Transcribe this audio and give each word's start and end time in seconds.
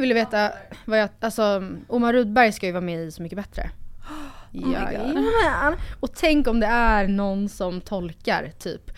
Vill 0.00 0.12
veta 0.14 0.52
vad 0.84 0.98
jag, 1.00 1.08
alltså 1.20 1.62
Omar 1.88 2.12
Rudberg 2.12 2.52
ska 2.52 2.66
ju 2.66 2.72
vara 2.72 2.80
med 2.80 3.00
i 3.00 3.10
Så 3.10 3.22
mycket 3.22 3.36
bättre. 3.38 3.70
Jajamän. 4.52 5.76
Och 6.00 6.14
tänk 6.14 6.46
om 6.46 6.60
det 6.60 6.66
är 6.66 7.08
någon 7.08 7.48
som 7.48 7.80
tolkar 7.80 8.52
typ 8.58 8.90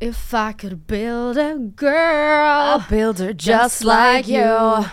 If 0.00 0.34
I 0.34 0.52
could 0.58 0.76
build 0.78 1.38
a 1.38 1.54
girl 1.80 2.82
build 2.90 3.18
her 3.18 3.36
just 3.38 3.84
like 3.84 4.32
you. 4.32 4.84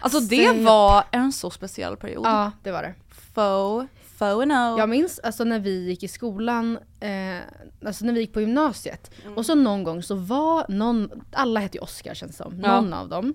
Alltså 0.00 0.20
det 0.20 0.64
var 0.64 1.04
en 1.10 1.32
så 1.32 1.50
speciell 1.50 1.96
period. 1.96 2.26
Ja, 2.26 2.50
det 2.62 2.72
var 2.72 2.82
det. 2.82 2.94
Faux, 3.34 3.92
faux 4.18 4.46
no. 4.46 4.78
Jag 4.78 4.88
minns 4.88 5.18
alltså 5.18 5.44
när 5.44 5.58
vi 5.58 5.88
gick 5.88 6.02
i 6.02 6.08
skolan, 6.08 6.78
eh, 7.00 7.38
alltså 7.86 8.04
när 8.04 8.12
vi 8.12 8.20
gick 8.20 8.32
på 8.32 8.40
gymnasiet. 8.40 9.10
Och 9.36 9.46
så 9.46 9.54
någon 9.54 9.84
gång 9.84 10.02
så 10.02 10.14
var 10.14 10.64
någon, 10.68 11.10
alla 11.32 11.60
hette 11.60 11.76
ju 11.78 11.82
Oscar 11.82 12.14
känns 12.14 12.36
som, 12.36 12.60
Ja. 12.64 12.80
någon 12.80 12.92
av 12.92 13.08
dem. 13.08 13.34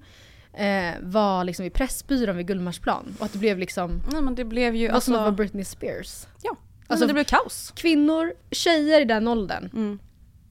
Eh, 0.58 0.94
var 1.02 1.44
liksom 1.44 1.66
i 1.66 1.70
Pressbyrån 1.70 2.38
vid 2.38 2.48
Gullmarsplan. 2.48 3.16
Och 3.20 3.26
att 3.26 3.34
det 3.34 3.40
blev 3.40 3.58
liksom, 3.60 4.02
Nej 4.12 4.22
men 4.22 4.36
det 4.36 4.44
blev 4.46 4.76
ju 4.76 4.88
det 4.88 4.94
var 4.94 5.00
som 5.00 5.14
att 5.14 5.18
alltså, 5.20 5.24
vara 5.24 5.32
Britney 5.32 5.66
Spears. 5.66 6.26
ja. 6.42 6.50
Alltså- 6.50 6.58
Alltså 6.94 7.08
det 7.08 7.14
blev 7.14 7.24
kaos. 7.24 7.74
Kvinnor, 7.76 8.34
tjejer 8.52 9.02
i 9.02 9.06
den 9.06 9.28
åldern. 9.28 10.00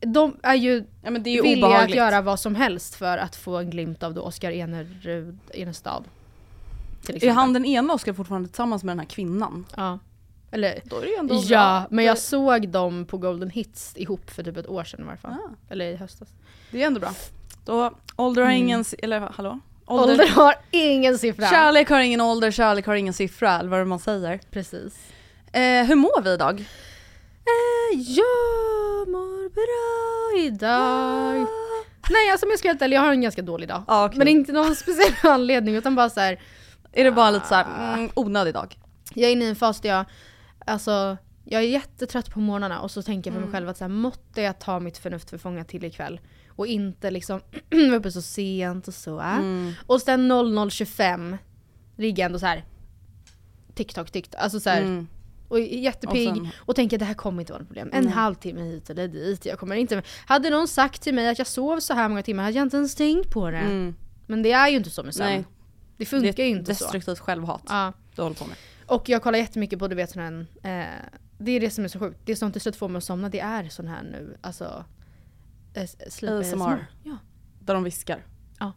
De 0.01 0.37
är 0.43 0.55
ju 0.55 0.85
Ja 1.03 1.11
men 1.11 1.23
det 1.23 1.31
är 1.31 1.35
ju 1.35 1.43
villiga 1.43 1.67
att 1.67 1.71
obehagligt. 1.73 1.97
göra 1.97 2.21
vad 2.23 2.41
som 2.41 2.55
helst 2.55 2.95
för 2.95 3.19
att 3.19 3.37
få 3.37 3.57
en 3.57 3.71
glimt 3.71 4.03
av 4.03 4.15
då 4.15 4.21
Oscar 4.23 4.51
Enerud, 4.51 5.39
Enestad. 5.55 6.05
Är 7.09 7.31
han 7.31 7.53
den 7.53 7.65
ena 7.65 7.93
Oscar 7.95 8.13
fortfarande 8.13 8.49
tillsammans 8.49 8.85
med 8.85 8.93
den 8.93 8.99
här 9.01 9.07
kvinnan? 9.07 9.65
Ja. 9.77 9.99
Eller 10.51 10.81
Då 10.85 10.97
är 10.97 11.01
det 11.03 11.09
ju 11.09 11.15
ändå 11.17 11.35
Ja, 11.35 11.49
bra. 11.49 11.87
men 11.91 12.05
jag 12.05 12.19
såg 12.19 12.69
dem 12.69 13.05
på 13.05 13.19
Golden 13.19 13.51
Hits 13.51 13.93
ihop 13.97 14.31
för 14.31 14.43
typ 14.43 14.57
ett 14.57 14.69
år 14.69 14.85
sedan 14.85 15.01
i 15.01 15.05
varje 15.05 15.19
fall. 15.19 15.33
Ah. 15.33 15.51
Eller 15.73 15.85
i 15.87 15.97
höstas. 15.97 16.29
Det 16.71 16.83
är 16.83 16.87
ändå 16.87 17.01
bra. 17.01 17.13
Då, 17.65 17.91
ålder 18.17 18.43
har 18.43 18.51
ingen, 18.51 18.85
eller 18.99 19.21
hallå? 19.21 19.61
Ålder 19.87 20.29
har 20.29 20.55
ingen 20.71 21.19
siffra. 21.19 21.47
Kärlek 21.47 21.89
har 21.91 22.01
ingen 22.01 22.21
ålder, 22.21 22.51
kärlek 22.51 22.87
har 22.87 22.95
ingen 22.95 23.15
siffra, 23.15 23.59
eller 23.59 23.69
vad 23.69 23.87
man 23.87 23.99
säger. 23.99 24.41
Precis. 24.51 24.95
Eh, 25.53 25.63
hur 25.63 25.95
mår 25.95 26.23
vi 26.23 26.31
idag? 26.33 26.61
Eh, 26.61 28.01
jag 28.01 29.09
mår 29.09 29.49
bra 29.49 30.47
idag. 30.47 31.47
Nej 32.11 32.31
alltså 32.31 32.47
om 32.47 32.51
jag 32.51 32.59
ska 32.59 32.69
helt 32.69 32.83
ärlig, 32.83 32.97
jag 32.97 33.01
har 33.01 33.11
en 33.11 33.21
ganska 33.21 33.43
dålig 33.43 33.69
dag. 33.69 33.83
Ja, 33.89 34.05
okej. 34.07 34.19
Men 34.19 34.29
inte 34.29 34.53
någon 34.53 34.77
speciell 34.77 35.15
anledning 35.23 35.75
utan 35.75 35.95
bara 35.95 36.11
så 36.11 36.21
här. 36.21 36.41
Är 36.93 37.05
det 37.05 37.13
bara 37.13 37.31
lite 37.31 37.47
såhär, 37.49 37.95
mm, 37.95 38.11
onödig 38.15 38.55
dag? 38.55 38.77
jag 39.15 39.29
är 39.29 39.33
inne 39.33 39.45
i 39.45 39.49
en 39.49 39.57
fas 39.57 39.81
där 39.81 39.89
jag, 39.89 40.05
alltså 40.67 41.17
jag 41.45 41.63
är 41.63 41.67
jättetrött 41.67 42.31
på 42.31 42.41
morgnarna 42.41 42.81
och 42.81 42.91
så 42.91 43.03
tänker 43.03 43.31
jag 43.31 43.35
för 43.35 43.41
mig 43.41 43.53
själv 43.53 43.69
att 43.69 43.77
så 43.77 43.85
här, 43.85 43.89
måtte 43.89 44.43
jag 44.43 44.59
ta 44.59 44.81
mitt 44.81 44.99
förnuft 44.99 45.31
för 45.31 45.39
fånga 45.39 45.65
till 45.65 45.85
ikväll. 45.85 46.21
Och 46.57 46.67
inte 46.67 47.11
liksom 47.11 47.41
vara 47.71 47.97
uppe 47.97 48.11
så 48.13 48.23
sent 48.23 48.89
och 48.89 48.95
så. 48.95 49.21
Äh. 49.21 49.39
Och 49.87 50.01
sen 50.03 50.33
00.25 50.33 51.39
ligger 51.97 52.23
jag 52.23 52.27
ändå 52.27 52.39
så 52.39 52.47
här. 52.47 52.65
TikTok, 53.75 54.11
TikTok. 54.11 54.41
Alltså 54.41 54.61
så 54.61 54.71
här, 54.71 54.83
Mm. 54.83 55.07
Och 55.49 55.61
jättepigg 55.61 56.29
Och 56.31 56.37
och, 56.37 56.47
sen- 56.67 56.75
tänker 56.75 56.97
att 56.97 56.99
det 56.99 57.05
här 57.05 57.15
kommer 57.15 57.43
inte 57.43 57.53
vara 57.53 57.61
något 57.63 57.69
problem. 57.69 57.91
En 57.93 58.09
halvtimme 58.09 58.61
hit 58.63 58.91
eller 58.91 59.09
dit. 59.09 59.47
Jag 59.47 59.59
kommer 59.59 59.77
inte... 59.77 60.03
Hade 60.27 60.51
någon 60.51 60.69
sagt 60.69 61.03
till 61.03 61.15
mig 61.15 61.29
att 61.29 61.39
jag 61.39 61.47
sov 61.47 61.81
så 61.81 61.95
här 61.95 62.09
många 62.09 62.23
timmar 62.23 62.43
hade 62.45 62.57
jag 62.57 62.63
inte 62.67 62.77
ens 62.77 62.95
tänkt 62.95 63.31
på 63.31 63.51
det. 63.51 63.59
Mm. 63.59 63.95
Men 64.27 64.43
det 64.43 64.53
är 64.53 64.69
ju 64.69 64.77
inte 64.77 64.91
så 64.91 65.03
med 65.03 65.15
sömn. 65.15 65.29
Nej. 65.29 65.45
Det 65.97 66.07
funkar 66.07 66.33
det 66.33 66.43
är 66.43 66.47
ju 66.47 66.57
inte 66.57 66.75
så. 66.75 66.85
destruktivt 66.85 67.19
självhat 67.19 67.63
Ja. 67.69 67.93
du 68.17 68.23
håller 68.23 68.37
på 68.37 68.47
med. 68.47 68.57
Och 68.87 69.09
jag 69.09 69.23
kollar 69.23 69.39
jättemycket 69.39 69.79
på 69.79 69.89
du 69.89 69.95
vet 69.97 70.11
sån 70.11 70.23
här, 70.23 70.47
eh, 70.83 70.87
det 71.39 71.51
är 71.53 71.61
det 71.61 71.71
som 71.71 71.85
är 71.85 71.89
så 71.89 71.99
sjukt. 71.99 72.19
Det 72.25 72.37
som 72.37 72.53
till 72.53 72.61
slut 72.61 72.77
får 72.77 72.89
mig 72.89 72.99
att 72.99 73.05
somna 73.05 73.29
det 73.29 73.41
är 73.41 73.69
sån 73.69 73.89
här 73.89 74.03
nu, 74.03 74.37
alltså 74.41 74.85
ASMR. 75.77 76.87
Ja. 77.03 77.17
Där 77.61 77.75
de 77.75 77.85
viskar. 77.85 78.25
Ja. 78.59 78.73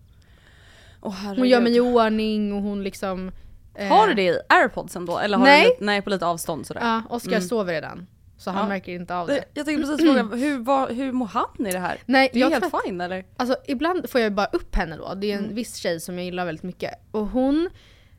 Herregud. 1.12 1.40
Hon 1.40 1.50
gör 1.50 1.62
mig 1.62 1.76
i 1.76 1.80
ordning 1.80 2.54
och 2.54 2.62
hon 2.62 2.84
liksom... 2.84 3.32
eh, 3.76 3.88
Har 3.88 4.08
du 4.08 4.14
det 4.14 4.24
i 4.24 4.40
airpodsen 4.50 5.06
då? 5.06 5.20
Eller 5.20 5.38
har 5.38 5.46
Nej. 5.46 5.64
Du 5.64 5.70
lite, 5.70 5.84
nej, 5.84 6.02
på 6.02 6.10
lite 6.10 6.26
avstånd 6.26 6.68
sådär. 6.68 6.82
Ja, 6.82 7.02
Oskar 7.16 7.32
Mm. 7.32 7.42
sover 7.42 7.74
redan. 7.74 8.08
Så 8.38 8.52
han 8.52 8.64
Ja. 8.64 8.68
märker 8.70 8.92
inte 8.92 9.16
av 9.16 9.28
det. 9.28 9.34
Det- 9.34 9.46
Jag 9.54 9.66
tänkte 9.66 9.88
precis 9.88 10.06
fråga, 10.06 10.24
hur, 10.38 10.60
vad, 10.60 10.92
hur 10.92 11.12
mår 11.12 11.28
han 11.28 11.68
i 11.68 11.72
det 11.72 11.80
här? 11.80 11.98
Nej, 12.06 12.30
det 12.34 12.42
är 12.42 12.50
helt 12.50 12.74
att- 12.74 12.82
fine 12.86 13.02
eller? 13.02 13.26
Alltså 13.38 13.56
ibland 13.68 14.10
får 14.10 14.22
jag 14.22 14.34
bara 14.34 14.46
upp 14.46 14.76
henne 14.76 14.98
då. 14.98 15.14
Det 15.14 15.32
är 15.32 15.38
en 15.38 15.56
viss 15.56 15.76
tjej 15.76 16.00
som 16.00 16.16
jag 16.16 16.26
gillar 16.26 16.46
väldigt 16.46 16.64
mycket. 16.64 16.92
Och 17.12 17.28
hon, 17.28 17.70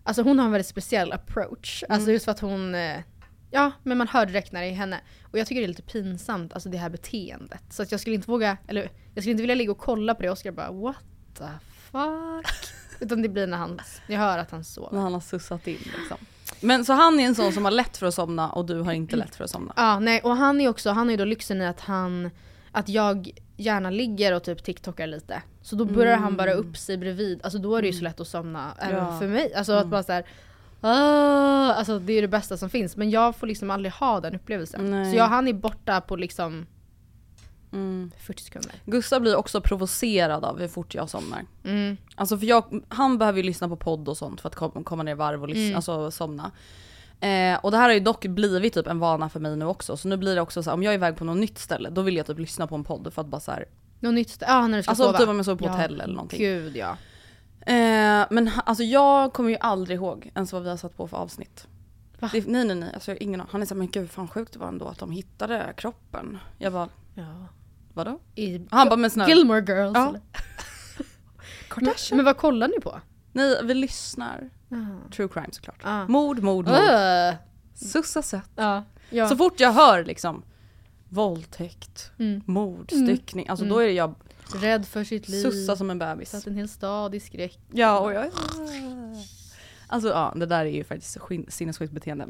alltså 0.04 0.22
hon 0.22 0.38
har 0.38 0.46
en 0.46 0.52
väldigt 0.52 0.66
speciell 0.66 1.12
approach. 1.12 1.84
Alltså 1.88 2.10
just 2.12 2.24
för 2.24 2.32
att 2.32 2.40
hon, 2.40 2.74
eh, 2.74 2.96
ja 3.50 3.72
men 3.82 3.98
man 3.98 4.08
hör 4.08 4.26
direkt 4.26 4.52
när 4.52 4.60
det 4.62 4.66
är 4.68 4.72
henne. 4.74 5.00
Och 5.32 5.38
jag 5.38 5.46
tycker 5.46 5.60
det 5.60 5.64
är 5.64 5.68
lite 5.68 5.82
pinsamt, 5.82 6.52
alltså 6.54 6.68
det 6.68 6.78
här 6.78 6.90
beteendet. 6.90 7.62
Så 7.70 7.82
att 7.82 7.90
jag 7.90 8.00
skulle 8.00 8.14
inte 8.16 8.30
våga, 8.30 8.56
eller 8.68 8.90
jag 9.14 9.22
skulle 9.24 9.30
inte 9.30 9.42
vilja 9.42 9.54
ligga 9.54 9.70
och 9.72 9.78
kolla 9.78 10.14
på 10.14 10.22
det 10.22 10.28
och 10.28 10.32
Oskar 10.32 10.52
bara 10.52 10.72
what 10.72 10.96
the 11.38 11.44
fuck. 11.90 12.74
Utan 13.00 13.22
det 13.22 13.28
blir 13.28 13.46
när 13.46 13.56
han, 13.56 13.80
jag 14.06 14.18
hör 14.18 14.38
att 14.38 14.50
han 14.50 14.64
sover. 14.64 14.92
När 14.92 15.00
han 15.00 15.12
har 15.12 15.20
sussat 15.20 15.66
in 15.66 15.78
liksom. 15.98 16.16
Men 16.60 16.84
så 16.84 16.92
han 16.92 17.20
är 17.20 17.24
en 17.24 17.34
sån 17.34 17.52
som 17.52 17.64
har 17.64 17.72
lätt 17.72 17.96
för 17.96 18.06
att 18.06 18.14
somna 18.14 18.50
och 18.50 18.66
du 18.66 18.80
har 18.80 18.92
inte 18.92 19.16
lätt 19.16 19.36
för 19.36 19.44
att 19.44 19.50
somna? 19.50 19.72
Ja, 19.76 19.98
nej 19.98 20.20
och 20.20 20.36
han 20.36 20.60
är 20.60 20.68
också, 20.68 20.90
han 20.90 21.06
har 21.06 21.10
ju 21.10 21.16
då 21.16 21.24
lyxen 21.24 21.62
i 21.62 21.66
att 21.66 21.80
han, 21.80 22.30
att 22.72 22.88
jag 22.88 23.30
gärna 23.56 23.90
ligger 23.90 24.34
och 24.34 24.44
typ 24.44 24.64
tiktokar 24.64 25.06
lite. 25.06 25.42
Så 25.62 25.76
då 25.76 25.84
börjar 25.84 26.16
han 26.16 26.36
bara 26.36 26.52
upp 26.52 26.76
sig 26.76 26.96
bredvid, 26.98 27.40
alltså 27.42 27.58
då 27.58 27.76
är 27.76 27.82
det 27.82 27.88
ju 27.88 27.94
så 27.94 28.04
lätt 28.04 28.20
att 28.20 28.28
somna 28.28 28.74
även 28.78 28.96
Ja. 28.96 29.18
för 29.18 29.28
mig. 29.28 29.54
Alltså 29.54 29.72
att 29.72 29.86
bara 29.86 30.02
såhär, 30.02 30.24
ah, 30.80 31.72
alltså 31.72 31.98
det 31.98 32.12
är 32.12 32.22
det 32.22 32.28
bästa 32.28 32.56
som 32.56 32.70
finns. 32.70 32.96
Men 32.96 33.10
jag 33.10 33.36
får 33.36 33.46
liksom 33.46 33.70
aldrig 33.70 33.92
ha 33.92 34.20
den 34.20 34.34
upplevelsen. 34.34 34.90
Nej. 34.90 35.10
Så 35.10 35.16
jag, 35.16 35.24
han 35.24 35.48
är 35.48 35.52
borta 35.52 36.00
på 36.00 36.16
liksom 36.16 36.66
Mm. 37.72 38.10
40 38.20 38.42
sekunder. 38.42 38.72
Gustav 38.84 39.20
blir 39.20 39.36
också 39.36 39.60
provocerad 39.60 40.44
av 40.44 40.58
hur 40.58 40.68
fort 40.68 40.94
jag 40.94 41.10
somnar. 41.10 41.44
Mm. 41.64 41.96
Alltså 42.14 42.38
för 42.38 42.46
jag, 42.46 42.82
han 42.88 43.18
behöver 43.18 43.36
ju 43.38 43.42
lyssna 43.42 43.68
på 43.68 43.76
podd 43.76 44.08
och 44.08 44.16
sånt 44.16 44.40
för 44.40 44.48
att 44.48 44.54
kom, 44.54 44.84
komma 44.84 45.02
ner 45.02 45.12
i 45.12 45.14
varv 45.14 45.42
och 45.42 45.50
Mm. 45.50 45.76
alltså 45.76 46.10
somna. 46.10 46.50
Eh, 47.20 47.58
och 47.62 47.70
det 47.70 47.76
här 47.76 47.84
har 47.88 47.92
ju 47.94 48.00
dock 48.00 48.26
blivit 48.26 48.74
typ 48.74 48.86
en 48.86 48.98
vana 48.98 49.28
för 49.28 49.40
mig 49.40 49.56
nu 49.56 49.64
också. 49.64 49.96
Så 49.96 50.08
nu 50.08 50.16
blir 50.16 50.34
det 50.34 50.40
också 50.40 50.62
så 50.62 50.70
här, 50.70 50.74
om 50.74 50.82
jag 50.82 50.90
är 50.90 50.98
iväg 50.98 51.16
på 51.16 51.24
något 51.24 51.36
nytt 51.36 51.58
ställe, 51.58 51.90
då 51.90 52.02
vill 52.02 52.16
jag 52.16 52.26
typ 52.26 52.38
lyssna 52.38 52.66
på 52.66 52.74
en 52.74 52.84
podd 52.84 53.12
för 53.12 53.20
att 53.22 53.28
bara 53.28 53.40
så 53.40 53.50
här, 53.50 53.64
Något 54.00 54.14
nytt 54.14 54.30
ställe? 54.30 54.52
Ja 54.52 54.66
när 54.66 54.76
du 54.76 54.82
ska 54.82 54.90
Alltså 54.90 55.04
sova. 55.04 55.18
typ 55.18 55.28
om 55.28 55.36
jag 55.36 55.44
sover 55.44 55.66
på 55.66 55.68
hotell 55.72 56.00
eller 56.00 56.14
någonting. 56.14 56.38
Gud 56.38 56.76
ja. 56.76 56.96
Eh, 57.66 58.26
men 58.30 58.50
alltså 58.66 58.84
jag 58.84 59.32
kommer 59.32 59.50
ju 59.50 59.56
aldrig 59.60 59.96
ihåg 59.96 60.30
ens 60.34 60.52
vad 60.52 60.62
vi 60.62 60.68
har 60.68 60.76
satt 60.76 60.96
på 60.96 61.06
för 61.08 61.16
avsnitt. 61.16 61.66
Va? 62.18 62.30
Det, 62.32 62.46
nej 62.46 62.64
nej 62.64 62.76
nej, 62.76 62.90
alltså 62.94 63.10
jag 63.10 63.16
har 63.16 63.22
ingen. 63.22 63.42
Han 63.50 63.62
är 63.62 63.66
såhär, 63.66 63.78
men 63.78 63.90
gud 63.90 64.10
fan 64.10 64.28
sjukt 64.28 64.52
det 64.52 64.58
var 64.58 64.68
ändå 64.68 64.86
att 64.88 64.98
de 64.98 65.10
hittade 65.10 65.72
kroppen. 65.76 66.38
Jag 66.58 66.72
bara, 66.72 66.88
ja. 67.14 67.46
vadå? 67.94 68.18
I 68.34 68.66
Han 68.70 68.88
bara, 68.88 68.96
men 68.96 69.10
snälla. 69.10 69.34
Gilmore 69.34 69.60
Girls 69.60 69.92
Ja. 69.94 70.08
eller? 70.08 70.20
men, 71.80 71.94
men 72.16 72.24
vad 72.24 72.36
kollar 72.36 72.68
ni 72.68 72.80
på? 72.80 73.00
Nej 73.32 73.56
vi 73.64 73.74
lyssnar. 73.74 74.50
True 75.16 75.28
crime 75.28 75.48
såklart. 75.50 75.80
Ah. 75.84 76.06
Mord, 76.08 76.42
mord, 76.42 76.66
mord. 76.66 76.74
Uh, 76.74 77.34
Sussa 77.74 78.22
sött. 78.22 78.50
ja. 78.56 78.84
ja. 79.10 79.28
Så 79.28 79.36
fort 79.36 79.60
jag 79.60 79.72
hör 79.72 80.04
liksom 80.04 80.42
våldtäkt, 81.08 82.10
Mm. 82.18 82.42
mord, 82.46 82.90
styckning, 82.90 83.48
alltså 83.48 83.64
då 83.64 83.78
är 83.78 83.86
det 83.86 83.92
jag 83.92 84.14
Rädd 84.54 84.86
för 84.86 85.04
sitt 85.04 85.28
liv. 85.28 85.42
sussa 85.42 85.76
som 85.76 85.90
en 85.90 85.98
bebis. 85.98 86.30
Satt 86.30 86.46
en 86.46 86.56
hel 86.56 86.68
stad 86.68 87.14
i 87.14 87.20
skräck. 87.20 87.58
Ja 87.72 87.98
och 87.98 88.12
jag... 88.12 88.30
Alltså 89.86 90.08
ja, 90.08 90.32
det 90.36 90.46
där 90.46 90.60
är 90.60 90.70
ju 90.70 90.84
faktiskt 90.84 91.18
sinnessjukt 91.48 91.92
beteende. 91.92 92.28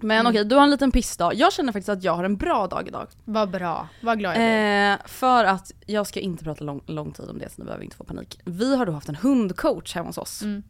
Men 0.00 0.20
Mm. 0.20 0.30
okej, 0.30 0.44
du 0.44 0.54
har 0.56 0.62
en 0.62 0.70
liten 0.70 0.92
pissdag. 0.92 1.34
Jag 1.34 1.52
känner 1.52 1.72
faktiskt 1.72 1.88
att 1.88 2.02
jag 2.04 2.14
har 2.14 2.24
en 2.24 2.36
bra 2.36 2.66
dag 2.66 2.88
idag. 2.88 3.06
Vad 3.24 3.50
bra. 3.50 3.88
Vad 4.00 4.18
glad 4.18 4.32
jag 4.32 4.38
blir. 4.40 4.92
Eh, 4.92 4.98
för 5.06 5.44
att 5.44 5.72
jag 5.86 6.06
ska 6.06 6.20
inte 6.20 6.44
prata 6.44 6.64
lång, 6.64 6.82
lång 6.86 7.12
tid 7.12 7.28
om 7.28 7.38
det 7.38 7.48
så 7.50 7.54
ni 7.58 7.64
behöver 7.64 7.84
inte 7.84 7.96
få 7.96 8.04
panik. 8.04 8.38
Vi 8.44 8.76
har 8.76 8.86
då 8.86 8.92
haft 8.92 9.08
en 9.08 9.16
hundcoach 9.16 9.94
hemma 9.94 10.08
hos 10.08 10.18
oss. 10.18 10.42
Mm. 10.42 10.62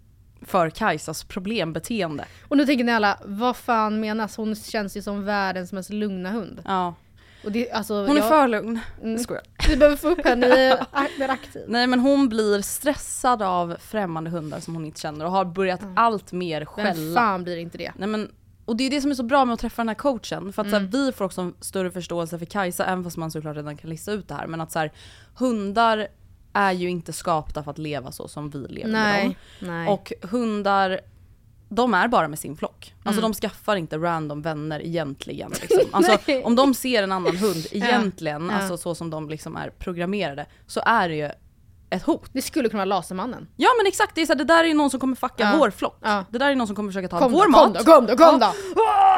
För 0.43 0.71
Kajsas 0.71 1.25
problembeteende. 1.25 2.25
Och 2.49 2.57
nu 2.57 2.67
tänker 2.67 2.85
ni 2.85 2.93
alla, 2.93 3.19
vad 3.25 3.57
fan 3.57 4.01
menas? 4.01 4.37
Hon 4.37 4.55
känns 4.55 4.97
ju 4.97 5.03
som 5.03 5.25
världens 5.25 5.73
mest 5.73 5.91
lugna 5.91 6.31
hund. 6.31 6.63
Ja. 6.65 6.95
Det, 7.51 7.71
alltså, 7.71 7.95
Hon 7.95 8.17
är 8.17 8.21
jag, 8.21 8.29
för 8.29 8.49
lugn. 8.49 8.81
Mm. 9.03 9.19
Skojar. 9.19 9.43
Vi 9.69 9.77
behöver 9.77 9.97
få 9.97 10.09
upp 10.09 10.25
henne 10.25 10.47
i 10.47 10.77
mer 11.19 11.29
aktiv. 11.29 11.63
Nej 11.69 11.87
men 11.87 12.01
hon 12.01 12.29
blir 12.29 12.63
stressad 12.63 13.43
av 13.43 13.77
främmande 13.81 14.31
hundar 14.31 14.61
som 14.61 14.75
hon 14.75 14.87
inte 14.87 15.01
känner 15.01 15.25
och 15.25 15.31
har 15.33 15.45
börjat 15.45 15.81
allt 15.97 16.33
mer 16.33 16.59
Vem 16.77 16.87
skälla. 16.87 17.21
fan 17.21 17.45
blir 17.45 17.57
inte 17.57 17.79
det? 17.79 17.93
Nej 17.97 18.09
men, 18.09 18.31
och 18.65 18.77
det 18.77 18.85
är 18.85 18.91
det 18.91 19.01
som 19.01 19.11
är 19.11 19.15
så 19.15 19.23
bra 19.23 19.45
med 19.45 19.55
att 19.55 19.61
träffa 19.61 19.83
den 19.83 19.89
här 19.89 19.95
coachen. 19.95 20.53
För 20.53 20.63
att 20.63 20.71
så 20.71 20.77
Mm. 20.77 20.83
här, 20.93 20.99
vi 21.07 21.13
får 21.13 21.25
också 21.25 21.41
en 21.41 21.55
större 21.61 21.91
förståelse 21.91 22.39
för 22.39 22.47
Kajsa, 22.47 22.85
även 22.87 23.05
fast 23.05 23.17
man 23.17 23.31
såklart 23.31 23.57
redan 23.57 23.77
kan 23.77 23.91
lista 23.91 24.13
ut 24.13 24.29
det 24.29 24.35
här. 24.35 24.47
Men 24.47 24.61
att 24.61 24.73
så 24.73 24.79
här, 24.79 24.93
hundar 25.35 26.09
är 26.53 26.73
ju 26.73 26.91
inte 26.91 27.13
skapta 27.13 27.63
för 27.63 27.71
att 27.71 27.79
leva 27.79 28.13
så 28.13 28.29
som 28.29 28.51
vi 28.51 28.59
lever 28.59 28.91
med 28.93 29.21
dem. 29.25 29.35
Nej. 29.61 29.69
Nej. 29.71 29.89
Och 29.89 30.13
hundar, 30.23 31.01
de 31.75 31.95
är 31.95 32.09
bara 32.09 32.29
med 32.29 32.39
sin 32.39 32.57
flock. 32.57 32.95
Alltså 33.05 33.21
Mm. 33.21 33.33
de 33.33 33.37
skaffar 33.41 33.77
inte 33.77 33.97
random 33.99 34.43
vänner 34.43 34.81
egentligen. 34.87 35.51
Liksom. 35.61 35.79
Alltså, 35.93 36.19
om 36.45 36.57
de 36.57 36.75
ser 36.75 37.03
en 37.03 37.13
annan 37.13 37.37
hund 37.37 37.67
egentligen, 37.71 38.49
Ja. 38.51 38.57
alltså 38.57 38.77
så 38.77 38.95
som 38.95 39.11
de 39.11 39.29
liksom 39.29 39.57
är 39.57 39.71
programmerade, 39.71 40.47
så 40.67 40.81
är 40.87 41.09
det 41.09 41.15
ju 41.17 41.31
ett 41.91 42.03
hot. 42.03 42.31
det 42.33 42.43
skulle 42.43 42.69
kunna 42.69 42.79
vara 42.81 42.85
Lasermannen. 42.97 43.49
Ja 43.57 43.69
men 43.79 43.87
exakt, 43.87 44.15
det, 44.15 44.23
är 44.23 44.27
så 44.27 44.33
här, 44.33 44.39
det 44.39 44.45
där 44.45 44.65
är 44.65 44.69
ju 44.69 44.75
någon 44.75 44.91
som 44.91 45.01
kommer 45.01 45.17
fucka 45.17 45.35
Ja. 45.39 45.55
vår 45.59 45.71
flock. 45.71 45.99
Ja. 46.03 46.25
Det 46.31 46.39
där 46.39 46.51
är 46.51 46.55
någon 46.55 46.67
som 46.67 46.77
kommer 46.77 46.91
försöka 46.91 47.09
ta 47.09 47.19
Kom 47.19 47.33
vår 47.33 47.45
då, 47.45 47.51
mat. 47.51 47.65
kom 47.65 47.73
då, 47.73 47.85
kom 47.85 48.07
då, 48.07 48.17
kom 48.17 48.39
då! 48.39 48.53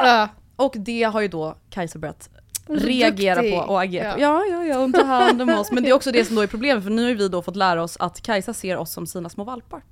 Ja. 0.03 0.29
Och 0.55 0.73
det 0.77 1.03
har 1.03 1.21
ju 1.21 1.27
då 1.27 1.57
Kajsa 1.69 1.99
börjat 1.99 2.29
reagera 2.67 3.35
duktig. 3.35 3.53
på 3.59 3.65
och 3.73 3.81
agera 3.81 4.13
på. 4.13 4.19
Ja. 4.21 4.43
Ja, 4.45 4.45
ja, 4.51 4.63
ja, 4.65 4.77
hon 4.77 4.93
tar 4.93 5.03
hand 5.03 5.41
om 5.41 5.49
oss. 5.49 5.71
Men 5.71 5.83
det 5.83 5.89
är 5.89 5.93
också 5.93 6.11
det 6.11 6.25
som 6.25 6.35
då 6.35 6.41
är 6.41 6.47
problemet 6.47 6.83
för 6.83 6.91
nu 6.91 7.07
har 7.07 7.13
vi 7.15 7.27
då 7.27 7.41
fått 7.41 7.55
lära 7.55 7.83
oss 7.83 7.97
att 7.99 8.21
Kajsa 8.21 8.53
ser 8.53 8.77
oss 8.77 8.91
som 8.91 9.07
sina 9.07 9.29
små 9.29 9.43
valpar. 9.43 9.83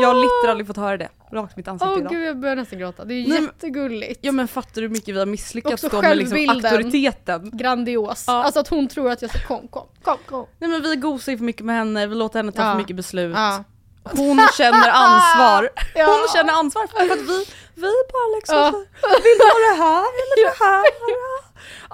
Jag 0.00 0.08
har 0.08 0.14
literally 0.14 0.64
fått 0.64 0.76
höra 0.76 0.96
det 0.96 1.08
rakt 1.32 1.52
i 1.52 1.54
mitt 1.56 1.68
ansikte 1.68 1.92
Åh 1.92 1.98
idag. 1.98 2.12
gud 2.12 2.24
jag 2.28 2.40
börjar 2.40 2.56
nästan 2.56 2.78
gråta. 2.78 3.04
Det 3.04 3.14
är 3.14 3.16
ju 3.16 3.22
Nej, 3.28 3.40
men- 3.40 3.44
jättegulligt. 3.44 4.18
Ja 4.22 4.32
men 4.32 4.48
fattar 4.48 4.74
du 4.74 4.80
hur 4.80 4.88
mycket 4.88 5.14
vi 5.14 5.18
har 5.18 5.26
misslyckats 5.26 5.84
Också 5.84 5.96
då 5.96 6.02
med 6.02 6.16
liksom 6.16 6.36
självbilden. 6.38 6.72
auktoriteten? 6.74 7.50
Grandios. 7.52 8.24
Ja. 8.26 8.44
Alltså 8.44 8.60
att 8.60 8.68
hon 8.68 8.88
tror 8.88 9.10
att 9.10 9.22
jag 9.22 9.30
ska 9.30 9.46
kom, 9.46 9.68
kom, 9.68 9.86
kom, 10.02 10.16
kom. 10.26 10.46
Nej 10.58 10.70
men 10.70 10.82
vi 10.82 10.96
gosar 10.96 11.32
ju 11.32 11.38
för 11.38 11.44
mycket 11.44 11.64
med 11.66 11.76
henne, 11.76 12.06
vi 12.06 12.14
låter 12.14 12.38
henne 12.38 12.52
ta 12.52 12.62
Ja. 12.62 12.70
för 12.72 12.78
mycket 12.78 12.96
beslut. 12.96 13.36
Ja. 13.36 13.64
Hon 14.04 14.40
känner 14.58 14.90
ansvar. 14.92 15.70
Ja. 15.94 16.06
Hon 16.06 16.28
känner 16.36 16.52
ansvar 16.52 16.86
för 16.86 17.12
att 17.12 17.18
vi, 17.28 17.46
vi 17.74 17.92
bara 18.12 18.36
liksom 18.36 18.56
Ja. 18.56 18.70
så, 18.70 19.08
vill 19.22 19.38
du 19.38 19.44
ha 19.44 19.58
det 19.70 19.82
här 19.82 19.98
eller 20.22 20.44
det 20.44 20.64
här? 20.64 20.84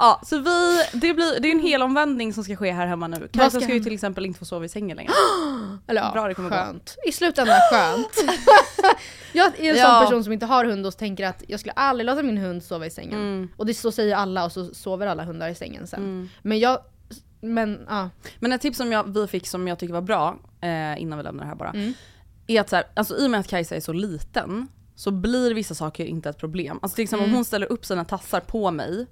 Ja, 0.00 0.21
så 0.27 0.39
vi, 0.39 0.83
det, 0.93 1.15
blir, 1.15 1.41
det 1.41 1.49
är 1.49 1.53
en 1.53 1.61
hel 1.61 1.83
omvändning 1.83 2.33
som 2.33 2.45
ska 2.45 2.56
ske 2.56 2.71
här 2.73 2.87
hemma 2.87 3.09
nu. 3.09 3.29
Kajsa 3.33 3.50
ska 3.50 3.61
ska 3.61 3.75
ju 3.75 3.81
till 3.81 3.93
exempel 3.95 4.27
inte 4.27 4.39
få 4.39 4.45
sova 4.45 4.65
i 4.65 4.69
sängen 4.69 4.97
längre. 4.97 5.12
Eller 5.87 6.00
ja, 6.03 6.11
Bra 6.12 6.29
det 6.29 6.35
kommer 6.35 6.50
gå. 6.50 6.56
skönt. 6.56 6.97
I 7.09 7.12
slutändan 7.12 7.56
skönt. 7.73 8.09
jag 9.33 9.61
är 9.61 9.71
en 9.71 9.77
Ja. 9.77 9.85
sån 9.91 10.05
person 10.06 10.25
som 10.25 10.33
inte 10.33 10.47
har 10.47 10.65
hund 10.65 10.87
och 10.87 10.97
tänker 10.97 11.27
att 11.27 11.43
jag 11.49 11.61
skulle 11.61 11.73
aldrig 11.73 12.06
låta 12.06 12.23
min 12.23 12.39
hund 12.39 12.62
sova 12.65 12.87
i 12.87 12.91
sängen. 12.91 13.15
Mm. 13.21 13.49
Och 13.56 13.67
det 13.67 13.75
så 13.75 13.93
säger 13.93 14.17
alla 14.17 14.45
och 14.45 14.53
så 14.53 14.75
sover 14.75 15.06
alla 15.06 15.25
hundar 15.25 15.49
i 15.49 15.55
sängen 15.55 15.87
sen. 15.87 16.31
Men 16.43 16.59
jag, 16.59 16.79
men 17.41 17.87
ja. 17.89 18.11
Men 18.39 18.53
ett 18.53 18.61
tips 18.61 18.77
som 18.79 18.93
jag, 18.93 19.15
vi 19.15 19.27
fick 19.27 19.47
som 19.47 19.69
jag 19.69 19.79
tycker 19.79 19.95
var 19.95 20.00
bra, 20.03 20.37
eh, 20.61 21.03
innan 21.03 21.19
vi 21.19 21.23
lämnar 21.25 21.43
det 21.45 21.49
här 21.49 21.56
bara, 21.56 21.71
Mm. 21.71 21.93
är 22.47 22.61
att 22.61 22.69
så 22.69 22.77
här, 22.77 22.85
alltså, 22.95 23.17
i 23.19 23.27
och 23.27 23.31
med 23.31 23.41
att 23.41 23.49
Kajsa 23.49 23.77
är 23.77 23.81
så 23.81 23.93
liten 23.93 24.69
så 24.95 25.11
blir 25.11 25.55
vissa 25.55 25.75
saker 25.75 26.05
inte 26.05 26.29
ett 26.31 26.39
problem. 26.39 26.79
Alltså 26.83 26.95
till 26.97 27.03
exempel 27.05 27.25
Mm. 27.25 27.33
om 27.35 27.37
hon 27.37 27.45
ställer 27.45 27.73
upp 27.73 27.85
sina 27.87 28.05
tassar 28.05 28.41
på 28.41 28.71
mig 28.71 29.06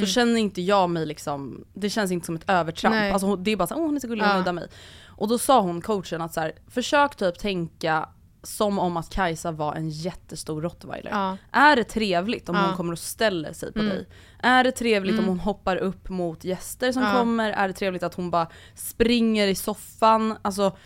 så 0.00 0.06
känner 0.06 0.36
inte 0.40 0.62
jag 0.62 0.90
mig 0.90 1.06
liksom, 1.06 1.64
det 1.74 1.90
känns 1.90 2.10
inte 2.12 2.26
som 2.26 2.36
ett 2.36 2.50
övertramp. 2.50 2.94
Nej. 2.94 3.10
Alltså 3.12 3.36
det 3.36 3.50
är 3.50 3.56
bara 3.56 3.66
såhär, 3.66 3.80
åh 3.80 3.86
hon 3.86 3.96
är 3.96 4.00
så 4.00 4.08
gullig, 4.08 4.22
hon 4.24 4.30
Ja. 4.32 4.38
nuddar 4.38 4.52
mig. 4.52 4.68
Och 5.06 5.28
då 5.28 5.38
sa 5.38 5.60
hon, 5.60 5.80
coachen, 5.80 6.20
att 6.20 6.34
så 6.34 6.40
här, 6.40 6.52
försök 6.68 7.16
typ 7.16 7.38
tänka 7.38 8.08
som 8.42 8.78
om 8.78 8.96
att 8.96 9.10
Kajsa 9.10 9.50
var 9.52 9.74
en 9.74 9.88
jättestor 9.90 10.62
rottweiler. 10.62 11.10
Ja. 11.10 11.36
Är 11.52 11.76
det 11.76 11.84
trevligt 11.84 12.48
om 12.48 12.54
Ja. 12.56 12.66
hon 12.66 12.76
kommer 12.76 12.92
och 12.92 12.98
ställer 12.98 13.52
sig 13.52 13.72
på 13.72 13.78
Mm. 13.78 13.90
dig? 13.90 14.06
Är 14.42 14.64
det 14.64 14.72
trevligt 14.72 15.18
om 15.18 15.24
hon 15.24 15.40
hoppar 15.40 15.76
upp 15.76 16.08
mot 16.08 16.44
gäster 16.44 16.92
som 16.92 17.02
Ja. 17.02 17.12
kommer? 17.18 17.52
Är 17.52 17.68
det 17.68 17.74
trevligt 17.74 18.02
att 18.02 18.14
hon 18.14 18.30
bara 18.30 18.46
springer 18.74 19.48
i 19.48 19.54
soffan? 19.54 20.36
Alltså, 20.42 20.76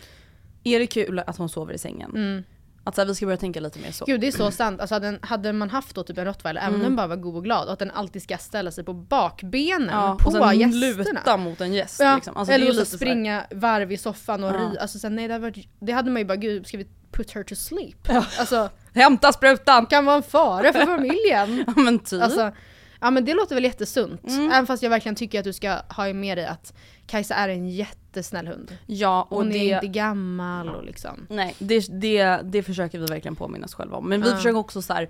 är 0.64 0.79
det 0.79 0.87
kul 0.87 1.19
att 1.19 1.37
hon 1.37 1.49
sover 1.49 1.75
i 1.75 1.79
sängen? 1.79 2.11
Mm. 2.14 2.44
Att 2.87 2.94
så 2.94 3.00
här, 3.00 3.06
vi 3.09 3.15
ska 3.15 3.27
börja 3.27 3.37
tänka 3.37 3.61
lite 3.61 3.79
mer 3.79 3.93
så. 3.93 4.05
Gud 4.05 4.21
det 4.21 4.27
är 4.27 4.33
så 4.33 4.50
sant. 4.50 4.81
Alltså 4.81 4.94
hade, 4.94 5.19
hade 5.23 5.53
man 5.53 5.71
haft 5.71 5.94
då 5.94 6.03
typ 6.03 6.19
en 6.19 6.25
rottweiler, 6.25 6.61
även 6.61 6.75
om 6.75 6.81
den 6.83 6.97
bara 6.97 7.06
var 7.06 7.17
god 7.17 7.37
och 7.37 7.44
glad, 7.44 7.67
och 7.67 7.73
att 7.73 7.79
den 7.79 7.91
alltid 7.91 8.23
ska 8.23 8.38
ställa 8.38 8.71
sig 8.71 8.85
på 8.85 8.93
bakbenen 8.93 9.88
ja, 9.93 10.17
på 10.21 10.27
och 10.27 10.33
sen 10.33 10.61
gästerna. 10.61 11.21
luta 11.21 11.37
mot 11.37 11.61
en 11.61 11.73
gäst. 11.73 12.00
Ja, 12.00 12.15
liksom. 12.15 12.37
alltså, 12.37 12.50
det 12.50 12.55
är 12.55 12.61
eller 12.61 12.73
så 12.73 12.79
lite 12.79 12.91
så 12.91 12.97
springa 12.97 13.47
varv 13.50 13.93
i 13.93 13.97
soffan 13.97 14.44
och 14.44 14.50
Ja. 14.50 14.55
ry. 14.55 14.77
Alltså 14.79 14.99
sen, 14.99 15.17
nej, 15.17 15.29
det, 15.29 15.35
hade 15.35 15.43
varit, 15.43 15.69
det 15.81 15.93
hade 15.93 16.11
man 16.11 16.23
ju 16.23 16.27
bara, 16.27 16.37
gud 16.37 16.67
ska 16.67 16.79
vi 16.79 16.87
put 17.12 17.31
her 17.31 17.43
to 17.43 17.55
sleep? 17.55 18.09
Alltså 18.38 18.71
Hämta 18.94 19.33
sprutan! 19.33 19.87
kan 19.87 20.05
vara 20.05 20.17
en 20.17 20.23
fara 20.23 20.73
för 20.73 20.87
familjen. 20.87 21.65
Ja 21.77 21.83
men 21.83 21.99
typ. 21.99 22.23
Alltså, 22.23 22.53
ja 23.00 23.10
men 23.10 23.25
det 23.25 23.34
låter 23.34 23.54
väl 23.54 23.64
jättesunt. 23.64 24.28
Mm. 24.28 24.50
Även 24.50 24.66
fast 24.66 24.82
jag 24.82 24.90
verkligen 24.90 25.16
tycker 25.16 25.38
att 25.38 25.44
du 25.44 25.52
ska 25.52 25.78
ha 25.88 26.12
med 26.12 26.38
dig 26.38 26.46
att 26.46 26.75
Kajsa 27.06 27.34
är 27.34 27.48
en 27.48 27.69
jättesnäll 27.69 28.46
hund. 28.46 28.76
ja, 28.87 29.26
och 29.30 29.37
Hon 29.37 29.50
det... 29.50 29.59
är 29.59 29.75
inte 29.75 29.87
gammal 29.87 30.68
och 30.68 30.85
liksom. 30.85 31.26
Nej, 31.30 31.54
det, 31.59 32.00
det, 32.00 32.40
det 32.44 32.62
försöker 32.62 32.99
vi 32.99 33.06
verkligen 33.06 33.37
påminna 33.37 33.64
oss 33.64 33.75
själva 33.75 33.97
om. 33.97 34.09
Men 34.09 34.23
vi 34.23 34.28
Ja. 34.30 34.37
försöker 34.37 34.59
också 34.59 34.82
så 34.82 34.92
här. 34.92 35.09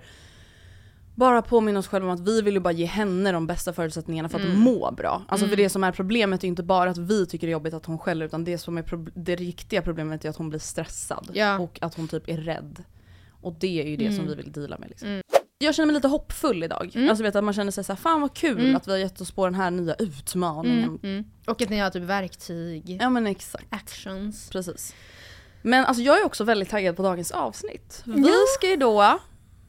bara 1.15 1.41
påminna 1.41 1.79
oss 1.79 1.87
själva 1.87 2.07
om 2.07 2.13
att 2.13 2.27
vi 2.27 2.41
vill 2.41 2.53
ju 2.53 2.59
bara 2.59 2.71
ge 2.73 2.85
henne 2.85 3.31
de 3.31 3.47
bästa 3.47 3.73
förutsättningarna 3.73 4.29
för 4.29 4.39
att 4.39 4.45
Mm. 4.45 4.59
må 4.59 4.91
bra. 4.91 5.23
Alltså 5.27 5.47
för 5.47 5.55
det 5.55 5.69
som 5.69 5.83
är 5.83 5.91
problemet 5.91 6.43
är 6.43 6.47
inte 6.47 6.63
bara 6.63 6.89
att 6.89 6.97
vi 6.97 7.25
tycker 7.25 7.47
det 7.47 7.51
är 7.51 7.53
jobbigt 7.53 7.73
att 7.73 7.85
hon 7.85 7.97
skäller 7.99 8.25
utan 8.25 8.43
det 8.43 8.57
som 8.57 8.77
är 8.77 8.83
det 9.15 9.35
riktiga 9.35 9.81
problemet 9.81 10.25
är 10.25 10.29
att 10.29 10.35
hon 10.37 10.49
blir 10.49 10.59
stressad. 10.59 11.31
Ja. 11.33 11.59
Och 11.59 11.79
att 11.81 11.95
hon 11.95 12.07
typ 12.07 12.29
är 12.29 12.37
rädd. 12.37 12.83
Och 13.41 13.55
det 13.59 13.81
är 13.81 13.87
ju 13.87 13.95
det 13.97 14.11
som 14.11 14.25
Mm. 14.25 14.27
vi 14.37 14.43
vill 14.43 14.51
deala 14.51 14.77
med 14.77 14.89
liksom. 14.89 15.21
Jag 15.59 15.75
känner 15.75 15.85
mig 15.85 15.93
lite 15.95 16.07
hoppfull 16.07 16.63
idag. 16.63 16.91
Mm. 16.95 17.09
Alltså 17.09 17.23
vet 17.23 17.35
att 17.35 17.43
man 17.43 17.53
känner 17.53 17.71
sig 17.71 17.83
såhär, 17.83 17.97
fan 17.97 18.21
vad 18.21 18.33
kul 18.33 18.59
Mm. 18.59 18.75
att 18.75 18.87
vi 18.87 18.91
har 18.91 18.97
gett 18.97 19.21
oss 19.21 19.31
på 19.31 19.45
den 19.45 19.55
här 19.55 19.71
nya 19.71 19.93
utmaningen. 19.95 20.83
Mm, 20.83 20.99
mm. 21.03 21.25
Och 21.47 21.61
att 21.61 21.69
ni 21.69 21.79
har 21.79 21.89
typ 21.89 22.03
verktyg, 22.03 22.97
Ja 23.01 23.09
men 23.09 23.27
exakt. 23.27 23.65
actions. 23.69 24.49
Precis. 24.49 24.95
Men 25.61 25.85
alltså 25.85 26.03
jag 26.03 26.19
är 26.21 26.25
också 26.25 26.43
väldigt 26.43 26.69
taggad 26.69 26.95
på 26.95 27.03
dagens 27.03 27.31
avsnitt. 27.31 28.03
Vi 28.05 28.21
Ja. 28.21 28.33
ska 28.57 28.69
ju 28.69 28.75
då 28.75 29.19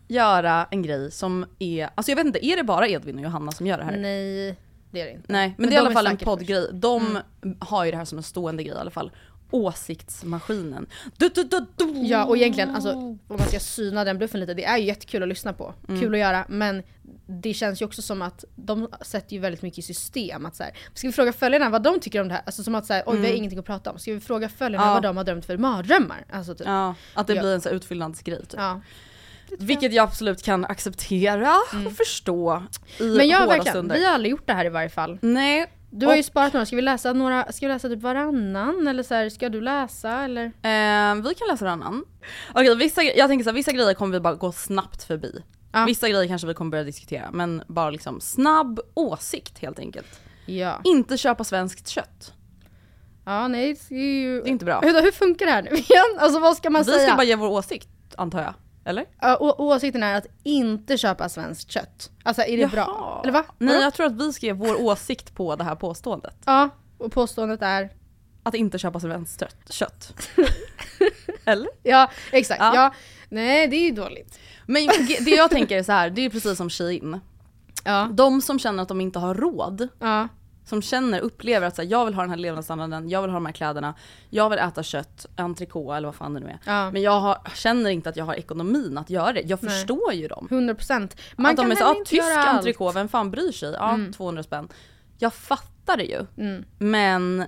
göra 0.09 0.66
en 0.71 0.83
grej 0.83 1.11
som 1.11 1.47
är, 1.59 1.90
alltså 1.95 2.11
jag 2.11 2.16
vet 2.16 2.26
inte, 2.26 2.47
är 2.47 2.57
det 2.57 2.64
bara 2.64 2.88
Edvin 2.88 3.16
och 3.18 3.23
Johanna 3.25 3.52
som 3.52 3.66
gör 3.66 3.78
det 3.78 3.85
här? 3.85 3.90
Nej, 3.97 4.00
Nej, 4.02 4.57
det 4.90 5.00
är 5.00 5.04
det 5.04 5.12
inte. 5.12 5.33
men, 5.33 5.52
Men 5.59 5.68
det 5.71 5.75
är 5.76 5.76
i 5.76 5.80
alla 5.80 5.92
fall 5.92 6.07
en 6.07 6.16
poddgrej. 6.16 6.68
De 6.73 7.16
Mm. 7.42 7.57
har 7.61 7.85
ju 7.85 7.90
det 7.90 7.97
här 7.97 8.04
som 8.04 8.18
en 8.18 8.25
stående 8.25 8.62
grej 8.62 8.75
i 8.75 8.78
alla 8.78 8.90
fall. 8.90 9.11
Åsiktsmaskinen. 9.50 10.87
Du, 11.17 11.28
du, 11.28 11.45
du, 11.45 11.67
du. 11.76 11.85
Ja 12.07 12.25
och 12.25 12.37
egentligen, 12.37 12.75
alltså, 12.75 12.93
om 12.93 13.19
man 13.28 13.49
ska 13.49 13.61
syna 13.61 14.05
den 14.05 14.19
bluffen 14.19 14.40
lite, 14.40 14.55
det 14.55 14.64
är 14.64 14.76
ju 14.78 14.85
jättekul 14.85 15.23
att 15.23 15.28
lyssna 15.28 15.52
på. 15.52 15.75
Mm. 15.88 16.00
Kul 16.00 16.14
att 16.14 16.21
göra, 16.21 16.45
men 16.49 16.83
det 17.26 17.55
känns 17.55 17.83
ju 17.83 17.87
också 17.87 18.02
som 18.02 18.23
att 18.23 18.45
de 18.57 18.88
sätter 19.00 19.35
ju 19.35 19.38
väldigt 19.40 19.62
mycket 19.62 19.78
i 19.78 19.83
system. 19.83 20.47
Att 20.47 20.57
så 20.57 20.62
här, 20.62 20.73
ska 20.95 21.07
vi 21.07 21.12
fråga 21.12 21.33
följarna 21.33 21.71
vad 21.71 21.83
de 21.83 22.00
tycker 22.00 22.21
om 22.21 22.28
det 22.28 22.35
här? 22.35 22.43
Alltså 22.47 22.62
som 22.62 22.75
att 22.75 22.87
så 22.87 22.93
här, 22.93 23.02
oj 23.07 23.19
vi 23.19 23.26
har 23.26 23.35
ingenting 23.35 23.59
att 23.59 23.64
prata 23.67 23.90
om. 23.90 23.99
Ska 23.99 24.12
vi 24.12 24.21
fråga 24.21 24.49
följarna 24.49 24.83
Mm. 24.85 24.88
Ja. 24.90 24.95
vad 24.95 25.02
de 25.02 25.17
har 25.17 25.25
drömt 25.25 25.47
för 25.47 25.57
mardrömmar? 25.57 26.25
Alltså 26.33 26.55
typ. 26.55 26.67
Ja. 26.67 26.95
Att 27.14 27.26
det 27.26 27.33
blir 27.40 27.55
en 27.55 27.61
så 27.61 27.69
utfyllnadsgrej 27.69 28.40
typ. 28.47 28.61
Ja. 28.61 28.81
Vilket 29.59 29.93
jag 29.93 30.02
absolut 30.02 30.43
kan 30.43 30.64
acceptera 30.64 31.55
och 31.87 31.93
förstå 31.93 32.62
i 32.99 33.02
Mm. 33.02 33.17
Men 33.17 33.28
jag 33.28 33.38
hårda 33.38 33.49
verkligen, 33.49 33.73
stunder. 33.73 33.97
vi 33.97 34.05
har 34.05 34.14
aldrig 34.14 34.31
gjort 34.31 34.47
det 34.47 34.52
här 34.52 34.64
i 34.64 34.69
varje 34.69 34.88
fall. 34.88 35.19
Nej, 35.23 35.67
Du 35.90 36.07
har 36.07 36.14
ju 36.14 36.18
Och- 36.21 36.25
sparat 36.25 36.52
några, 36.52 36.66
ska 36.66 36.76
vi 36.76 36.83
läsa 36.83 37.12
några, 37.12 37.52
ska 37.52 37.66
vi 37.66 37.73
läsa 37.73 37.88
typ 37.88 38.02
varannan? 38.02 38.87
Eller 38.88 39.02
så 39.02 39.14
här, 39.14 39.28
ska 39.28 39.49
du 39.49 39.61
läsa 39.61 40.11
eller? 40.25 40.45
Eh, 40.45 41.14
vi 41.23 41.35
kan 41.35 41.49
läsa 41.50 41.64
en 41.66 41.73
annan. 41.73 42.04
Okej, 42.54 42.76
vissa, 42.76 43.02
jag 43.02 43.28
tänker 43.28 43.45
så 43.45 43.50
här, 43.50 43.54
vissa 43.54 43.73
grejer 43.73 43.95
kommer 43.95 44.12
vi 44.12 44.21
bara 44.21 44.35
gå 44.35 44.52
snabbt 44.52 45.02
förbi. 45.02 45.42
Ja. 45.73 45.85
Vissa 45.85 46.09
grejer 46.09 46.26
kanske 46.28 46.47
vi 46.47 46.54
kommer 46.54 46.71
börja 46.71 46.85
diskutera 46.85 47.30
men 47.33 47.62
bara 47.68 47.90
liksom 47.90 48.21
snabb 48.21 48.80
åsikt 48.95 49.59
helt 49.59 49.78
enkelt. 49.78 50.21
Ja. 50.47 50.80
Inte 50.85 51.16
köpa 51.18 51.45
svenskt 51.45 51.88
kött. 51.88 52.33
Ja, 53.25 53.49
nej 53.49 53.76
det 53.88 53.95
är 53.95 54.21
ju... 54.23 54.40
Det 54.42 54.49
är 54.49 54.50
inte 54.50 54.64
bra. 54.64 54.80
Hur, 54.80 55.02
hur 55.02 55.12
funkar 55.12 55.47
det 55.47 55.52
här 55.52 55.62
nu 55.62 55.71
igen? 55.71 56.04
Alltså 56.18 56.38
vad 56.38 56.57
ska 56.57 56.71
man 56.71 56.83
Vi 56.83 56.92
säga? 56.92 57.07
ska 57.07 57.16
bara 57.16 57.25
ge 57.25 57.37
vår 57.37 57.49
åsikt 57.49 57.88
antar 58.16 58.42
jag. 58.42 58.54
Eller? 58.88 59.07
Å- 59.40 59.54
åsikten 59.59 60.02
är 60.02 60.14
att 60.14 60.26
inte 60.42 60.99
köpa 60.99 61.28
svenskt 61.28 61.71
kött. 61.71 62.11
Alltså 62.23 62.42
är 62.42 62.57
det 62.59 62.66
bra? 62.66 63.21
Eller 63.23 63.33
va? 63.33 63.45
Nej 63.59 63.68
Vadå? 63.75 63.83
jag 63.85 63.95
tror 63.95 64.07
att 64.07 64.12
vi 64.12 64.33
ge 64.47 64.52
vår 64.52 64.83
åsikt 64.83 65.35
på 65.35 65.57
det 65.57 65.64
här 65.64 65.75
påståendet. 65.75 66.37
Ja, 66.45 66.68
och 66.99 67.12
påståendet 67.12 67.62
är? 67.62 67.90
Att 68.42 68.54
inte 68.54 68.78
köpa 68.78 69.00
svenskt 69.00 69.40
kött. 69.40 69.71
kött. 69.71 70.12
Eller? 71.45 71.68
Ja, 71.83 72.11
exakt. 72.33 72.61
Ja. 72.61 72.75
Ja. 72.75 72.95
Nej, 73.28 73.68
det 73.68 73.76
är 73.76 73.85
ju 73.85 73.90
dåligt. 73.90 74.38
Men 74.66 74.87
det 75.21 75.30
jag 75.30 75.50
tänker 75.50 75.78
är 75.78 75.83
så 75.83 75.92
här, 75.92 76.11
det 76.11 76.23
är 76.23 76.30
precis 76.30 76.57
som 76.57 76.71
Shein. 76.71 77.21
Ja. 77.85 78.09
De 78.12 78.42
som 78.42 78.59
känner 78.59 78.83
att 78.83 78.88
de 78.88 79.00
inte 79.00 79.18
har 79.18 79.35
råd, 79.35 79.88
Ja. 79.99 80.28
Som 80.69 80.83
känner, 80.83 81.21
upplever 81.21 81.67
att 81.67 81.77
så 81.77 81.83
här, 81.83 81.89
jag 81.89 82.05
vill 82.05 82.15
ha 82.15 82.23
den 82.23 82.31
här 82.31 82.37
levnadsstandarden, 82.37 83.09
jag 83.09 83.23
vill 83.23 83.31
ha 83.31 83.37
de 83.37 83.47
här 83.47 83.53
kläderna, 83.53 83.95
jag 84.31 84.51
vill 84.51 84.59
äta 84.59 84.83
kött, 84.83 85.27
entrecote 85.37 85.97
eller 85.97 86.09
vad 86.09 86.15
fan 86.15 86.35
det 86.35 86.41
nu 86.41 86.47
är. 86.47 86.59
Ja. 86.65 86.91
Men 86.91 87.03
jag 87.03 87.21
har, 87.21 87.39
känner 87.55 87.91
inte 87.91 88.09
att 88.09 88.17
jag 88.17 88.25
har 88.25 88.35
ekonomin 88.35 88.99
att 88.99 89.11
göra 89.11 89.33
det. 89.33 89.41
Jag 89.41 89.63
Nej. 89.63 89.73
förstår 89.73 90.13
ju 90.13 90.29
dem. 90.29 90.49
100 90.51 90.75
procent. 90.75 91.17
Man 91.37 91.51
att 91.51 91.57
de 91.57 91.63
kan 91.63 91.73
är 91.73 91.77
så, 91.77 91.85
ah, 91.85 92.05
tysk 92.07 92.23
entrecote, 92.37 92.99
vem 92.99 93.09
fan 93.09 93.31
bryr 93.31 93.53
sig? 93.53 93.73
Ja, 93.73 93.99
200 94.17 94.43
spänn. 94.43 94.69
Jag 95.19 95.35
fattar 95.35 95.97
det 95.97 96.05
ju. 96.05 96.27
Mm. 96.37 96.65
Men 96.79 97.45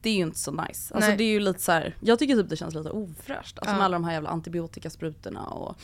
det 0.00 0.10
är 0.10 0.14
ju 0.14 0.22
inte 0.22 0.38
så 0.38 0.50
nice. 0.50 0.94
Alltså 0.94 1.08
Nej. 1.08 1.16
det 1.16 1.24
är 1.24 1.32
ju 1.32 1.40
lite 1.40 1.60
så 1.60 1.72
här, 1.72 1.96
jag 2.00 2.18
tycker 2.18 2.34
typ 2.34 2.48
det 2.48 2.56
känns 2.56 2.74
lite 2.74 2.90
ofräscht. 2.90 3.58
Alltså 3.58 3.74
Ja. 3.74 3.76
med 3.76 3.84
alla 3.84 3.94
de 3.94 4.04
här 4.04 4.12
jävla 4.12 4.30
antibiotikasprutorna 4.30 5.42
och... 5.46 5.76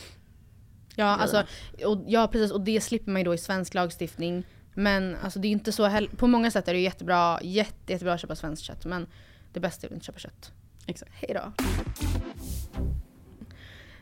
Ja, 0.95 1.05
alltså, 1.05 1.43
och, 1.85 2.03
ja 2.07 2.27
precis 2.27 2.51
och 2.51 2.61
det 2.61 2.81
slipper 2.81 3.11
man 3.11 3.21
ju 3.21 3.25
då 3.25 3.33
i 3.33 3.37
svensk 3.37 3.73
lagstiftning. 3.73 4.43
Men 4.73 5.15
alltså 5.23 5.39
det 5.39 5.47
är 5.47 5.51
inte 5.51 5.71
så 5.71 5.85
heller, 5.85 6.09
på 6.09 6.27
många 6.27 6.51
sätt 6.51 6.67
är 6.67 6.73
det 6.73 6.79
jättebra, 6.79 7.39
jätte, 7.41 7.93
jättebra 7.93 8.13
att 8.13 8.21
köpa 8.21 8.35
svenskt 8.35 8.63
kött 8.63 8.85
men 8.85 9.07
det 9.53 9.59
bästa 9.59 9.87
är 9.87 9.89
att 9.89 9.93
inte 9.93 10.05
köpa 10.05 10.19
kött. 10.19 10.51
Exakt. 10.87 11.11
Hejdå. 11.13 11.51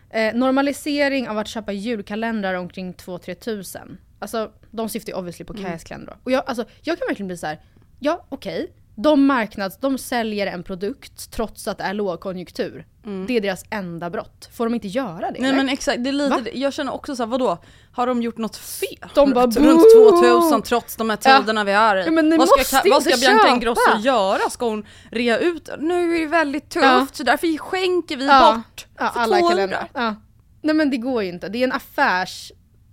Eh, 0.09 0.35
normalisering 0.35 1.29
av 1.29 1.37
att 1.37 1.47
köpa 1.47 1.71
julkalendrar 1.71 2.53
omkring 2.53 2.93
2-3 2.93 3.33
tusen. 3.33 3.97
Alltså 4.19 4.51
de 4.71 4.89
syftar 4.89 5.11
ju 5.11 5.17
obviously 5.17 5.45
på 5.45 5.53
Kajas 5.53 5.83
kalender 5.83 6.11
då. 6.11 6.17
Och 6.23 6.31
jag, 6.31 6.43
alltså, 6.47 6.65
jag 6.81 6.97
kan 6.97 7.07
verkligen 7.07 7.27
bli 7.27 7.37
så 7.37 7.47
här. 7.47 7.61
ja 7.99 8.25
okej, 8.29 8.73
de 8.99 9.25
marknads, 9.25 9.77
de 9.81 9.97
säljer 9.97 10.47
en 10.47 10.63
produkt 10.63 11.31
trots 11.31 11.67
att 11.67 11.77
det 11.77 11.83
är 11.83 11.93
lågkonjunktur. 11.93 12.85
Det 13.27 13.37
är 13.37 13.41
deras 13.41 13.63
enda 13.69 14.09
brott. 14.09 14.49
Får 14.53 14.65
de 14.65 14.73
inte 14.73 14.87
göra 14.87 15.19
det? 15.19 15.27
Mm. 15.27 15.41
Nej 15.41 15.49
eller? 15.49 15.57
men 15.57 15.69
exakt, 15.69 16.03
det 16.03 16.09
är 16.09 16.29
Va? 16.29 16.37
lite, 16.37 16.59
jag 16.59 16.73
känner 16.73 16.93
också 16.93 17.15
såhär, 17.15 17.27
vadå? 17.29 17.57
Har 17.91 18.07
de 18.07 18.21
gjort 18.21 18.37
något 18.37 18.55
fel? 18.57 19.09
De 19.15 19.33
bara, 19.33 19.45
Runt 19.45 19.55
"Boo!" 19.55 20.21
2000 20.21 20.61
trots 20.61 20.95
de 20.95 21.09
här 21.09 21.19
Ja. 21.23 21.39
tiderna 21.39 21.63
vi 21.63 21.71
är 21.71 21.95
i. 21.97 22.05
Ja, 22.05 22.37
vad 22.37 22.49
ska, 22.49 22.57
måste 22.77 22.89
vad 22.89 23.03
ska 23.03 23.17
Bianca 23.17 23.43
köpa. 23.43 23.53
Ingrosso 23.55 23.97
göra? 23.99 24.49
Ska 24.49 24.65
hon 24.69 24.85
rea 25.11 25.37
ut? 25.37 25.69
Nu 25.79 26.15
är 26.15 26.19
det 26.19 26.25
väldigt 26.25 26.69
tufft 26.69 26.85
Ja. 26.85 27.07
så 27.13 27.23
därför 27.23 27.57
skänker 27.57 28.17
vi 28.17 28.25
Ja. 28.25 28.53
bort 28.55 28.85
Ja, 28.97 29.11
för 29.13 29.19
alla 29.19 29.37
200. 29.37 29.49
kalendrar. 29.49 29.89
Ja. 29.93 30.15
Nej 30.61 30.75
men 30.75 30.89
det 30.89 30.97
går 30.97 31.23
ju 31.23 31.29
inte. 31.29 31.49
Det 31.49 31.57
är 31.59 31.63
en 31.63 31.71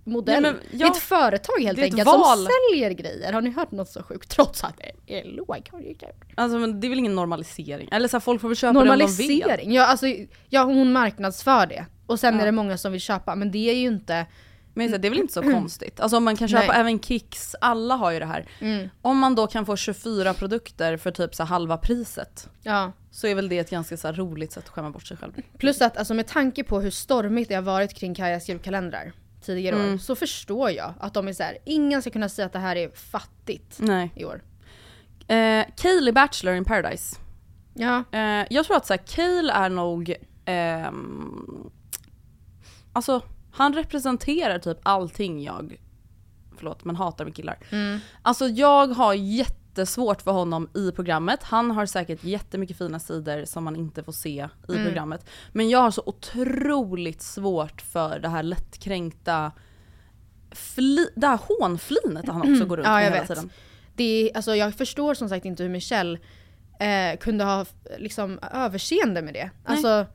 affärsmodell. 0.05 0.41
Nej, 0.43 0.51
men 0.51 0.61
Det 0.71 0.77
ja, 0.77 0.91
ett 0.91 0.97
företag 0.97 1.59
helt 1.59 1.77
det 1.77 1.83
enkelt 1.83 2.09
som 2.09 2.47
säljer 2.71 2.91
grejer. 2.91 3.33
Har 3.33 3.41
ni 3.41 3.49
hört 3.49 3.71
något 3.71 3.89
så 3.89 4.03
sjukt? 4.03 4.29
Trots 4.29 4.63
att 4.63 4.77
det 5.05 5.19
är 5.19 5.25
lågkonjunktur. 5.25 6.09
Alltså 6.35 6.57
men 6.57 6.79
det 6.79 6.87
är 6.87 6.89
väl 6.89 6.99
ingen 6.99 7.15
normalisering? 7.15 7.89
Eller 7.91 8.07
så 8.07 8.17
här, 8.17 8.21
folk 8.21 8.41
får 8.41 8.47
väl 8.47 8.57
köpa 8.57 8.73
det 8.73 8.79
om 8.91 8.99
de 8.99 9.05
vill. 9.05 9.27
Normalisering. 9.29 9.73
Ja, 9.73 9.85
alltså, 9.85 10.05
ja 10.49 10.63
hon 10.63 10.91
marknadsför 10.93 11.65
det. 11.65 11.85
Och 12.07 12.19
sen 12.19 12.35
Ja. 12.35 12.41
är 12.41 12.45
det 12.45 12.51
många 12.51 12.77
som 12.77 12.91
vill 12.91 13.01
köpa. 13.01 13.35
Men 13.35 13.51
det 13.51 13.69
är 13.69 13.75
ju 13.75 13.87
inte... 13.87 14.25
Men 14.77 14.91
det 14.91 15.07
är 15.07 15.09
väl 15.09 15.19
inte 15.19 15.33
så 15.33 15.41
konstigt? 15.41 15.99
Alltså 15.99 16.17
om 16.17 16.23
man 16.23 16.35
kan 16.35 16.47
köpa 16.47 16.67
Nej. 16.67 16.79
även 16.79 16.99
Kicks, 16.99 17.55
alla 17.61 17.95
har 17.95 18.11
ju 18.11 18.19
det 18.19 18.25
här. 18.25 18.49
Mm. 18.59 18.89
Om 19.01 19.17
man 19.17 19.35
då 19.35 19.47
kan 19.47 19.65
få 19.65 19.75
24 19.75 20.33
produkter 20.33 20.97
för 20.97 21.11
typ 21.11 21.35
så 21.35 21.43
halva 21.43 21.77
priset 21.77 22.49
Ja. 22.61 22.91
så 23.11 23.27
är 23.27 23.35
väl 23.35 23.49
det 23.49 23.57
ett 23.59 23.69
ganska 23.69 23.97
så 23.97 24.11
roligt 24.11 24.51
sätt 24.51 24.63
att 24.63 24.69
skämma 24.69 24.89
bort 24.89 25.07
sig 25.07 25.17
själv. 25.17 25.31
Plus 25.57 25.81
att 25.81 25.97
alltså, 25.97 26.13
med 26.13 26.27
tanke 26.27 26.63
på 26.63 26.81
hur 26.81 26.91
stormigt 26.91 27.49
det 27.49 27.55
har 27.55 27.61
varit 27.61 27.93
kring 27.93 28.15
Kajas 28.15 28.49
julkalendrar 28.49 29.11
tidigare 29.45 29.75
Mm. 29.75 29.93
år 29.93 29.97
så 29.97 30.15
förstår 30.15 30.71
jag 30.71 30.93
att 30.99 31.13
de 31.13 31.27
är 31.27 31.33
så 31.33 31.43
här. 31.43 31.57
ingen 31.65 32.01
ska 32.01 32.11
kunna 32.11 32.29
säga 32.29 32.45
att 32.45 32.53
det 32.53 32.59
här 32.59 32.75
är 32.75 32.89
fattigt 32.89 33.77
Nej. 33.79 34.11
i 34.15 34.25
år. 34.25 34.43
Eh, 35.27 35.65
Cale 35.77 36.09
i 36.09 36.11
Bachelor 36.11 36.55
in 36.55 36.65
Paradise. 36.65 37.15
Ja. 37.73 38.03
Eh, 38.11 38.45
jag 38.49 38.65
tror 38.65 38.77
att 38.77 38.85
så 38.87 38.93
här, 38.93 38.97
Cale 39.07 39.53
är 39.53 39.69
nog... 39.69 40.15
ehm, 40.45 41.69
alltså, 42.93 43.21
han 43.51 43.73
representerar 43.73 44.59
typ 44.59 44.77
allting 44.83 45.43
jag, 45.43 45.75
förlåt 46.57 46.85
men 46.85 46.95
hatar 46.95 47.25
med 47.25 47.35
killar. 47.35 47.57
Mm. 47.71 47.99
Alltså 48.21 48.47
jag 48.47 48.87
har 48.87 49.13
jättesvårt 49.79 50.21
för 50.21 50.31
honom 50.31 50.69
i 50.75 50.91
programmet. 50.91 51.43
Han 51.43 51.71
har 51.71 51.85
säkert 51.85 52.23
jättemycket 52.23 52.77
fina 52.77 52.99
sidor 52.99 53.45
som 53.45 53.63
man 53.63 53.75
inte 53.75 54.03
får 54.03 54.11
se 54.11 54.47
i 54.69 54.71
Mm. 54.71 54.85
programmet. 54.85 55.25
Men 55.51 55.69
jag 55.69 55.79
har 55.79 55.91
så 55.91 56.03
otroligt 56.05 57.21
svårt 57.21 57.81
för 57.81 58.19
det 58.19 58.29
här 58.29 58.43
lättkränkta 58.43 59.51
fli, 60.51 61.07
det 61.15 61.27
här 61.27 61.39
hånflinet 61.59 62.27
han 62.27 62.41
också 62.53 62.65
går 62.65 62.77
runt 62.77 62.87
Ja, 62.87 62.93
med 62.93 63.03
hela 63.03 63.15
vet. 63.19 63.27
tiden. 63.27 63.49
Det 63.95 64.03
är, 64.29 64.35
alltså, 64.37 64.55
jag 64.55 64.73
förstår 64.73 65.13
som 65.13 65.29
sagt 65.29 65.45
inte 65.45 65.63
hur 65.63 65.69
Michelle 65.69 66.19
eh, 66.79 67.17
kunde 67.19 67.43
ha 67.43 67.65
liksom, 67.97 68.39
överseende 68.53 69.21
med 69.21 69.33
det. 69.33 69.49
Alltså, 69.65 70.05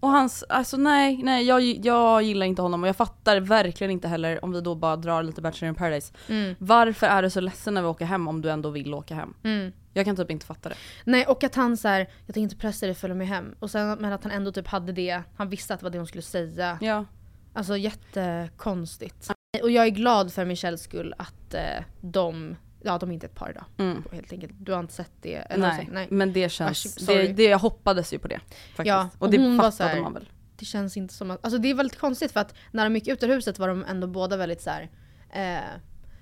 Och 0.00 0.08
hans, 0.08 0.44
alltså 0.48 0.76
nej, 0.76 1.20
nej 1.22 1.44
jag, 1.44 1.62
jag 1.62 2.22
gillar 2.22 2.46
inte 2.46 2.62
honom 2.62 2.82
och 2.82 2.88
jag 2.88 2.96
fattar 2.96 3.40
verkligen 3.40 3.90
inte 3.90 4.08
heller 4.08 4.44
om 4.44 4.52
vi 4.52 4.60
då 4.60 4.74
bara 4.74 4.96
drar 4.96 5.22
lite 5.22 5.42
Bachelor 5.42 5.68
in 5.68 5.74
Paradise. 5.74 6.12
mm, 6.28 6.54
Varför 6.58 7.06
är 7.06 7.22
du 7.22 7.30
så 7.30 7.40
ledsen 7.40 7.74
när 7.74 7.82
vi 7.82 7.88
åker 7.88 8.04
hem 8.04 8.28
om 8.28 8.42
du 8.42 8.50
ändå 8.50 8.70
vill 8.70 8.94
åka 8.94 9.14
hem? 9.14 9.34
mm. 9.44 9.72
Jag 9.92 10.04
kan 10.04 10.16
typ 10.16 10.30
inte 10.30 10.46
fatta 10.46 10.68
det. 10.68 10.74
Nej 11.04 11.26
och 11.26 11.44
att 11.44 11.54
han 11.54 11.76
så 11.76 11.88
här, 11.88 11.98
jag 12.00 12.08
tänkte 12.34 12.40
inte 12.40 12.56
pressa 12.56 12.86
dig 12.86 12.90
att 12.90 12.98
följa 12.98 13.14
med 13.16 13.28
hem. 13.28 13.54
Och 13.58 13.70
sen, 13.70 13.98
men 14.00 14.12
att 14.12 14.24
han 14.24 14.32
ändå 14.32 14.52
typ 14.52 14.66
hade 14.66 14.92
det, 14.92 15.22
han 15.36 15.48
visste 15.48 15.74
att 15.74 15.80
det 15.80 15.84
var 15.84 15.90
det 15.90 15.98
hon 15.98 16.06
skulle 16.06 16.22
säga. 16.22 16.78
Ja. 16.80 17.04
Alltså 17.52 17.76
jättekonstigt. 17.76 19.30
Och 19.62 19.70
jag 19.70 19.86
är 19.86 19.90
glad 19.90 20.32
för 20.32 20.44
Michelles 20.44 20.82
skull 20.82 21.14
att 21.18 21.54
eh, 21.54 21.84
de, 22.00 22.56
ja 22.82 22.98
de 22.98 23.10
är 23.10 23.14
inte 23.14 23.26
ett 23.26 23.34
par 23.34 23.50
idag. 23.50 23.64
Mm. 23.78 24.02
Helt 24.12 24.32
enkelt. 24.32 24.52
Du 24.58 24.72
har 24.72 24.80
inte 24.80 24.92
sett 24.94 25.12
det? 25.20 25.34
Eller 25.34 25.68
Nej, 25.68 25.84
sett- 25.84 25.92
nej. 25.94 26.06
men 26.10 26.32
det 26.32 26.40
Vars- 26.44 26.52
känns, 26.52 27.04
sorry. 27.06 27.26
det, 27.26 27.32
det, 27.32 27.42
jag 27.44 27.58
hoppades 27.58 28.12
ju 28.12 28.18
på 28.18 28.28
det. 28.28 28.40
Faktiskt. 28.48 28.86
Ja, 28.86 29.08
och 29.18 29.22
och 29.26 29.30
det 29.30 29.56
fattade 29.60 29.90
här- 29.90 30.00
man 30.00 30.12
väl. 30.14 30.28
Det 30.56 30.64
känns 30.64 30.96
inte 30.96 31.14
som 31.14 31.30
att, 31.30 31.44
alltså 31.44 31.58
det 31.58 31.70
är 31.70 31.74
väldigt 31.74 31.98
konstigt 31.98 32.32
för 32.32 32.40
att 32.40 32.54
när 32.72 32.84
de 32.84 32.94
gick 32.94 33.08
ut 33.08 33.22
ur 33.22 33.28
huset 33.28 33.58
var 33.58 33.68
de 33.68 33.84
ändå 33.84 34.06
båda 34.06 34.36
väldigt 34.36 34.62
så 34.62 34.70
här. 34.70 34.90
Eh, 35.32 35.64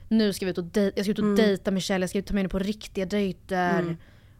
nu 0.08 0.32
ska 0.32 0.44
vi 0.44 0.50
ut 0.50 0.58
och 0.58 0.64
dej- 0.64 0.92
jag 0.96 1.04
ska 1.04 1.10
ut 1.12 1.18
och 1.18 1.24
Mm. 1.24 1.36
dejta 1.36 1.70
Michelle, 1.70 2.02
jag 2.02 2.10
ska 2.10 2.22
ta 2.22 2.34
med 2.34 2.38
henne 2.40 2.48
på 2.48 2.58
riktiga 2.58 3.06
dejter. 3.06 3.78
Mm. 3.78 3.96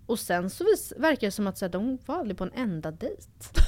Och 0.06 0.18
sen 0.18 0.50
så 0.50 0.64
vis- 0.64 0.92
verkar 0.96 1.26
det 1.26 1.30
som 1.30 1.46
att 1.46 1.58
så 1.58 1.64
här, 1.64 1.72
de 1.72 1.98
var 2.06 2.16
aldrig 2.18 2.38
på 2.38 2.44
en 2.44 2.52
enda 2.54 2.90
dejt. 2.90 3.22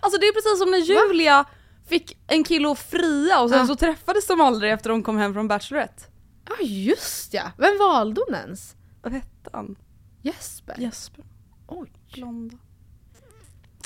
Alltså 0.00 0.20
det 0.20 0.26
är 0.26 0.32
precis 0.32 0.58
som 0.58 0.70
när 0.70 0.78
Julia 0.78 1.44
fick 1.88 2.18
en 2.26 2.44
kille 2.44 2.68
att 2.70 2.78
fria 2.78 3.40
och 3.40 3.50
sen 3.50 3.58
Ja. 3.58 3.66
så 3.66 3.76
träffades 3.76 4.26
de 4.26 4.40
aldrig 4.40 4.72
efter 4.72 4.90
de 4.90 5.02
kom 5.02 5.18
hem 5.18 5.34
från 5.34 5.48
Bachelorette. 5.48 6.02
Ja 6.48 6.54
ah, 6.54 6.62
just 6.64 7.34
ja! 7.34 7.50
Vem 7.56 7.78
valde 7.78 8.20
hon 8.26 8.34
ens? 8.34 8.76
Vad 9.02 9.12
hette 9.12 9.50
han? 9.52 9.76
Jesper? 10.22 10.76
Jesper. 10.78 11.24
Oj. 11.66 11.92
Blonda. 12.12 12.58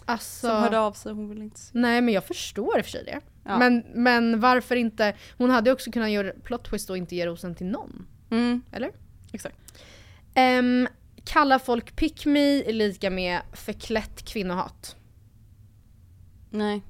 Alltså, 0.05 0.47
Som 0.47 0.57
hörde 0.63 0.79
av 0.79 0.93
sig, 0.93 1.13
hon 1.13 1.29
ville 1.29 1.45
inte 1.45 1.61
se. 1.61 1.71
nej 1.79 2.01
men 2.01 2.15
jag 2.15 2.25
förstår 2.25 2.79
i 2.79 2.81
och 2.81 2.85
för 2.85 2.91
sig 2.93 3.05
det. 3.05 3.21
Ja. 3.45 3.59
Men, 3.59 3.85
men 3.95 4.41
varför 4.41 4.77
inte, 4.77 5.17
hon 5.39 5.51
hade 5.51 5.73
också 5.73 5.91
kunnat 5.91 6.11
göra 6.11 6.33
plot 6.45 6.65
twist 6.65 6.91
och 6.91 6.97
inte 6.97 7.17
ge 7.17 7.27
rosen 7.27 7.55
till 7.55 7.67
någon. 7.67 8.07
Mm, 8.31 8.63
Eller? 8.73 8.91
exakt. 9.33 9.57
Um, 10.37 10.89
kalla 11.25 11.59
folk 11.59 11.97
pick 11.97 12.27
me 12.27 12.63
är 12.63 12.73
lika 12.73 13.11
med 13.11 13.41
förklätt 13.53 14.23
kvinnohat. 14.23 14.97
Nej. 16.51 16.83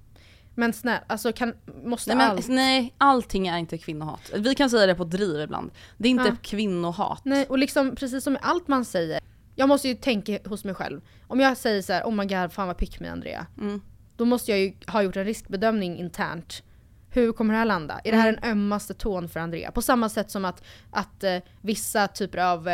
Men 0.55 0.73
snälla, 0.73 1.05
alltså 1.07 1.33
kan, 1.33 1.55
måste 1.85 2.15
Nej, 2.15 2.17
men, 2.27 2.37
allt... 2.37 2.49
nej, 2.49 2.95
allting 2.99 3.47
är 3.49 3.59
inte 3.59 3.79
kvinnohat. 3.79 4.31
Vi 4.35 4.55
kan 4.55 4.71
säga 4.71 4.87
det 4.87 4.95
på 4.95 5.05
driv 5.05 5.41
ibland. 5.41 5.71
Det 5.97 6.09
är 6.09 6.11
inte 6.11 6.25
Ja. 6.29 6.37
kvinnohat. 6.43 7.21
Nej, 7.25 7.47
och 7.49 7.59
liksom 7.59 7.97
precis 7.97 8.25
som 8.25 8.33
med 8.33 8.43
allt 8.45 8.69
man 8.69 8.85
säger. 8.85 9.21
Jag 9.55 9.69
måste 9.69 9.89
ju 9.89 9.95
tänka 9.95 10.39
hos 10.45 10.65
mig 10.65 10.75
själv. 10.75 11.01
Om 11.29 11.41
jag 11.41 11.57
säger 11.57 11.83
så 11.83 11.93
här, 11.93 12.03
oh 12.05 12.13
my 12.15 12.25
god, 12.27 12.53
fan 12.53 12.67
vad 12.67 12.77
pick 12.77 13.01
me 13.01 13.09
Andrea. 13.09 13.47
Mm. 13.61 13.81
Då 14.17 14.25
måste 14.25 14.51
jag 14.51 14.61
ju 14.61 14.73
ha 14.87 15.03
gjort 15.03 15.17
en 15.17 15.25
riskbedömning 15.25 15.99
internt. 15.99 16.63
Hur 17.11 17.33
kommer 17.33 17.55
det 17.55 17.59
här 17.59 17.65
landa? 17.67 18.01
Är 18.05 18.13
det 18.13 18.19
här 18.19 18.33
den 18.33 18.45
ömmaste 18.51 18.95
tån 18.95 19.29
för 19.29 19.41
Andrea? 19.41 19.71
På 19.71 19.83
samma 19.83 20.09
sätt 20.09 20.31
som 20.31 20.45
att, 20.45 20.63
att 20.91 21.25
eh, 21.25 21.37
vissa 21.61 22.09
typer 22.09 22.39
av... 22.39 22.69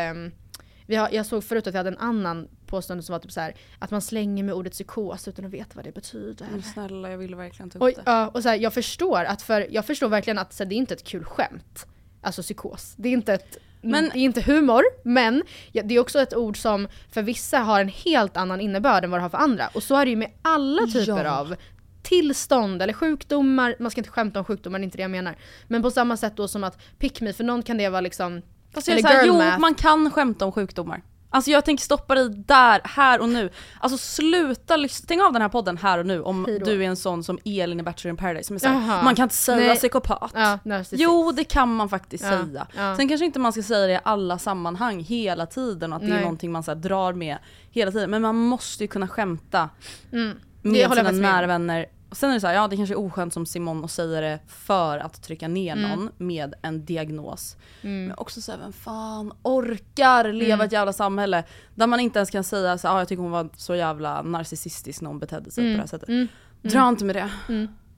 vi 0.87 0.97
har, 0.97 1.09
jag 1.13 1.27
såg 1.27 1.45
förut 1.45 1.67
att 1.67 1.75
vi 1.75 1.79
hade 1.79 1.91
en 1.91 1.99
annan 1.99 2.49
påstående 2.69 3.03
som 3.03 3.13
var 3.13 3.21
typ 3.21 3.33
så 3.33 3.41
här, 3.41 3.55
att 3.79 3.91
man 3.91 4.01
slänger 4.03 4.45
med 4.45 4.55
ordet 4.55 4.73
psykos 4.73 5.29
utan 5.29 5.45
att 5.45 5.51
veta 5.51 5.71
vad 5.75 5.85
det 5.85 5.93
betyder. 5.93 6.47
Men 6.53 6.63
snälla, 6.63 7.11
jag 7.11 7.19
ville 7.19 7.37
verkligen 7.37 7.71
ta 7.71 7.79
upp 7.79 7.83
Och, 7.83 7.89
det. 7.89 8.03
ja, 8.07 8.29
och 8.29 8.43
så 8.43 8.49
här, 8.49 8.57
jag 8.57 8.75
förstår 8.75 9.25
att 9.25 9.43
för, 9.43 9.67
jag 9.71 9.85
förstår 9.87 10.09
verkligen 10.09 10.39
att 10.39 10.53
så 10.53 10.63
här, 10.65 10.69
det 10.69 10.75
är 10.75 10.77
inte 10.77 10.95
ett 10.95 11.05
kul 11.05 11.25
skämt. 11.25 11.87
Alltså 12.21 12.43
psykos. 12.43 12.95
Det 12.97 13.09
är 13.09 13.13
inte 13.13 13.35
ett 13.35 13.57
Men- 13.83 14.05
det 14.13 14.19
är 14.19 14.23
inte 14.23 14.41
humor, 14.43 14.83
men 15.03 15.43
det 15.73 15.95
är 15.95 15.99
också 15.99 16.21
ett 16.21 16.35
ord 16.37 16.57
som 16.63 16.89
för 17.11 17.23
vissa 17.23 17.59
har 17.59 17.81
en 17.81 17.89
helt 17.89 18.37
annan 18.37 18.61
innebörd 18.61 19.05
än 19.05 19.11
vad 19.11 19.21
det 19.21 19.23
har 19.23 19.29
för 19.31 19.39
andra. 19.39 19.69
Och 19.75 19.83
så 19.83 19.97
är 19.97 20.05
det 20.05 20.11
ju 20.11 20.17
med 20.17 20.31
alla 20.43 20.87
typer 20.87 21.25
Ja. 21.25 21.39
av 21.39 21.55
tillstånd 22.03 22.83
eller 22.83 22.93
sjukdomar, 22.93 23.75
man 23.79 23.91
ska 23.91 24.01
inte 24.01 24.11
skämta 24.11 24.39
om 24.39 24.45
sjukdomar, 24.45 24.79
det 24.79 24.83
är 24.83 24.85
inte 24.85 24.97
det 24.99 25.03
jag 25.03 25.11
menar. 25.11 25.37
Men 25.67 25.83
på 25.83 25.91
samma 25.91 26.17
sätt 26.17 26.37
då 26.37 26.49
som 26.49 26.65
att 26.65 26.79
pick 26.99 27.21
me, 27.21 27.33
för 27.33 27.45
någon 27.45 27.63
kan 27.63 27.77
det 27.79 27.89
vara 27.89 28.01
liksom, 28.01 28.43
Fast 28.75 28.89
jag 28.89 28.99
är 28.99 29.03
såhär, 29.03 29.27
jo 29.27 29.61
man 29.61 29.75
kan 29.75 30.11
skämta 30.11 30.45
om 30.45 30.53
sjukdomar. 30.53 31.03
Alltså 31.31 31.51
jag 31.51 31.65
tänker 31.65 31.85
stoppa 31.85 32.15
dig 32.15 32.29
där, 32.31 32.81
här 32.85 33.21
och 33.21 33.29
nu. 33.29 33.51
Alltså 33.81 33.99
sluta 33.99 34.77
lyssna, 34.77 35.05
stäng 35.05 35.21
av 35.21 35.33
den 35.33 35.43
här 35.43 35.49
podden 35.49 35.77
här 35.77 35.99
och 35.99 36.07
nu 36.07 36.23
om 36.23 36.59
du 36.65 36.83
är 36.85 36.89
en 36.89 36.97
sån 36.97 37.25
som 37.25 37.39
Elin 37.45 37.81
i 37.81 37.83
Bachelor 37.83 38.11
in 38.11 38.17
paradise 38.17 38.47
som 38.47 38.57
är 38.57 38.61
såhär, 38.61 38.75
Jaha. 38.89 39.03
man 39.03 39.15
kan 39.15 39.23
inte 39.23 39.35
säga 39.35 39.67
Nej. 39.67 39.77
psykopat. 39.77 40.31
Ja. 40.35 40.59
Jo 40.91 41.33
det 41.33 41.45
kan 41.45 41.75
man 41.77 41.89
faktiskt 41.89 42.25
Ja, 42.25 42.31
säga. 42.31 42.67
ja. 42.77 42.97
Sen 42.97 43.09
kanske 43.09 43.25
inte 43.25 43.39
man 43.39 43.53
ska 43.53 43.63
säga 43.63 43.87
det 43.87 43.93
i 43.93 43.99
alla 44.05 44.39
sammanhang 44.39 45.01
hela 45.01 45.47
tiden 45.47 45.93
och 45.93 45.97
att 45.97 46.03
det 46.03 46.09
är 46.09 46.13
Nej. 46.15 46.23
någonting 46.23 46.53
man 46.53 46.63
så 46.63 46.75
drar 46.75 47.13
med 47.13 47.39
hela 47.71 47.91
tiden. 47.93 48.11
Men 48.11 48.23
man 48.23 48.37
måste 48.37 48.85
ju 48.85 48.89
kunna 48.89 49.09
skämta 49.09 49.69
Mm. 50.13 50.37
Med 50.63 50.91
sina 50.93 51.11
nära 51.11 51.47
vänner. 51.47 51.87
Och 52.11 52.17
sen 52.17 52.31
är 52.31 52.35
det 52.35 52.41
så 52.41 52.47
här, 52.47 52.55
ja 52.55 52.69
det 52.69 52.77
kanske 52.77 52.95
är 52.95 52.99
oskönt 52.99 53.33
som 53.35 53.47
Simon 53.47 53.85
att 53.85 53.91
säga 53.91 54.21
det 54.21 54.39
för 54.49 54.99
att 54.99 55.23
trycka 55.23 55.49
ner 55.49 55.77
Mm. 55.77 55.91
någon 55.91 56.11
med 56.17 56.55
en 56.63 56.85
diagnos. 56.85 57.57
Men 57.81 58.15
också 58.17 58.41
såhär, 58.41 58.59
vem 58.59 58.73
fan 58.73 59.33
orkar 59.43 60.33
leva 60.33 60.55
Mm. 60.55 60.67
ett 60.67 60.73
jävla 60.73 60.93
samhälle 60.93 61.45
där 61.75 61.87
man 61.87 62.01
inte 62.01 62.19
ens 62.19 62.31
kan 62.31 62.45
säga 62.45 62.79
så 62.79 62.89
ah, 62.89 62.99
jag 62.99 63.09
tycker 63.09 63.23
hon 63.23 63.31
var 63.33 63.49
så 63.57 63.75
jävla 63.75 64.23
narcissistisk 64.23 65.01
när 65.01 65.09
hon 65.09 65.19
betedde 65.19 65.51
sig 65.51 65.65
på 65.65 65.69
det 65.77 65.81
här 65.81 65.87
sättet. 65.87 66.09
Mm. 66.09 66.29
Dra 66.63 66.89
inte 66.89 67.05
med 67.05 67.17
det. 67.17 67.31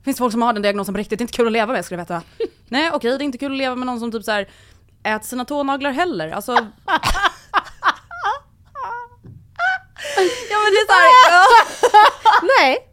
Finns 0.05 0.17
det 0.17 0.19
folk 0.19 0.33
som 0.33 0.43
har 0.43 0.53
den 0.53 0.63
diagnosen 0.63 0.95
på 0.95 0.99
riktigt, 0.99 1.19
det 1.19 1.23
är 1.23 1.25
inte 1.25 1.37
kul 1.37 1.47
att 1.47 1.53
leva 1.53 1.73
med 1.73 1.85
ska 1.85 1.95
du 1.97 2.03
veta. 2.03 2.23
Nej 2.69 2.91
okej, 2.95 3.11
det 3.19 3.23
är 3.25 3.27
inte 3.27 3.39
kul 3.39 3.53
att 3.53 3.59
leva 3.59 3.77
med 3.77 3.87
någon 3.87 4.01
som 4.01 4.13
typ 4.13 4.25
så 4.25 4.31
här 4.31 4.49
äter 5.05 5.27
sina 5.27 5.45
tånaglar 5.45 5.91
heller. 5.91 6.31
Alltså... 6.31 6.53
ja 10.51 10.57
men 10.63 10.71
det 10.73 10.81
är 10.81 10.87
såhär, 10.87 11.09
ja. 11.31 11.45
Nej! 12.59 12.87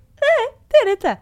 Det 0.70 0.76
är 0.76 0.86
det 0.86 0.92
inte. 0.92 1.18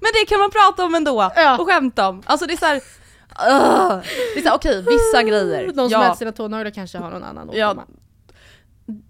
Men 0.00 0.10
det 0.14 0.26
kan 0.28 0.38
man 0.38 0.50
prata 0.50 0.84
om 0.84 0.94
ändå 0.94 1.32
Ja. 1.36 1.58
och 1.58 1.66
skämta 1.66 2.08
om. 2.08 2.22
Alltså 2.26 2.46
det 2.46 2.52
är 2.52 2.56
såhär, 2.56 2.76
uh, 2.76 4.02
det 4.34 4.38
är 4.40 4.42
såhär 4.42 4.56
okej 4.56 4.82
vissa 4.88 5.22
grejer. 5.22 5.66
De 5.66 5.74
som 5.74 5.90
ja, 5.90 6.04
äter 6.06 6.14
sina 6.16 6.32
tånaglar 6.32 6.70
kanske 6.70 6.98
har 6.98 7.10
någon 7.10 7.24
annan 7.24 7.50
Ja, 7.52 7.70
åkomma. 7.70 7.86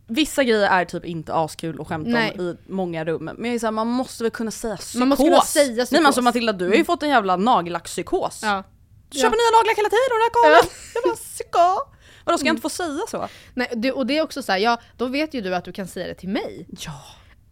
vissa 0.06 0.44
grejer 0.44 0.68
är 0.70 0.84
typ 0.84 1.04
inte 1.04 1.34
askul 1.34 1.80
att 1.80 1.88
skämta 1.88 2.10
Nej. 2.10 2.34
om 2.38 2.40
i 2.44 2.56
många 2.66 3.04
rum. 3.04 3.24
Men 3.24 3.44
jag 3.44 3.54
är 3.54 3.58
såhär, 3.58 3.72
man 3.72 3.86
måste 3.86 4.24
väl 4.24 4.30
kunna 4.30 4.50
säga 4.50 4.76
psykos. 4.76 4.94
Man 4.98 5.08
måste 5.08 5.24
kunna 5.24 5.40
säga 5.40 5.66
Nej 5.66 5.76
men 5.76 5.86
psykos. 5.86 6.06
alltså 6.06 6.22
Matilda 6.22 6.52
du 6.52 6.68
har 6.68 6.74
ju 6.74 6.84
fått 6.84 7.02
en 7.02 7.08
jävla 7.08 7.36
nagellackpsykos. 7.36 8.40
Ja. 8.42 8.62
Du 9.08 9.18
köper 9.18 9.36
nya 9.36 9.58
naglar 9.58 9.76
hela 9.76 9.88
tiden 9.88 10.10
och 10.12 10.18
det 10.18 10.24
här 10.24 10.54
galen. 10.54 10.70
Jävla 10.94 11.16
psyko. 11.16 11.92
Vadå 12.24 12.38
ska 12.38 12.46
jag 12.46 12.52
inte 12.52 12.62
få 12.62 12.68
säga 12.68 13.00
så? 13.08 13.28
Nej, 13.54 13.72
det, 13.76 13.92
och 13.92 14.06
det 14.06 14.18
är 14.18 14.22
också 14.22 14.42
så 14.42 14.52
här, 14.52 14.58
ja 14.58 14.78
då 14.96 15.06
vet 15.06 15.34
ju 15.34 15.40
du 15.40 15.54
att 15.54 15.64
du 15.64 15.72
kan 15.72 15.86
säga 15.88 16.06
det 16.06 16.14
till 16.14 16.28
mig. 16.28 16.66
Ja. 16.80 16.92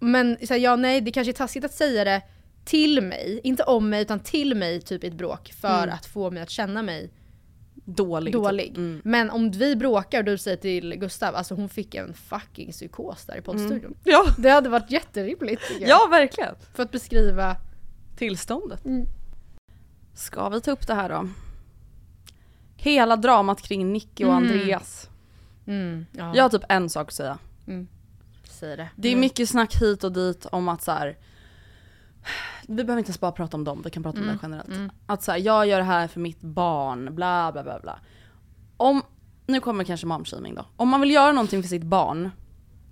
Men 0.05 0.37
så 0.47 0.55
här, 0.55 0.61
ja 0.61 0.77
nej 0.77 1.01
det 1.01 1.11
kanske 1.11 1.31
är 1.31 1.35
taskigt 1.35 1.65
att 1.65 1.75
säga 1.75 2.05
det 2.05 2.23
till 2.65 3.01
mig, 3.01 3.41
inte 3.45 3.63
om 3.63 3.89
mig 3.91 4.03
utan 4.03 4.21
till 4.21 4.55
mig 4.55 4.81
typ 4.81 5.05
i 5.05 5.07
ett 5.07 5.15
bråk 5.15 5.53
för 5.61 5.83
Mm. 5.83 5.95
att 5.95 6.07
få 6.07 6.31
mig 6.31 6.43
att 6.43 6.51
känna 6.51 6.83
mig 6.83 7.11
Dålig. 7.87 8.33
dålig. 8.33 8.67
Typ. 8.69 8.77
Mm. 8.77 9.01
Men 9.05 9.31
om 9.31 9.51
vi 9.51 9.77
bråkar 9.77 10.19
och 10.19 10.25
du 10.25 10.39
säger 10.39 10.57
till 10.57 10.95
Gustav, 10.97 11.35
alltså 11.35 11.55
hon 11.55 11.69
fick 11.69 11.95
en 11.95 12.15
fucking 12.15 12.73
psykos 12.73 13.25
där 13.25 13.37
i 13.37 13.41
poddstudion. 13.41 13.95
Ja. 14.05 14.25
Det 14.39 14.51
hade 14.51 14.69
varit 14.69 14.91
jätterimligt 14.91 15.63
ja 15.81 16.07
verkligen. 16.11 16.55
För 16.75 16.83
att 16.83 16.91
beskriva, 16.91 17.57
Tillståndet. 18.17 18.85
Mm. 18.85 19.07
Ska 20.15 20.49
vi 20.49 20.61
ta 20.61 20.71
upp 20.71 20.87
det 20.87 20.95
här 20.95 21.09
då? 21.09 21.29
Hela 22.77 23.17
dramat 23.17 23.63
kring 23.63 23.93
Nicky 23.93 24.25
och 24.25 24.33
Mm. 24.33 24.43
Andreas. 24.45 25.09
mm, 25.67 26.07
ja, 26.13 26.33
Jag 26.37 26.43
har 26.45 26.49
typ 26.49 26.65
en 26.69 26.91
sak 26.91 27.09
att 27.09 27.15
säga. 27.15 27.39
Säg 28.55 28.77
det. 28.77 28.89
Det 28.97 29.09
är 29.09 29.13
Mm. 29.13 29.21
mycket 29.21 29.49
snack 29.49 29.75
hit 29.83 30.05
och 30.05 30.13
dit 30.13 30.47
om 30.47 30.69
att 30.69 30.83
så 30.83 30.93
här. 30.93 31.17
Vi 32.69 32.85
behöver 32.85 32.99
inte 32.99 33.09
ens 33.09 33.21
bara 33.21 33.33
prata 33.33 33.57
om 33.57 33.65
dem, 33.65 33.83
vi 33.85 33.91
kan 33.91 34.03
prata 34.03 34.19
om 34.19 34.25
Mm. 34.25 34.37
det 34.37 34.41
generellt. 34.43 34.93
Att 35.07 35.23
så 35.23 35.33
här, 35.33 35.39
jag 35.39 35.67
gör 35.67 35.79
det 35.79 35.85
här 35.85 36.09
för 36.09 36.21
mitt 36.21 36.41
barn, 36.41 37.15
bla 37.15 37.53
bla 37.53 37.63
bla 37.63 37.81
bla. 37.81 37.99
Om, 38.77 39.03
nu 39.47 39.61
kommer 39.61 39.85
kanske 39.85 40.07
momshaming 40.07 40.55
då. 40.55 40.67
Om 40.77 40.89
man 40.89 41.01
vill 41.01 41.11
göra 41.11 41.33
någonting 41.33 41.63
för 41.63 41.69
sitt 41.69 41.83
barn, 41.85 42.31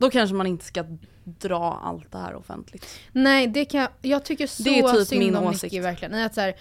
då 0.03 0.11
kanske 0.11 0.37
man 0.37 0.47
inte 0.47 0.65
ska 0.65 0.85
dra 1.25 1.81
allt 1.85 2.13
det 2.13 2.19
här 2.19 2.35
offentligt. 2.35 2.87
Nej, 3.13 3.47
det 3.47 3.65
kan 3.65 3.81
jag, 3.81 3.91
jag 4.03 4.25
tycker 4.25 4.47
så 4.47 4.63
Det 4.63 4.79
är 4.79 4.93
typ 4.93 5.09
synd 5.09 5.19
min 5.19 5.37
om 5.37 5.45
åsikt. 5.45 5.63
Nicky 5.63 5.81
verkligen. 5.81 6.13
Nej, 6.13 6.25
att 6.25 6.35
så 6.35 6.41
här, 6.41 6.55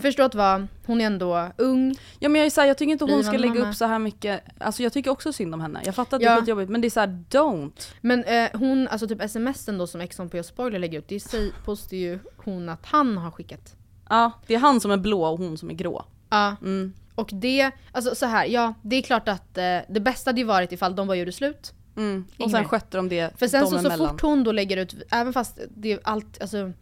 förstå 0.00 0.22
att 0.22 0.34
vara, 0.34 0.68
hon 0.86 1.00
är 1.00 1.06
ändå 1.06 1.48
ung. 1.56 1.96
Ja 2.18 2.28
men 2.28 2.38
jag 2.38 2.46
är 2.46 2.50
så 2.50 2.60
här, 2.60 2.68
jag 2.68 2.78
tycker 2.78 2.92
inte 2.92 3.04
hon 3.04 3.24
ska 3.24 3.32
lägga 3.36 3.54
mamma. 3.54 3.68
upp 3.70 3.76
så 3.76 3.84
här 3.84 3.98
mycket, 3.98 4.40
alltså 4.58 4.82
jag 4.82 4.92
tycker 4.92 5.10
också 5.10 5.32
synd 5.32 5.54
om 5.54 5.60
henne. 5.60 5.80
Jag 5.84 5.94
fattar 5.94 6.16
att 6.16 6.20
det 6.20 6.26
Ja. 6.26 6.32
är 6.32 6.40
skitjobbigt 6.40 6.70
men 6.70 6.80
det 6.80 6.88
är 6.88 6.90
så 6.90 7.00
här, 7.00 7.24
don't. 7.30 7.88
Men 8.00 8.24
eh, 8.24 8.48
hon, 8.52 8.88
alltså 8.88 9.08
typ 9.08 9.30
smsen 9.30 9.78
då 9.78 9.86
som 9.86 10.00
Exxon 10.00 10.28
på 10.30 10.42
spoiler 10.42 10.78
lägger 10.78 10.98
ut, 10.98 11.08
det 11.08 11.20
säger, 11.20 11.52
påstår 11.64 11.98
ju 11.98 12.18
hon 12.36 12.68
att 12.68 12.86
han 12.86 13.16
har 13.16 13.30
skickat. 13.30 13.76
Ja, 14.08 14.32
det 14.46 14.54
är 14.54 14.58
han 14.58 14.80
som 14.80 14.90
är 14.90 14.96
blå 14.96 15.24
och 15.24 15.38
hon 15.38 15.58
som 15.58 15.70
är 15.70 15.74
grå. 15.74 16.04
Ja. 16.30 16.56
Mm. 16.62 16.92
Och 17.14 17.30
det, 17.32 17.70
alltså 17.92 18.14
så 18.14 18.26
här, 18.26 18.46
ja 18.46 18.74
det 18.82 18.96
är 18.96 19.02
klart 19.02 19.28
att 19.28 19.58
eh, 19.58 19.78
det 19.88 20.00
bästa 20.00 20.28
hade 20.28 20.40
ju 20.40 20.46
varit 20.46 20.72
ifall 20.72 20.96
de 20.96 21.06
bara 21.06 21.16
gjorde 21.16 21.32
slut. 21.32 21.72
Mm. 21.98 22.24
Och 22.38 22.50
sen 22.50 22.64
skötte 22.64 22.96
de 22.96 23.08
det 23.08 23.38
För 23.38 23.48
sen 23.48 23.60
dem 23.60 23.70
så, 23.70 23.90
så 23.90 24.08
fort 24.08 24.20
hon 24.22 24.44
då 24.44 24.52
lägger 24.52 24.76
ut, 24.76 24.94
även 25.10 25.32
fast 25.32 25.58
det 25.76 25.92
är 25.92 26.00
allt, 26.04 26.40
alltså 26.40 26.72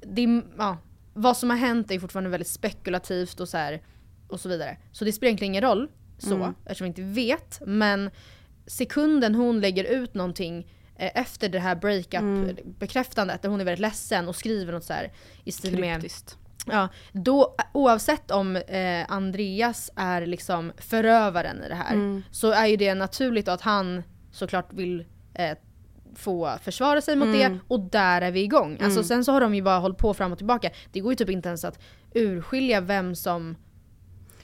det 0.00 0.22
är, 0.24 0.42
ja, 0.58 0.76
vad 1.14 1.36
som 1.36 1.50
har 1.50 1.56
hänt 1.56 1.90
är 1.90 1.98
fortfarande 1.98 2.30
väldigt 2.30 2.48
spekulativt 2.48 3.40
och 3.40 3.48
så 3.48 3.56
här 3.56 3.82
och 4.28 4.40
så 4.40 4.48
vidare. 4.48 4.76
Så 4.92 5.04
det 5.04 5.12
spelar 5.12 5.28
egentligen 5.28 5.52
ingen 5.54 5.62
roll 5.62 5.88
så, 6.18 6.34
Mm. 6.34 6.54
eftersom 6.64 6.84
vi 6.84 6.88
inte 6.88 7.02
vet. 7.02 7.60
Men 7.66 8.10
sekunden 8.66 9.34
hon 9.34 9.60
lägger 9.60 9.84
ut 9.84 10.14
någonting 10.14 10.66
eh, 10.96 11.10
efter 11.20 11.48
det 11.48 11.58
här 11.58 11.74
breakup-bekräftandet 12.46 13.42
där 13.42 13.48
hon 13.48 13.60
är 13.60 13.64
väldigt 13.64 13.80
ledsen 13.80 14.28
och 14.28 14.36
skriver 14.36 14.72
något 14.72 14.84
så 14.84 14.92
här 14.92 15.12
i 15.44 15.52
stil 15.52 15.78
med 15.80 15.94
Kryptiskt. 15.94 16.38
Ja, 16.66 16.88
då 17.12 17.54
oavsett 17.72 18.30
om 18.30 18.56
eh, 18.56 19.06
Andreas 19.08 19.90
är 19.96 20.26
liksom 20.26 20.72
förövaren 20.76 21.62
i 21.62 21.68
det 21.68 21.74
här 21.74 21.94
Mm. 21.94 22.22
så 22.30 22.50
är 22.50 22.66
ju 22.66 22.76
det 22.76 22.94
naturligt 22.94 23.48
att 23.48 23.60
han 23.60 24.02
såklart 24.30 24.72
vill 24.72 25.04
eh, 25.34 25.56
få 26.16 26.58
försvara 26.62 27.00
sig 27.00 27.16
mot 27.16 27.28
Mm. 27.28 27.38
det 27.52 27.58
och 27.68 27.80
där 27.80 28.22
är 28.22 28.30
vi 28.30 28.40
igång. 28.42 28.78
Alltså 28.82 29.04
sen 29.04 29.24
så 29.24 29.32
har 29.32 29.40
de 29.40 29.54
ju 29.54 29.62
bara 29.62 29.78
hållit 29.78 29.98
på 29.98 30.14
fram 30.14 30.32
och 30.32 30.38
tillbaka. 30.38 30.70
Det 30.92 31.00
går 31.00 31.12
ju 31.12 31.16
typ 31.16 31.30
inte 31.30 31.48
ens 31.48 31.64
att 31.64 31.78
urskilja 32.14 32.80
vem 32.80 33.14
som... 33.14 33.56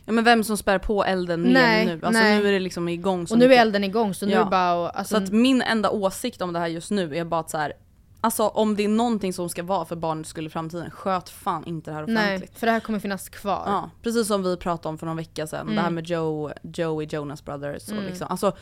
Ja 0.06 0.12
men 0.12 0.24
vem 0.24 0.44
som 0.44 0.56
spär 0.56 0.78
på 0.78 1.04
elden 1.04 1.42
Nej, 1.42 1.86
nu? 1.86 1.92
Alltså 2.02 2.22
nej. 2.22 2.38
nu 2.38 2.48
är 2.48 2.52
det 2.52 2.58
liksom 2.60 2.88
igång 2.88 3.26
Och 3.30 3.38
nu 3.38 3.54
är 3.54 3.60
elden 3.60 3.84
igång 3.84 4.14
så 4.14 4.26
nu 4.26 4.32
Ja. 4.32 4.44
bara 4.50 4.88
att... 4.88 4.96
Alltså, 4.96 5.16
Så 5.16 5.22
att 5.22 5.30
min 5.32 5.62
enda 5.62 5.90
åsikt 5.90 6.42
om 6.42 6.52
det 6.52 6.58
här 6.58 6.66
just 6.66 6.90
nu 6.90 7.16
är 7.16 7.24
bara 7.24 7.40
att 7.40 7.50
så 7.50 7.58
här. 7.58 7.72
Alltså 8.20 8.42
om 8.48 8.76
det 8.76 8.84
är 8.84 8.88
någonting 8.88 9.32
som 9.32 9.48
ska 9.48 9.62
vara 9.62 9.84
för 9.84 9.96
barnets 9.96 10.30
skull 10.30 10.46
i 10.46 10.50
framtiden, 10.50 10.90
sköt 10.90 11.28
fan 11.28 11.64
inte 11.66 11.90
det 11.90 11.94
här 11.94 12.06
nej, 12.06 12.24
offentligt. 12.36 12.58
för 12.58 12.66
det 12.66 12.72
här 12.72 12.80
kommer 12.80 12.98
finnas 12.98 13.28
kvar. 13.28 13.62
Ja, 13.66 13.90
precis 14.02 14.26
som 14.26 14.42
vi 14.42 14.56
pratade 14.56 14.88
om 14.88 14.98
för 14.98 15.06
någon 15.06 15.16
vecka 15.16 15.46
sedan, 15.46 15.60
Mm. 15.60 15.74
det 15.76 15.82
här 15.82 15.90
med 15.90 16.06
Joe, 16.06 16.50
Joey 16.62 17.06
Jonas 17.10 17.44
Brothers 17.44 17.88
och 17.88 18.02
liksom, 18.02 18.26
alltså 18.30 18.56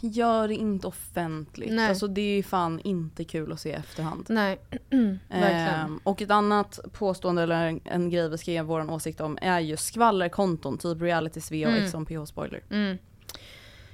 Gör 0.00 0.48
det 0.48 0.54
inte 0.54 0.86
offentligt. 0.86 1.72
Nej. 1.72 1.88
Alltså 1.88 2.06
det 2.06 2.20
är 2.20 2.36
ju 2.36 2.42
fan 2.42 2.80
inte 2.80 3.24
kul 3.24 3.52
att 3.52 3.60
se 3.60 3.68
i 3.68 3.72
efterhand. 3.72 4.26
Nej. 4.28 4.58
Ehm, 5.30 6.00
och 6.04 6.22
ett 6.22 6.30
annat 6.30 6.78
påstående 6.92 7.42
eller 7.42 7.80
en, 7.84 8.10
grej 8.10 8.28
vi 8.28 8.38
ska 8.38 8.50
ge 8.50 8.62
vår 8.62 8.90
åsikt 8.90 9.20
om 9.20 9.38
är 9.42 9.60
ju 9.60 9.76
skvallerkonton, 9.76 10.78
typ 10.78 11.02
Reality 11.02 11.40
SV 11.40 11.54
och 11.64 11.72
Mm. 11.72 11.90
On 11.94 12.06
PH 12.06 12.24
Spoiler. 12.26 12.62
Mm. 12.70 12.98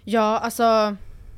Ja, 0.04 0.38
alltså... 0.38 0.96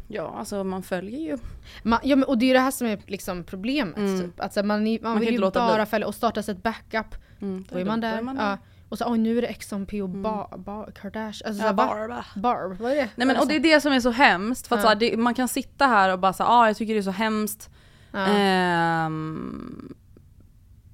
Ja, 0.08 0.34
alltså 0.38 0.64
man 0.64 0.82
följer 0.82 1.20
ju. 1.20 1.38
Man, 1.82 2.00
ja, 2.02 2.16
men, 2.16 2.28
och 2.28 2.38
det 2.38 2.44
är 2.44 2.46
ju 2.48 2.52
det 2.52 2.60
här 2.60 2.70
som 2.70 2.86
är 2.86 2.98
liksom 3.06 3.44
problemet. 3.44 3.96
Mm. 3.96 4.20
Typ. 4.20 4.40
Alltså, 4.40 4.62
man, 4.62 4.84
man, 4.84 4.98
kan 4.98 5.20
vill 5.20 5.34
ju 5.34 5.40
bara 5.40 5.76
bli. 5.76 5.86
följa 5.86 6.06
och 6.06 6.14
starta 6.14 6.40
ett 6.40 6.62
backup. 6.62 7.14
Mm, 7.40 7.64
Då 7.70 7.78
är 7.78 7.84
man 7.84 8.00
där. 8.00 8.22
Ja. 8.38 8.58
Och 8.88 8.98
så 8.98 9.10
oj 9.12 9.18
nu 9.18 9.38
är 9.38 9.42
det 9.42 9.48
Exxon 9.48 9.86
P 9.86 10.02
och 10.02 10.08
ba, 10.08 10.56
ba, 10.56 10.86
Kardashian. 10.90 11.48
Alltså, 11.48 11.62
Ja, 11.62 11.66
ja, 11.66 11.72
bar, 11.72 11.86
Barba. 11.86 12.24
Barb, 12.36 12.78
vad 12.80 12.92
är 12.92 12.96
det? 12.96 13.08
Nej 13.16 13.26
men 13.26 13.36
och 13.36 13.48
det 13.48 13.56
är 13.56 13.60
det 13.60 13.80
som 13.80 13.92
är 13.92 14.00
så 14.00 14.10
hemskt, 14.10 14.66
för 14.66 14.74
att 14.76 14.80
Ja. 14.80 14.82
så 14.82 14.88
här, 14.88 14.94
det, 14.96 15.16
man 15.16 15.34
kan 15.34 15.48
sitta 15.48 15.86
här 15.86 16.12
och 16.12 16.18
bara 16.18 16.32
säga 16.32 16.48
ah, 16.48 16.66
jag 16.66 16.76
tycker 16.76 16.94
det 16.94 17.00
är 17.00 17.02
så 17.02 17.10
hemskt. 17.10 17.70
ja. 18.12 18.26
Ehm, 18.26 19.94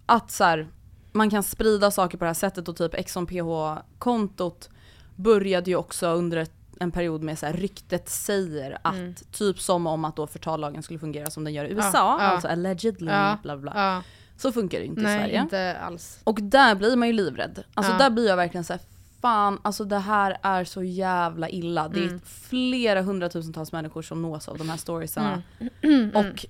att 0.06 0.30
så 0.30 0.44
här, 0.44 0.68
man 1.12 1.30
kan 1.30 1.42
sprida 1.42 1.90
saker 1.90 2.18
på 2.18 2.24
det 2.24 2.28
här 2.28 2.34
sättet 2.34 2.68
och 2.68 2.76
typ 2.76 2.94
Exxon 2.94 3.26
PH-kontot 3.26 4.70
började 5.16 5.70
ju 5.70 5.76
också 5.76 6.06
under 6.08 6.46
en 6.80 6.90
period 6.90 7.22
med 7.22 7.38
så 7.38 7.46
här, 7.46 7.52
ryktet 7.52 8.08
säger 8.08 8.78
att 8.82 8.94
Mm. 8.94 9.14
typ 9.32 9.60
som 9.60 9.86
om 9.86 10.04
att 10.04 10.16
då 10.16 10.26
förtallagen 10.26 10.82
skulle 10.82 10.98
fungera 10.98 11.30
som 11.30 11.44
den 11.44 11.52
gör 11.54 11.64
i 11.64 11.70
USA, 11.72 12.18
alltså 12.20 12.48
allegedly 12.48 13.10
bla 13.42 13.56
bla. 13.56 14.02
Så 14.36 14.52
funkar 14.52 14.78
det 14.78 14.84
inte 14.86 15.00
i 15.00 15.04
Nej, 15.04 15.18
Sverige. 15.18 15.40
inte 15.40 15.78
alls. 15.78 16.20
Och 16.24 16.38
där 16.42 16.74
blir 16.74 16.96
man 16.96 17.08
ju 17.08 17.14
livrädd. 17.14 17.64
Alltså 17.74 17.92
Ja. 17.92 17.98
där 17.98 18.10
blir 18.10 18.28
jag 18.28 18.36
verkligen 18.36 18.64
så 18.64 18.72
här, 18.72 18.82
fan 19.20 19.58
alltså 19.62 19.84
det 19.84 19.98
här 19.98 20.36
är 20.42 20.64
så 20.64 20.82
jävla 20.82 21.48
illa. 21.48 21.88
Det 21.88 22.00
är 22.00 22.06
Mm. 22.08 22.20
flera 22.24 23.02
hundratusentals 23.02 23.72
människor 23.72 24.02
som 24.02 24.22
nås 24.22 24.48
av 24.48 24.58
de 24.58 24.70
här 24.70 24.76
storiesarna. 24.76 25.42
Mm. 25.82 26.10
Och 26.16 26.46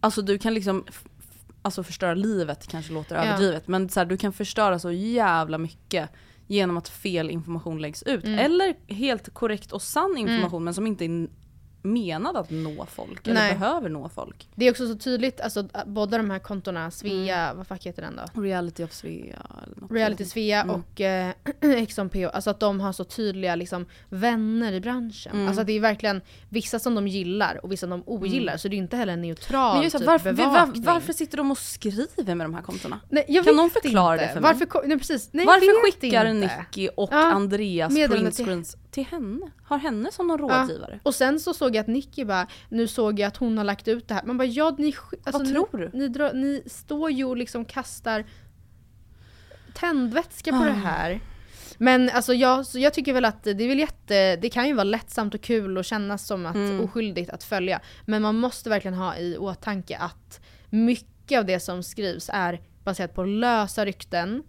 alltså 0.00 0.22
du 0.22 0.38
kan 0.38 0.54
liksom 0.54 0.84
Alltså 1.62 1.82
förstöra 1.82 2.14
livet 2.14 2.66
kanske 2.66 2.92
låter 2.92 3.16
Ja. 3.16 3.22
överdrivet 3.24 3.68
men 3.68 3.88
så 3.88 4.00
här, 4.00 4.04
du 4.06 4.16
kan 4.16 4.32
förstöra 4.32 4.78
så 4.78 4.92
jävla 4.92 5.58
mycket 5.58 6.10
genom 6.46 6.76
att 6.76 6.88
fel 6.88 7.30
information 7.30 7.80
läggs 7.82 8.02
ut. 8.02 8.24
Mm. 8.24 8.38
Eller 8.38 8.74
helt 8.94 9.34
korrekt 9.34 9.72
och 9.72 9.82
sann 9.82 10.16
information 10.18 10.64
men 10.64 10.74
som 10.74 10.86
inte 10.86 11.04
är 11.04 11.28
menad 11.82 12.36
att 12.36 12.50
nå 12.50 12.86
folk 12.86 13.26
Nej. 13.26 13.50
eller 13.50 13.58
behöver 13.60 13.88
nå 13.88 14.08
folk. 14.08 14.48
Det 14.54 14.66
är 14.66 14.70
också 14.70 14.86
så 14.88 14.94
tydligt, 14.94 15.40
alltså 15.40 15.68
båda 15.86 16.16
de 16.16 16.30
här 16.30 16.38
kontona, 16.38 16.90
Svea, 16.90 17.36
Mm. 17.44 17.56
vad 17.56 17.66
fuck 17.66 17.86
heter 17.86 18.02
den 18.02 18.16
då? 18.34 18.40
Reality 18.42 18.84
of 18.84 18.92
Svea 18.92 19.46
eller 19.66 19.80
något. 19.80 19.90
Reality 19.92 20.24
Svea 20.24 20.60
Mm. 20.62 20.74
och 20.76 21.00
eh, 21.00 21.32
XMPO, 21.88 22.28
alltså 22.28 22.50
att 22.50 22.60
de 22.60 22.80
har 22.80 22.92
så 22.92 23.04
tydliga 23.04 23.54
liksom, 23.54 23.86
vänner 24.08 24.72
i 24.72 24.80
branschen. 24.80 25.32
Mm. 25.34 25.46
Alltså 25.46 25.60
att 25.60 25.66
det 25.66 25.72
är 25.72 25.80
verkligen 25.80 26.20
vissa 26.48 26.78
som 26.78 26.94
de 26.94 27.08
gillar 27.08 27.64
och 27.64 27.72
vissa 27.72 27.80
som 27.80 27.90
de 27.90 28.02
ogillar, 28.06 28.56
så 28.56 28.68
det 28.68 28.76
är 28.76 28.78
inte 28.78 28.96
heller 28.96 29.12
en 29.12 29.22
neutral 29.22 29.74
Men 29.74 29.84
just, 29.84 29.96
typ 29.98 30.06
varför, 30.06 30.32
var, 30.32 30.44
bevakning. 30.46 30.84
varför 30.84 31.12
sitter 31.12 31.36
de 31.36 31.50
och 31.50 31.58
skriver 31.58 32.34
med 32.34 32.44
de 32.44 32.54
här 32.54 32.62
kontona? 32.62 33.00
Nej, 33.08 33.42
Kan 33.44 33.56
någon 33.56 33.70
förklara 33.70 34.12
inte. 34.14 34.26
det 34.26 34.32
för 34.32 34.40
mig? 34.40 34.52
Varför, 34.52 34.88
nej, 34.88 34.98
precis. 34.98 35.28
Nej, 35.32 35.46
Varför 35.46 35.84
skickar 35.92 36.24
inte. 36.26 36.56
Nicky 36.58 36.88
och 36.96 37.08
Ja, 37.12 37.32
Andreas 37.32 37.94
till- 37.94 38.08
printscreens 38.10 38.76
till 38.90 39.04
henne? 39.04 39.50
Har 39.64 39.78
henne 39.78 40.12
som 40.12 40.26
någon 40.26 40.48
Ja. 40.50 40.60
rådgivare? 40.60 41.00
Och 41.02 41.14
sen 41.14 41.40
så 41.40 41.54
såg 41.54 41.76
jag 41.76 41.80
att 41.80 41.86
Nicky 41.86 42.24
bara, 42.24 42.46
nu 42.68 42.86
såg 42.88 43.18
jag 43.18 43.28
att 43.28 43.36
hon 43.36 43.58
har 43.58 43.64
lagt 43.64 43.88
ut 43.88 44.08
det 44.08 44.14
här. 44.14 44.22
Man 44.24 44.38
bara, 44.38 44.44
ja 44.44 44.74
ni... 44.78 44.86
Alltså, 44.86 45.32
Vad 45.32 45.42
ni, 45.46 45.52
tror 45.52 45.68
du? 45.78 45.90
Ni, 45.94 46.08
drar, 46.08 46.32
ni 46.32 46.62
står 46.66 47.10
ju 47.10 47.24
och 47.24 47.36
liksom 47.36 47.64
kastar 47.64 48.24
tändvätska 49.74 50.50
på 50.52 50.64
det 50.64 50.70
Ah. 50.70 50.74
här. 50.74 51.20
Men 51.78 52.10
alltså 52.10 52.34
jag, 52.34 52.66
så 52.66 52.78
jag 52.78 52.94
tycker 52.94 53.12
väl 53.12 53.24
att 53.24 53.42
det 53.44 53.50
är 53.64 53.68
väl 53.68 53.78
jätte, 53.78 54.36
det 54.36 54.50
kan 54.50 54.68
ju 54.68 54.74
vara 54.74 54.84
lättsamt 54.84 55.34
och 55.34 55.40
kul 55.40 55.78
och 55.78 55.84
kännas 55.84 56.26
som 56.26 56.46
att 56.46 56.54
Mm. 56.54 56.80
oskyldigt 56.80 57.30
att 57.30 57.44
följa. 57.44 57.80
Men 58.06 58.22
man 58.22 58.36
måste 58.36 58.70
verkligen 58.70 58.94
ha 58.94 59.16
i 59.16 59.36
åtanke 59.38 59.96
att 59.98 60.40
mycket 60.70 61.38
av 61.38 61.44
det 61.46 61.60
som 61.60 61.82
skrivs 61.82 62.30
är 62.32 62.60
baserat 62.84 63.14
på 63.14 63.24
lösa 63.24 63.84
rykten, 63.86 64.42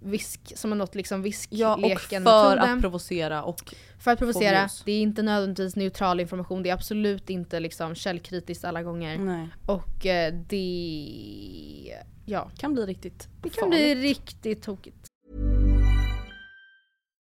visk, 0.00 0.52
som 0.56 0.70
har 0.70 0.76
nått 0.78 0.94
liksom 0.94 1.20
Mm. 1.20 1.32
Ja, 1.50 1.74
och 1.74 1.82
viskleken 1.84 2.24
för 2.24 2.50
metoden. 2.56 2.74
att 2.76 2.80
provocera 2.80 3.42
och 3.42 3.74
För 3.98 4.10
att 4.10 4.18
provocera, 4.18 4.68
det 4.84 4.92
är 4.92 5.00
inte 5.02 5.22
nödvändigtvis 5.22 5.76
neutral 5.76 6.20
information, 6.20 6.62
det 6.62 6.70
är 6.70 6.74
absolut 6.74 7.30
inte 7.30 7.60
liksom 7.60 7.94
källkritiskt 7.94 8.64
alla 8.64 8.82
gånger. 8.82 9.18
nej, 9.18 9.48
Och 9.66 10.06
eh, 10.06 10.34
det... 10.34 11.98
Ja, 12.26 12.50
kan 12.58 12.74
bli 12.74 12.86
riktigt 12.86 13.28
det 13.42 13.48
kan 13.50 13.60
farligt. 13.60 13.98
bli 13.98 14.08
riktigt 14.08 14.62
tokigt. 14.62 15.06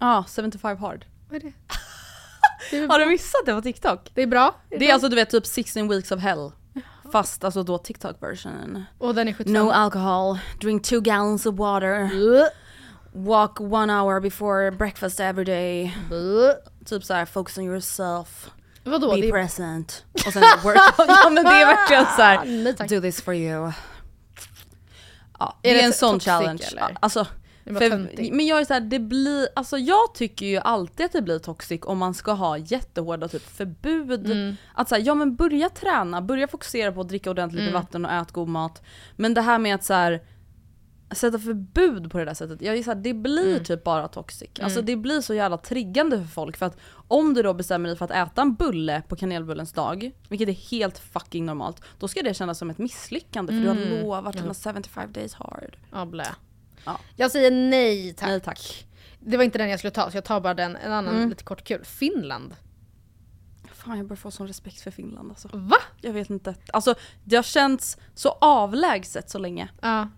Ja, 0.00 0.24
75 0.36 0.76
hard. 0.78 1.04
Vad 1.28 1.36
är 1.36 1.40
det? 1.40 1.52
Det 2.70 2.78
är, 2.78 2.88
Har 2.88 2.98
du 2.98 3.06
missat 3.06 3.40
det 3.46 3.52
på 3.54 3.62
TikTok? 3.62 4.10
det 4.14 4.22
är 4.22 4.26
bra. 4.26 4.54
Det 4.70 4.88
är 4.90 4.92
alltså 4.92 5.08
du 5.08 5.16
vet 5.16 5.30
typ 5.30 5.46
16 5.46 5.88
weeks 5.88 6.10
of 6.12 6.20
hell. 6.20 6.50
Fast 7.12 7.44
alltså 7.44 7.62
då 7.62 7.78
TikTok 7.78 8.22
version. 8.22 8.84
Och 8.98 9.14
den 9.14 9.28
är 9.28 9.32
75. 9.32 9.52
No 9.66 9.70
alcohol, 9.70 10.38
drink 10.60 10.84
two 10.84 11.00
gallons 11.00 11.46
of 11.46 11.54
water, 11.58 12.10
walk 13.12 13.60
one 13.60 13.92
hour 14.00 14.20
before 14.20 14.70
breakfast 14.70 15.20
every 15.20 15.44
day. 15.44 15.96
Typ 16.84 17.04
såhär 17.04 17.24
focus 17.26 17.58
on 17.58 17.64
yourself, 17.64 18.50
Vadå? 18.84 19.14
be 19.14 19.20
Det 19.20 19.28
är, 19.28 19.32
present. 19.32 20.04
Och 20.26 20.32
sen 20.32 20.42
workout. 20.62 20.94
ja 21.08 21.30
men 21.30 21.44
det 21.44 21.50
är 21.50 21.66
verkligen 21.66 22.06
såhär, 22.16 22.44
Nej, 22.44 22.88
do 22.88 23.00
this 23.00 23.22
for 23.22 23.34
you. 23.34 23.72
Ja, 25.38 25.56
Är 25.62 25.68
det 25.68 25.70
är 25.70 25.74
det 25.74 25.80
en 25.86 25.92
så- 25.92 25.98
sån 25.98 26.20
challenge. 26.20 26.64
eller? 26.72 26.96
Alltså, 27.00 27.22
Det 27.24 27.28
för, 27.74 27.90
men 28.32 28.46
jag 28.46 28.60
är 28.60 28.64
såhär, 28.64 28.80
det 28.80 28.98
blir, 28.98 29.48
alltså 29.56 29.78
jag 29.78 30.14
tycker 30.14 30.46
ju 30.46 30.56
alltid 30.56 31.06
att 31.06 31.12
det 31.12 31.22
blir 31.22 31.38
toxic 31.38 31.80
om 31.84 31.98
man 31.98 32.14
ska 32.14 32.32
ha 32.32 32.58
jättehårda 32.58 33.28
typ 33.28 33.42
förbud. 33.42 34.26
Mm. 34.30 34.56
Att 34.74 34.88
säga, 34.88 35.04
ja 35.04 35.14
men 35.14 35.36
börja 35.36 35.68
träna, 35.68 36.22
börja 36.22 36.48
fokusera 36.48 36.92
på 36.92 37.00
att 37.00 37.08
dricka 37.08 37.30
ordentligt 37.30 37.60
Mm. 37.60 37.72
med 37.72 37.82
vatten 37.82 38.04
och 38.04 38.12
ät 38.12 38.32
god 38.32 38.48
mat. 38.48 38.82
Men 39.16 39.34
det 39.34 39.40
här 39.40 39.58
med 39.58 39.74
att 39.74 39.84
så 39.84 39.94
här, 39.94 40.22
sätta 41.10 41.38
förbud 41.38 42.10
på 42.10 42.18
det 42.18 42.24
där 42.24 42.34
sättet, 42.34 42.62
jag 42.62 42.76
är 42.76 42.82
så 42.82 42.90
här, 42.90 43.00
det 43.00 43.14
blir 43.14 43.50
Mm. 43.52 43.64
typ 43.64 43.84
bara 43.84 44.08
toxic. 44.08 44.50
Alltså 44.60 44.82
det 44.82 44.96
blir 44.96 45.20
så 45.20 45.34
jävla 45.34 45.56
triggande 45.58 46.18
för 46.18 46.24
folk 46.24 46.56
för 46.56 46.66
att 46.66 46.76
om 47.08 47.34
du 47.34 47.42
då 47.42 47.54
bestämmer 47.54 47.88
dig 47.88 47.98
för 47.98 48.04
att 48.04 48.10
äta 48.10 48.42
en 48.42 48.54
bulle 48.54 49.02
på 49.08 49.16
kanelbullens 49.16 49.72
dag, 49.72 50.10
vilket 50.28 50.48
är 50.48 50.52
helt 50.52 50.98
fucking 50.98 51.46
normalt, 51.46 51.80
då 51.98 52.08
ska 52.08 52.22
det 52.22 52.34
kännas 52.34 52.58
som 52.58 52.70
ett 52.70 52.78
misslyckande 52.78 53.52
för 53.52 53.60
du 53.60 53.68
har 53.68 54.02
lovat 54.02 54.32
dina 54.32 54.54
75 54.54 55.12
days 55.12 55.34
hard. 55.34 55.76
ja, 55.92 56.04
blä. 56.06 56.26
Ja. 56.86 56.98
Jag 57.16 57.30
säger 57.30 57.50
nej 57.50 58.14
tack. 58.14 58.28
Nej 58.28 58.40
tack. 58.40 58.86
Det 59.20 59.36
var 59.36 59.44
inte 59.44 59.58
den 59.58 59.68
jag 59.70 59.78
skulle 59.78 59.90
ta 59.90 60.10
så 60.10 60.16
jag 60.16 60.24
tar 60.24 60.40
bara 60.40 60.54
den, 60.54 60.76
en 60.76 60.92
annan 60.92 61.16
Mm. 61.16 61.28
lite 61.28 61.44
kort 61.44 61.64
kul. 61.64 61.84
Finland. 61.84 62.54
Fan 63.72 63.98
jag 63.98 64.06
börjar 64.06 64.16
få 64.16 64.30
sån 64.30 64.46
respekt 64.46 64.80
för 64.80 64.90
Finland 64.90 65.30
alltså. 65.30 65.48
Va? 65.52 65.76
Jag 66.00 66.12
vet 66.12 66.30
inte. 66.30 66.54
Alltså 66.72 66.94
det 67.24 67.36
har 67.36 67.42
känts 67.42 67.96
så 68.14 68.28
avlägset 68.40 69.30
så 69.30 69.38
länge. 69.38 69.68
Ja. 69.80 70.08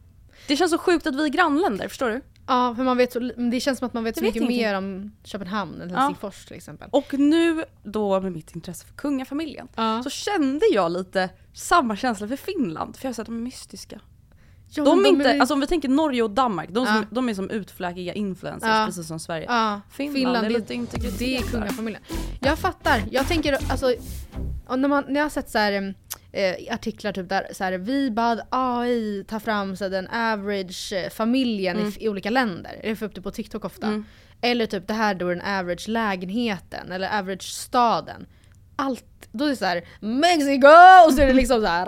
Det 0.46 0.56
känns 0.56 0.70
så 0.70 0.78
sjukt 0.78 1.06
att 1.06 1.14
vi 1.16 1.24
är 1.24 1.28
grannländer, 1.28 1.88
förstår 1.88 2.08
du? 2.10 2.20
Ja, 2.46 2.74
för 2.74 2.82
man 2.84 2.96
vet 2.96 3.12
så, 3.12 3.18
det 3.50 3.60
känns 3.60 3.78
som 3.78 3.86
att 3.86 3.94
man 3.94 4.04
vet 4.04 4.16
så 4.16 4.20
vet 4.20 4.34
mycket 4.34 4.42
ingenting. 4.50 4.62
mer 4.66 4.74
om 4.74 5.12
Köpenhamn 5.24 5.80
än 5.80 5.90
Ja. 5.90 5.96
Helsingfors 5.96 6.44
till 6.46 6.56
exempel. 6.56 6.88
Och 6.92 7.14
nu 7.18 7.64
då 7.84 8.20
med 8.20 8.32
mitt 8.32 8.54
intresse 8.54 8.86
för 8.86 8.94
kungafamiljen 8.94 9.68
Ja. 9.76 10.02
så 10.02 10.10
kände 10.10 10.66
jag 10.72 10.92
lite 10.92 11.28
samma 11.52 11.96
känsla 11.96 12.28
för 12.28 12.36
Finland. 12.36 12.96
För 12.96 13.04
jag 13.04 13.08
har 13.08 13.14
sett 13.14 13.26
de 13.26 13.42
mystiska. 13.42 14.00
Ja, 14.70 14.84
De 14.84 15.04
är 15.04 15.08
inte, 15.08 15.28
ju- 15.28 15.40
alltså 15.40 15.54
om 15.54 15.60
vi 15.60 15.66
tänker 15.66 15.88
Norge 15.88 16.22
och 16.22 16.30
Danmark, 16.30 16.68
de, 16.70 16.86
som, 16.86 16.96
Ja. 16.96 17.02
de 17.10 17.28
är 17.28 17.34
som 17.34 17.50
utfläkiga 17.50 18.12
influencers 18.14 18.68
Ja. 18.68 18.84
precis 18.86 19.06
som 19.08 19.18
Sverige. 19.20 19.46
Ja, 19.48 19.80
Finland, 19.90 20.36
är 20.36 20.42
det, 20.42 20.48
lite 20.48 20.74
integritet 20.74 21.18
det 21.18 21.36
är 21.36 21.42
kungafamiljen. 21.42 22.02
Jag 22.40 22.58
fattar. 22.58 23.02
Jag 23.10 23.28
tänker 23.28 23.52
alltså, 23.70 23.94
när, 24.76 24.88
man, 24.88 25.04
när 25.08 25.14
jag 25.20 25.24
har 25.24 25.30
sett 25.30 25.50
så 25.50 25.58
här, 25.58 25.94
eh, 26.32 26.74
artiklar 26.74 27.12
typ 27.12 27.28
där 27.28 27.46
så 27.52 27.64
här, 27.64 27.72
vi 27.78 28.10
bad 28.10 28.40
AI 28.50 29.24
ta 29.28 29.40
fram 29.40 29.76
så 29.76 29.84
här, 29.84 29.90
den 29.90 30.08
average 30.08 30.92
eh, 30.92 31.10
familjen 31.10 31.78
i, 31.78 32.04
i 32.04 32.08
olika 32.08 32.30
länder. 32.30 32.80
Jag 32.84 32.98
får 32.98 33.06
upp 33.06 33.14
det 33.14 33.22
på 33.22 33.30
TikTok 33.30 33.64
ofta. 33.64 34.04
Eller 34.40 34.66
typ 34.66 34.86
det 34.88 34.94
här 34.94 35.14
då 35.14 35.28
den 35.28 35.40
average 35.42 35.88
lägenheten 35.88 36.92
eller 36.92 37.18
average 37.18 37.42
staden. 37.52 38.26
Allt, 38.76 39.04
då 39.32 39.44
är 39.44 39.48
det 39.48 39.56
så 39.56 39.64
här 39.64 39.82
Mexiko! 40.00 40.68
Och 41.06 41.12
så 41.14 41.20
är 41.22 41.26
det 41.26 41.32
liksom 41.32 41.60
så 41.60 41.66
här. 41.66 41.86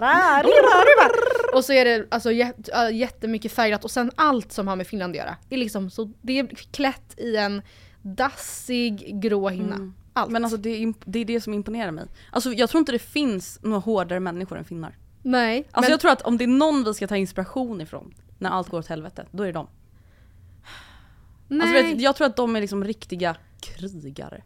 Och 1.55 1.65
så 1.65 1.73
är 1.73 1.85
det 1.85 2.07
alltså 2.11 2.33
jät, 2.33 2.69
äh, 2.69 2.97
jättemycket 2.97 3.53
färgat 3.53 3.85
och 3.85 3.91
sen 3.91 4.11
allt 4.15 4.53
som 4.53 4.69
har 4.69 4.77
med 4.77 4.87
Finland 4.87 5.11
att 5.11 5.17
göra. 5.17 5.37
Det 5.49 5.55
är 5.55 5.59
liksom 5.59 5.91
så, 5.91 6.13
det 6.23 6.39
är 6.39 6.47
klätt 6.47 7.19
i 7.19 7.37
en 7.37 7.63
dassig 8.03 9.21
grå 9.23 9.49
hinna. 9.49 9.93
Allt. 10.13 10.31
Men 10.31 10.45
alltså 10.45 10.57
det 10.57 10.83
är, 10.83 10.95
det 11.05 11.19
är 11.19 11.25
det 11.25 11.41
som 11.41 11.55
imponerar 11.55 11.91
mig. 11.91 12.05
Alltså 12.33 12.53
jag 12.53 12.71
tror 12.71 12.79
inte 12.79 12.93
det 12.93 12.99
finns 12.99 13.59
några 13.63 13.79
hårdare 13.79 14.21
människor 14.21 14.59
än 14.59 14.65
finnar. 14.65 14.97
Nej. 15.23 15.59
Alltså 15.59 15.81
men, 15.81 15.91
jag 15.91 16.01
tror 16.01 16.11
att 16.11 16.23
om 16.23 16.39
det 16.39 16.45
är 16.45 16.49
någon 16.49 16.85
vi 16.85 16.95
ska 16.95 17.07
ta 17.07 17.17
inspiration 17.17 17.81
ifrån 17.81 18.15
när 18.39 18.51
allt 18.51 18.69
går 18.69 18.79
åt 18.79 18.87
helvete, 18.87 19.27
då 19.31 19.43
är 19.43 19.47
det 19.47 19.53
de. 19.53 19.69
nej. 21.49 21.79
Alltså 21.79 21.97
jag 21.97 22.17
tror 22.17 22.27
att 22.27 22.37
de 22.37 22.57
är 22.57 22.61
liksom 22.61 22.85
riktiga 22.85 23.37
krigare. 23.61 24.43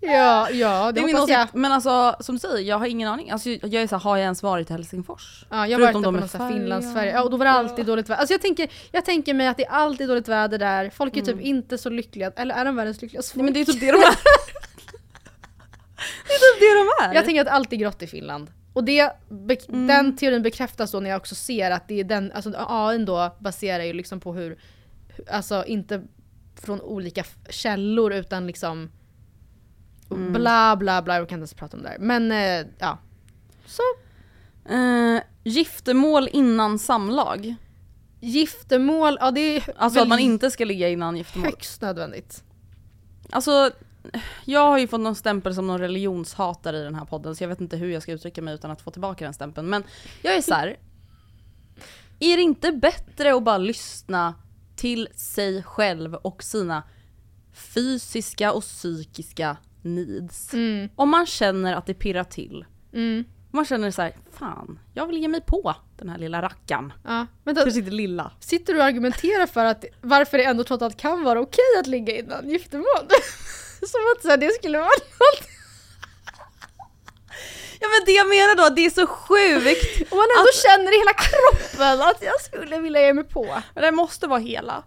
Ja, 0.00 0.50
ja 0.50 0.86
det, 0.86 0.92
Det 0.92 1.00
är 1.00 1.06
min 1.06 1.16
åsikt. 1.16 1.54
Men 1.54 1.72
alltså 1.72 2.16
som 2.20 2.34
du 2.34 2.38
säger, 2.38 2.58
jag 2.68 2.78
har 2.78 2.86
ingen 2.86 3.08
aning. 3.08 3.30
Alltså, 3.30 3.48
jag 3.50 3.74
är 3.74 3.86
så 3.86 3.96
här, 3.96 4.02
har 4.02 4.16
jag 4.16 4.22
ens 4.24 4.42
varit 4.42 4.70
i 4.70 4.72
Helsingfors? 4.72 5.44
Ja, 5.50 5.66
jag 5.66 5.78
har 5.78 5.92
varit 5.92 6.02
där 6.04 6.20
på 6.20 6.28
sån 6.28 6.40
här 6.40 6.48
färja. 6.48 6.60
Finlandsfärja. 6.60 7.12
Ja, 7.12 7.22
och 7.22 7.30
då 7.30 7.36
var 7.36 7.44
det 7.44 7.50
alltid 7.50 7.86
dåligt 7.86 8.08
väder. 8.08 8.20
Alltså 8.20 8.34
jag 8.34 8.40
tänker, 8.42 8.68
jag 8.92 9.04
tänker 9.04 9.34
mig 9.34 9.46
att 9.46 9.56
det 9.56 9.64
är 9.64 9.70
alltid 9.70 10.08
dåligt 10.08 10.28
väder 10.28 10.58
där. 10.58 10.90
Folk 10.90 11.16
är 11.16 11.22
typ 11.22 11.40
inte 11.40 11.78
så 11.78 11.90
lyckliga. 11.90 12.32
Eller 12.36 12.54
är 12.54 12.64
de 12.64 12.76
världens 12.76 13.02
lyckligaste 13.02 13.38
Nej, 13.38 13.44
men 13.44 13.54
det 13.54 13.60
är 13.60 13.64
folk? 13.64 13.80
typ 13.80 13.86
det 13.86 13.92
de 13.92 13.98
är. 13.98 14.16
det 16.26 16.32
är 16.32 16.38
typ 16.54 16.60
det 16.60 16.74
de 16.78 17.10
är. 17.10 17.14
Jag 17.14 17.24
tänker 17.24 17.42
att 17.42 17.48
allt 17.48 17.72
är 17.72 17.76
grått 17.76 18.02
i 18.02 18.06
Finland. 18.06 18.50
Och 18.72 18.84
det, 18.84 19.00
Mm. 19.68 19.86
den 19.86 20.16
teorin 20.16 20.42
bekräftas 20.42 20.90
då 20.90 21.00
när 21.00 21.10
jag 21.10 21.16
också 21.16 21.34
ser 21.34 21.70
att 21.70 21.88
det 21.88 22.00
är 22.00 22.04
den, 22.04 22.32
alltså 22.32 22.52
AI 22.56 22.98
då 22.98 23.36
baserar 23.38 23.84
ju 23.84 23.92
liksom 23.92 24.20
på 24.20 24.34
hur, 24.34 24.58
alltså 25.30 25.64
inte 25.64 26.02
från 26.62 26.80
olika 26.80 27.24
källor 27.50 28.12
utan 28.12 28.46
liksom 28.46 28.90
Mm. 30.10 30.32
bla 30.32 30.76
bla 30.76 31.02
bla, 31.02 31.16
jag 31.16 31.28
kan 31.28 31.36
inte 31.36 31.40
ens 31.40 31.54
prata 31.54 31.76
om 31.76 31.82
det 31.82 31.88
där. 31.88 31.98
Men 31.98 32.32
eh, 32.32 32.66
ja. 32.78 32.98
Så, 33.66 33.82
Eh, 34.68 35.20
giftermål 35.44 36.28
innan 36.32 36.78
samlag. 36.78 37.54
giftermål, 38.20 39.18
ja 39.20 39.30
det 39.30 39.40
är 39.40 39.62
Alltså 39.76 40.00
att 40.00 40.08
man 40.08 40.18
inte 40.18 40.50
ska 40.50 40.64
ligga 40.64 40.88
innan 40.88 41.16
giftermål. 41.16 41.46
högst 41.46 41.80
nödvändigt. 41.80 42.44
Alltså, 43.30 43.70
jag 44.44 44.60
har 44.68 44.78
ju 44.78 44.88
fått 44.88 45.00
någon 45.00 45.14
stämpel 45.14 45.54
som 45.54 45.66
någon 45.66 45.78
religionshatare 45.78 46.78
i 46.78 46.82
den 46.82 46.94
här 46.94 47.04
podden 47.04 47.36
så 47.36 47.44
jag 47.44 47.48
vet 47.48 47.60
inte 47.60 47.76
hur 47.76 47.90
jag 47.90 48.02
ska 48.02 48.12
uttrycka 48.12 48.42
mig 48.42 48.54
utan 48.54 48.70
att 48.70 48.80
få 48.82 48.90
tillbaka 48.90 49.24
den 49.24 49.34
stämpeln. 49.34 49.68
Men 49.70 49.84
jag 50.22 50.34
är 50.36 50.42
så 50.42 50.54
här. 50.54 50.76
Är 52.20 52.36
det 52.36 52.42
inte 52.42 52.72
bättre 52.72 53.34
att 53.34 53.42
bara 53.42 53.58
lyssna 53.58 54.34
till 54.76 55.08
sig 55.14 55.62
själv 55.62 56.14
och 56.14 56.42
sina 56.42 56.82
fysiska 57.52 58.52
och 58.52 58.62
psykiska 58.62 59.56
needs? 59.86 60.54
Mm. 60.54 60.88
Om 60.96 61.08
man 61.08 61.26
känner 61.26 61.74
att 61.74 61.86
det 61.86 61.94
pirrar 61.94 62.24
till. 62.24 62.64
Mm. 62.94 63.24
Man 63.50 63.64
känner 63.64 63.90
så 63.90 64.02
här, 64.02 64.12
fan, 64.38 64.78
jag 64.94 65.06
vill 65.06 65.18
ge 65.18 65.28
mig 65.28 65.40
på 65.40 65.74
den 65.98 66.08
här 66.08 66.18
lilla 66.18 66.42
rackaren. 66.42 66.92
Ja. 67.04 67.26
Vänta, 67.44 67.62
Kanske 67.62 67.78
inte 67.78 67.90
lilla. 67.90 68.30
sitter 68.40 68.72
du 68.72 68.78
och 68.78 68.84
argumenterar 68.84 69.46
för 69.46 69.64
att 69.64 69.84
varför 70.00 70.38
det 70.38 70.44
ändå 70.44 70.64
trots 70.64 70.82
allt 70.82 70.96
kan 70.96 71.22
vara 71.24 71.40
okej 71.40 71.64
att 71.80 71.86
ligga 71.86 72.18
innan 72.18 72.48
giftermål? 72.50 73.06
Som 73.86 74.00
att 74.16 74.22
så 74.22 74.28
här, 74.28 74.36
det 74.36 74.54
skulle 74.54 74.78
vara 74.78 74.88
något. 74.88 75.48
Ja 77.80 77.88
men 77.88 78.06
det 78.06 78.12
jag 78.12 78.28
menar 78.28 78.56
då, 78.56 78.74
det 78.74 78.86
är 78.86 78.90
så 78.90 79.06
sjukt! 79.06 80.12
Om 80.12 80.18
man 80.18 80.26
ändå 80.38 80.50
känner 80.66 80.94
i 80.94 80.98
hela 80.98 81.12
kroppen 81.12 82.00
att 82.08 82.22
jag 82.22 82.40
skulle 82.40 82.78
vilja 82.80 83.00
ge 83.00 83.14
mig 83.14 83.24
på. 83.24 83.62
Men 83.74 83.82
det 83.84 83.92
måste 83.92 84.26
vara 84.26 84.40
hela. 84.40 84.82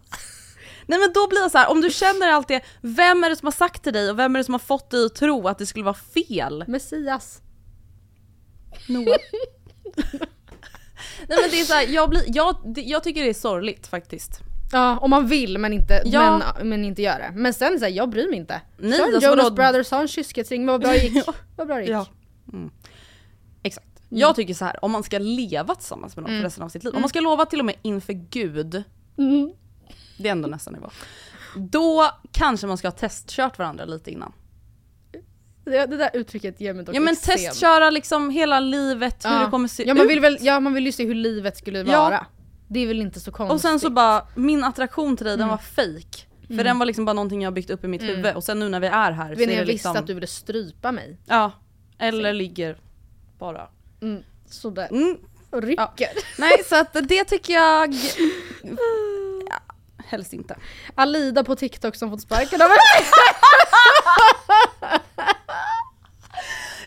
Nej 0.89 0.99
men 0.99 1.13
då 1.13 1.27
blir 1.27 1.43
det 1.43 1.49
så 1.49 1.57
här, 1.57 1.69
om 1.71 1.81
du 1.81 1.89
känner 1.89 2.27
allt 2.27 2.47
det, 2.47 2.61
vem 2.81 3.23
är 3.23 3.29
det 3.29 3.35
som 3.35 3.45
har 3.45 3.51
sagt 3.51 3.83
till 3.83 3.93
dig 3.93 4.09
och 4.09 4.19
vem 4.19 4.35
är 4.35 4.39
det 4.39 4.43
som 4.43 4.53
har 4.53 4.59
fått 4.59 4.89
dig 4.89 5.05
att 5.05 5.15
tro 5.15 5.47
att 5.47 5.57
det 5.57 5.65
skulle 5.65 5.85
vara 5.85 5.93
fel? 5.93 6.63
Messias. 6.67 7.41
Noah. 8.87 9.05
Nej 11.27 11.37
men 11.41 11.49
det 11.51 11.59
är 11.59 11.65
så 11.65 11.73
här, 11.73 11.87
jag, 11.87 12.09
blir, 12.09 12.23
jag, 12.27 12.55
jag 12.75 13.03
tycker 13.03 13.23
det 13.23 13.29
är 13.29 13.33
sorgligt 13.33 13.87
faktiskt. 13.87 14.39
Ja, 14.71 14.97
om 14.97 15.09
man 15.09 15.27
vill 15.27 15.57
men 15.57 15.73
inte, 15.73 16.01
Ja. 16.05 16.41
men, 16.57 16.69
men 16.69 16.85
inte 16.85 17.01
gör 17.01 17.19
det. 17.19 17.31
Men 17.35 17.53
sen 17.53 17.79
så 17.79 17.85
här, 17.85 17.91
jag 17.91 18.09
bryr 18.09 18.29
mig 18.29 18.37
inte. 18.39 18.61
Nej, 18.77 18.97
så 18.97 19.03
alltså 19.03 19.21
Jonas 19.21 19.43
vadå? 19.43 19.55
Brothers 19.55 19.91
har 19.91 20.01
en 20.01 20.07
kyskhetsring, 20.07 20.65
vad 20.65 20.81
bra 20.81 20.91
det 20.91 20.97
gick. 20.97 21.15
Ja. 21.27 21.33
Vad 21.57 21.67
bra 21.67 21.75
det 21.75 21.81
gick. 21.81 21.91
Ja. 21.91 22.05
Mm. 22.53 22.69
Exakt. 23.63 23.87
Jag 24.09 24.35
tycker 24.35 24.53
så 24.53 24.65
här, 24.65 24.85
om 24.85 24.91
man 24.91 25.03
ska 25.03 25.17
leva 25.19 25.75
tillsammans 25.75 26.15
med 26.15 26.23
någon 26.25 26.37
för 26.37 26.43
resten 26.43 26.63
av 26.63 26.69
sitt 26.69 26.83
liv, 26.83 26.95
om 26.95 27.01
man 27.01 27.09
ska 27.09 27.19
lova 27.21 27.45
till 27.45 27.59
och 27.59 27.65
med 27.65 27.75
inför 27.81 28.13
gud, 28.13 28.83
Mm. 29.17 29.51
Det 30.19 30.27
är 30.29 30.31
ändå 30.31 30.47
nästa 30.47 30.71
nivå. 30.71 30.89
Då 31.55 32.05
kanske 32.31 32.67
man 32.67 32.77
ska 32.77 32.87
ha 32.87 32.91
testkört 32.95 33.57
varandra 33.59 33.85
lite 33.85 34.11
innan. 34.11 34.33
Det, 35.65 35.85
det 35.85 35.97
där 35.97 36.09
uttrycket 36.13 36.61
ger 36.61 36.73
mig 36.73 36.85
dock 36.85 36.95
Ja 36.95 36.99
men 36.99 37.13
eksem. 37.13 37.35
testköra 37.37 37.89
liksom 37.89 38.29
hela 38.29 38.59
livet, 38.59 39.25
hur 39.25 39.31
Ja. 39.31 39.39
det 39.45 39.51
kommer 39.51 39.67
se 39.67 39.83
ja, 39.87 39.93
man 39.93 40.05
ut. 40.05 40.11
vill 40.11 40.19
väl, 40.19 40.37
ja 40.41 40.59
man 40.59 40.73
vill 40.73 40.85
ju 40.85 40.91
se 40.91 41.05
hur 41.05 41.15
livet 41.15 41.57
skulle 41.57 41.79
Ja. 41.79 42.03
vara. 42.03 42.25
Det 42.67 42.79
är 42.79 42.87
väl 42.87 43.01
inte 43.01 43.19
så 43.19 43.31
konstigt. 43.31 43.53
Och 43.53 43.61
sen 43.61 43.79
så 43.79 43.89
bara, 43.89 44.27
min 44.35 44.63
attraktion 44.63 45.17
till 45.17 45.25
dig 45.25 45.33
Mm. 45.33 45.39
den 45.47 45.49
var 45.49 45.57
fake. 45.57 46.25
För 46.47 46.63
den 46.63 46.79
var 46.79 46.85
liksom 46.85 47.05
bara 47.05 47.13
någonting 47.13 47.41
jag 47.43 47.53
byggt 47.53 47.69
upp 47.69 47.83
i 47.83 47.87
mitt 47.87 48.01
huvud 48.03 48.35
och 48.35 48.43
sen 48.43 48.59
nu 48.59 48.69
när 48.69 48.79
vi 48.79 48.87
är 48.87 49.11
här 49.11 49.29
Du 49.29 49.35
så 49.35 49.39
vet 49.39 49.43
är 49.43 49.47
det 49.47 49.53
jag 49.53 49.59
visste 49.65 49.71
liksom... 49.73 49.95
att 49.97 50.07
du 50.07 50.13
ville 50.13 50.27
strypa 50.27 50.91
mig. 50.91 51.17
Ja. 51.25 51.51
Eller 51.99 52.33
ligger 52.33 52.77
bara. 53.39 53.67
Mm. 54.01 54.23
Sådär. 54.49 54.87
Mm. 54.91 55.17
Och 55.49 55.61
rycker. 55.61 56.09
Nej 56.37 56.63
så 56.65 56.75
att 56.75 56.93
det 57.09 57.23
tycker 57.23 57.53
jag... 57.53 57.95
Helst 60.09 60.33
inte. 60.33 60.55
Alida 60.95 61.43
på 61.43 61.55
TikTok 61.55 61.95
som 61.95 62.09
fått 62.09 62.21
sparken 62.21 62.61
av 62.61 62.67
mig. 62.69 62.77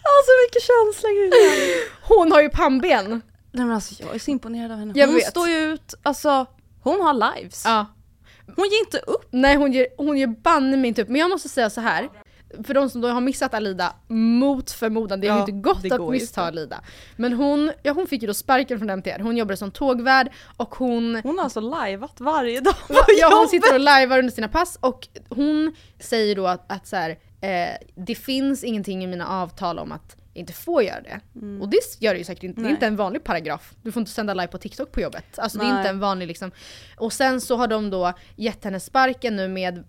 Jag 0.02 0.10
har 0.10 0.22
så 0.22 0.46
mycket 0.46 0.62
känslor 0.62 2.16
Hon 2.16 2.32
har 2.32 2.42
ju 2.42 2.50
pannben. 2.50 3.08
Nej 3.52 3.64
men 3.64 3.72
alltså 3.72 3.94
jag 4.02 4.14
är 4.14 4.18
så 4.18 4.30
imponerad 4.30 4.72
av 4.72 4.78
henne. 4.78 4.92
Jag 4.96 5.06
hon 5.06 5.16
vet. 5.16 5.26
står 5.30 5.48
ju 5.48 5.56
ut, 5.56 5.94
alltså 6.02 6.46
hon 6.82 7.00
har 7.00 7.34
lives. 7.34 7.62
Ja. 7.64 7.86
Hon 8.56 8.68
ger 8.70 8.78
inte 8.78 8.98
upp. 8.98 9.28
Nej 9.30 9.56
hon 9.56 9.72
ger, 9.72 9.86
hon 9.96 10.18
ger 10.18 10.26
banne 10.26 10.76
mig 10.76 10.88
inte 10.88 11.02
upp. 11.02 11.08
Men 11.08 11.20
jag 11.20 11.30
måste 11.30 11.48
säga 11.48 11.70
så 11.70 11.80
här. 11.80 12.08
För 12.64 12.74
de 12.74 12.90
som 12.90 13.00
då 13.00 13.08
har 13.08 13.20
missat 13.20 13.54
Alida, 13.54 13.92
mot 14.08 14.70
förmodan, 14.70 15.20
det 15.20 15.28
har 15.28 15.38
Ja, 15.38 15.46
ju 15.46 15.52
inte 15.52 15.68
gått 15.68 15.92
att 15.92 16.10
missta. 16.10 16.42
Alida. 16.42 16.80
Men 17.16 17.32
hon, 17.32 17.72
ja, 17.82 17.92
hon 17.92 18.06
fick 18.06 18.22
ju 18.22 18.28
då 18.28 18.34
sparken 18.34 18.78
från 18.78 18.90
MTR. 18.90 19.18
Hon 19.22 19.36
jobbade 19.36 19.56
som 19.56 19.70
tågvärd 19.70 20.28
och 20.56 20.74
hon 20.74 21.20
Hon 21.22 21.38
har 21.38 21.44
alltså 21.44 21.60
lajvat 21.60 22.20
varje 22.20 22.60
dag 22.60 22.74
på 22.88 22.94
Ja 23.20 23.34
hon 23.38 23.48
sitter 23.48 23.74
och 23.74 23.80
lajvar 23.80 24.18
under 24.18 24.32
sina 24.32 24.48
pass 24.48 24.78
och 24.80 25.08
hon 25.28 25.74
säger 26.00 26.36
då 26.36 26.46
att, 26.46 26.72
att 26.72 26.86
så 26.86 26.96
här, 26.96 27.10
eh, 27.40 27.76
det 27.94 28.14
finns 28.14 28.64
ingenting 28.64 29.04
i 29.04 29.06
mina 29.06 29.28
avtal 29.28 29.78
om 29.78 29.92
att 29.92 30.16
inte 30.34 30.52
får 30.52 30.82
göra 30.82 31.00
det. 31.00 31.20
Och 31.60 31.68
det 31.68 31.78
gör 31.98 32.12
det 32.12 32.18
ju 32.18 32.24
säkert 32.24 32.42
inte, 32.42 32.60
det 32.60 32.62
är 32.62 32.64
Nej. 32.64 32.72
inte 32.72 32.86
en 32.86 32.96
vanlig 32.96 33.24
paragraf. 33.24 33.74
Du 33.82 33.92
får 33.92 34.00
inte 34.00 34.12
sända 34.12 34.34
live 34.34 34.46
på 34.46 34.58
TikTok 34.58 34.92
på 34.92 35.00
jobbet. 35.00 35.38
Alltså 35.38 35.58
det 35.58 35.64
är 35.64 35.68
Nej. 35.68 35.78
inte 35.78 35.88
en 35.90 36.00
vanlig 36.00 36.26
liksom. 36.26 36.50
Och 36.96 37.12
sen 37.12 37.40
så 37.40 37.56
har 37.56 37.68
de 37.68 37.90
då 37.90 38.12
gett 38.36 38.64
henne 38.64 38.80
sparken 38.80 39.36
nu 39.36 39.48
med, 39.48 39.84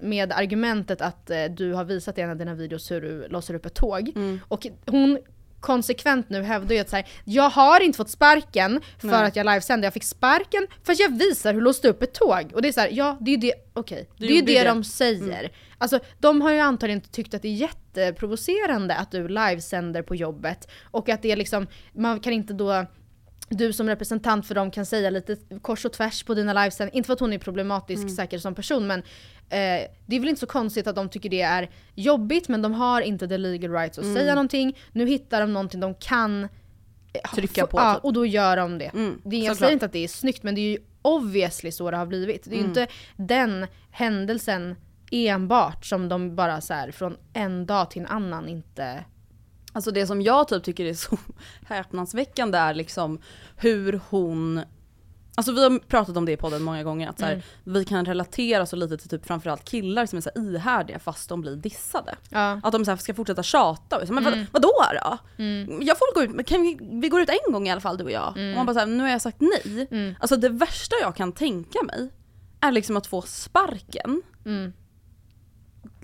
med 0.00 0.32
argumentet 0.32 1.00
att 1.00 1.30
eh, 1.30 1.44
du 1.44 1.72
har 1.72 1.84
visat 1.84 2.18
i 2.18 2.20
en 2.20 2.30
av 2.30 2.36
dina 2.36 2.54
videos 2.54 2.90
hur 2.90 3.00
du 3.00 3.28
låser 3.28 3.54
upp 3.54 3.66
ett 3.66 3.74
tåg. 3.74 4.12
Och 4.48 4.66
hon 4.86 5.18
konsekvent 5.60 6.30
nu 6.30 6.42
hävdar 6.42 6.74
ju 6.74 6.80
att 6.80 6.90
så 6.90 6.96
här, 6.96 7.06
jag 7.24 7.50
har 7.50 7.80
inte 7.80 7.96
fått 7.96 8.10
sparken 8.10 8.80
för 8.98 9.08
Nej. 9.08 9.24
att 9.24 9.36
jag 9.36 9.46
livesänder, 9.46 9.86
jag 9.86 9.92
fick 9.94 10.04
sparken 10.04 10.66
för 10.84 10.92
att 10.92 10.98
jag 11.00 11.18
visar 11.18 11.52
hur 11.52 11.60
du 11.60 11.64
låste 11.64 11.88
upp 11.88 12.02
ett 12.02 12.14
tåg. 12.14 12.50
Och 12.54 12.62
det 12.62 12.68
är 12.68 12.72
så 12.72 12.80
här, 12.80 12.88
ja 12.92 13.16
det 13.20 13.30
är 13.30 13.34
ju 13.34 13.40
det, 13.40 13.54
okej. 13.72 14.08
Du 14.16 14.26
Det 14.26 14.32
är 14.32 14.36
ju 14.36 14.42
det, 14.42 14.62
det. 14.62 14.68
de 14.68 14.84
säger. 14.84 15.52
Alltså 15.78 16.00
de 16.18 16.40
har 16.40 16.52
ju 16.52 16.58
antagligen 16.58 17.00
tyckt 17.00 17.34
att 17.34 17.42
det 17.42 17.48
är 17.48 17.52
jätteprovocerande 17.52 18.96
att 18.96 19.10
du 19.10 19.28
livesänder 19.28 20.02
på 20.02 20.14
jobbet. 20.14 20.68
Och 20.84 21.08
att 21.08 21.22
det 21.22 21.32
är 21.32 21.36
liksom, 21.36 21.66
man 21.92 22.20
kan 22.20 22.32
inte 22.32 22.52
då 22.54 22.86
du 23.48 23.72
som 23.72 23.88
representant 23.88 24.46
för 24.46 24.54
dem 24.54 24.70
kan 24.70 24.86
säga 24.86 25.10
lite 25.10 25.36
kors 25.62 25.84
och 25.84 25.92
tvärs 25.92 26.22
på 26.22 26.34
dina 26.34 26.52
livesändningar. 26.52 26.96
Inte 26.96 27.06
för 27.06 27.12
att 27.12 27.20
hon 27.20 27.32
är 27.32 27.38
problematisk 27.38 28.02
Mm. 28.02 28.14
säkert 28.16 28.42
som 28.42 28.54
person 28.54 28.86
men 28.86 28.98
eh, 29.48 29.88
det 30.06 30.16
är 30.16 30.20
väl 30.20 30.28
inte 30.28 30.40
så 30.40 30.46
konstigt 30.46 30.86
att 30.86 30.96
de 30.96 31.08
tycker 31.08 31.28
det 31.28 31.40
är 31.42 31.70
jobbigt 31.94 32.48
men 32.48 32.62
de 32.62 32.72
har 32.74 33.00
inte 33.00 33.28
the 33.28 33.38
legal 33.38 33.72
rights 33.72 33.98
att 33.98 34.04
Mm. 34.04 34.16
säga 34.16 34.34
någonting. 34.34 34.78
Nu 34.92 35.06
hittar 35.06 35.40
de 35.40 35.52
någonting 35.52 35.80
de 35.80 35.94
kan 35.94 36.44
eh, 36.44 37.30
Trycka 37.34 37.66
på, 37.66 37.78
Ja, 37.78 37.94
typ. 37.94 38.04
och 38.04 38.12
då 38.12 38.26
gör 38.26 38.56
de 38.56 38.78
det. 38.78 38.84
Mm, 38.94 39.20
det 39.24 39.36
jag 39.36 39.56
säger 39.56 39.72
inte 39.72 39.86
att 39.86 39.92
det 39.92 40.04
är 40.04 40.08
snyggt 40.08 40.42
men 40.42 40.54
det 40.54 40.60
är 40.60 40.70
ju 40.70 40.78
obviously 41.02 41.72
så 41.72 41.90
det 41.90 41.96
har 41.96 42.06
blivit. 42.06 42.44
Det 42.44 42.50
är 42.50 42.54
ju 42.54 42.58
Mm. 42.58 42.68
inte 42.70 42.86
den 43.16 43.66
händelsen 43.90 44.76
enbart 45.10 45.84
som 45.86 46.08
de 46.08 46.36
bara 46.36 46.60
så 46.60 46.74
här 46.74 46.90
från 46.90 47.16
en 47.32 47.66
dag 47.66 47.90
till 47.90 48.02
en 48.02 48.08
annan 48.08 48.48
inte... 48.48 49.04
Alltså 49.76 49.90
det 49.90 50.06
som 50.06 50.22
jag 50.22 50.48
typ 50.48 50.64
tycker 50.64 50.84
är 50.84 50.94
så 50.94 51.18
häpnadsväckande 51.66 52.58
är 52.58 52.74
liksom 52.74 53.18
hur 53.56 54.00
hon 54.10 54.60
Alltså 55.38 55.52
vi 55.52 55.62
har 55.62 55.78
pratat 55.78 56.16
om 56.16 56.24
det 56.24 56.32
i 56.32 56.36
podden 56.36 56.62
många 56.62 56.82
gånger, 56.84 57.08
att 57.08 57.18
så 57.18 57.24
här, 57.24 57.32
Mm. 57.32 57.44
vi 57.64 57.84
kan 57.84 58.04
relatera 58.04 58.66
så 58.66 58.76
lite 58.76 58.96
till 58.96 59.08
typ 59.08 59.26
framförallt 59.26 59.64
killar 59.64 60.06
som 60.06 60.16
är 60.16 60.20
så 60.20 60.30
här 60.34 60.42
ihärdiga 60.54 60.98
fast 60.98 61.28
de 61.28 61.40
blir 61.40 61.56
dissade. 61.56 62.14
Ja. 62.28 62.60
Att 62.62 62.72
de 62.72 62.84
så 62.84 62.90
här 62.90 62.98
ska 62.98 63.14
fortsätta 63.14 63.42
tjata. 63.42 63.98
Och 64.00 64.06
så, 64.06 64.12
men 64.12 64.26
Mm. 64.26 64.46
vad, 64.52 64.62
vadå 64.62 64.72
då? 65.02 65.18
Jag 65.84 65.98
får 65.98 66.14
gå 66.14 66.22
ut, 66.40 66.46
kan 66.46 66.62
vi, 66.62 66.78
vi 67.00 67.08
går 67.08 67.20
ut 67.20 67.28
en 67.46 67.52
gång 67.52 67.68
i 67.68 67.70
alla 67.70 67.80
fall 67.80 67.96
du 67.96 68.04
och 68.04 68.10
jag? 68.10 68.28
Och 68.28 68.56
man 68.56 68.66
bara 68.66 68.74
såhär, 68.74 68.86
nu 68.86 69.02
har 69.02 69.10
jag 69.10 69.22
sagt 69.22 69.40
nej. 69.40 69.88
Mm. 69.90 70.14
Alltså 70.20 70.36
det 70.36 70.48
värsta 70.48 70.96
jag 71.00 71.16
kan 71.16 71.32
tänka 71.32 71.78
mig 71.82 72.10
är 72.60 72.72
liksom 72.72 72.96
att 72.96 73.06
få 73.06 73.22
sparken. 73.22 74.22
Mm. 74.46 74.72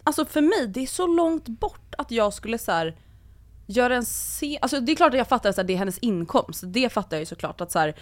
Alltså 0.05 0.25
för 0.25 0.41
mig, 0.41 0.67
det 0.69 0.81
är 0.83 0.87
så 0.87 1.07
långt 1.07 1.49
bort 1.49 1.95
att 1.99 2.11
jag 2.11 2.33
skulle 2.35 2.59
så 2.59 2.73
här 2.73 2.97
göra 3.77 3.97
en 3.97 4.05
se... 4.05 4.59
Alltså 4.63 4.81
det 4.81 4.93
är 4.93 4.97
klart 4.97 5.13
att 5.13 5.19
jag 5.19 5.29
fattar 5.29 5.51
att 5.51 5.67
det 5.67 5.73
är 5.73 5.77
hennes 5.77 5.99
inkomst. 5.99 6.63
Det 6.67 6.93
fattar 6.93 7.17
jag 7.17 7.23
ju 7.23 7.27
såklart 7.27 7.61
att 7.61 7.73
så 7.73 7.79
här, 7.79 7.95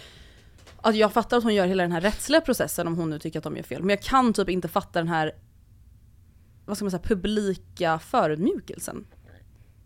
att 0.80 0.96
jag 0.96 1.12
fattar 1.12 1.37
att 1.37 1.42
hon 1.42 1.54
gör 1.54 1.66
hela 1.66 1.83
den 1.83 1.92
här 1.92 2.00
rättsliga 2.00 2.40
processen 2.40 2.87
om 2.87 2.96
hon 2.96 3.11
nu 3.11 3.18
tycker 3.18 3.38
att 3.38 3.44
de 3.44 3.56
gör 3.56 3.62
fel. 3.62 3.83
Men 3.83 3.90
jag 3.90 4.02
kan 4.02 4.33
typ 4.33 4.48
inte 4.48 4.68
fatta 4.68 4.98
den 4.98 5.09
här 5.09 5.33
vad 6.66 6.76
ska 6.76 6.85
man 6.85 6.90
säga, 6.90 7.02
publika 7.02 7.98
förödmjukelsen. 7.98 9.04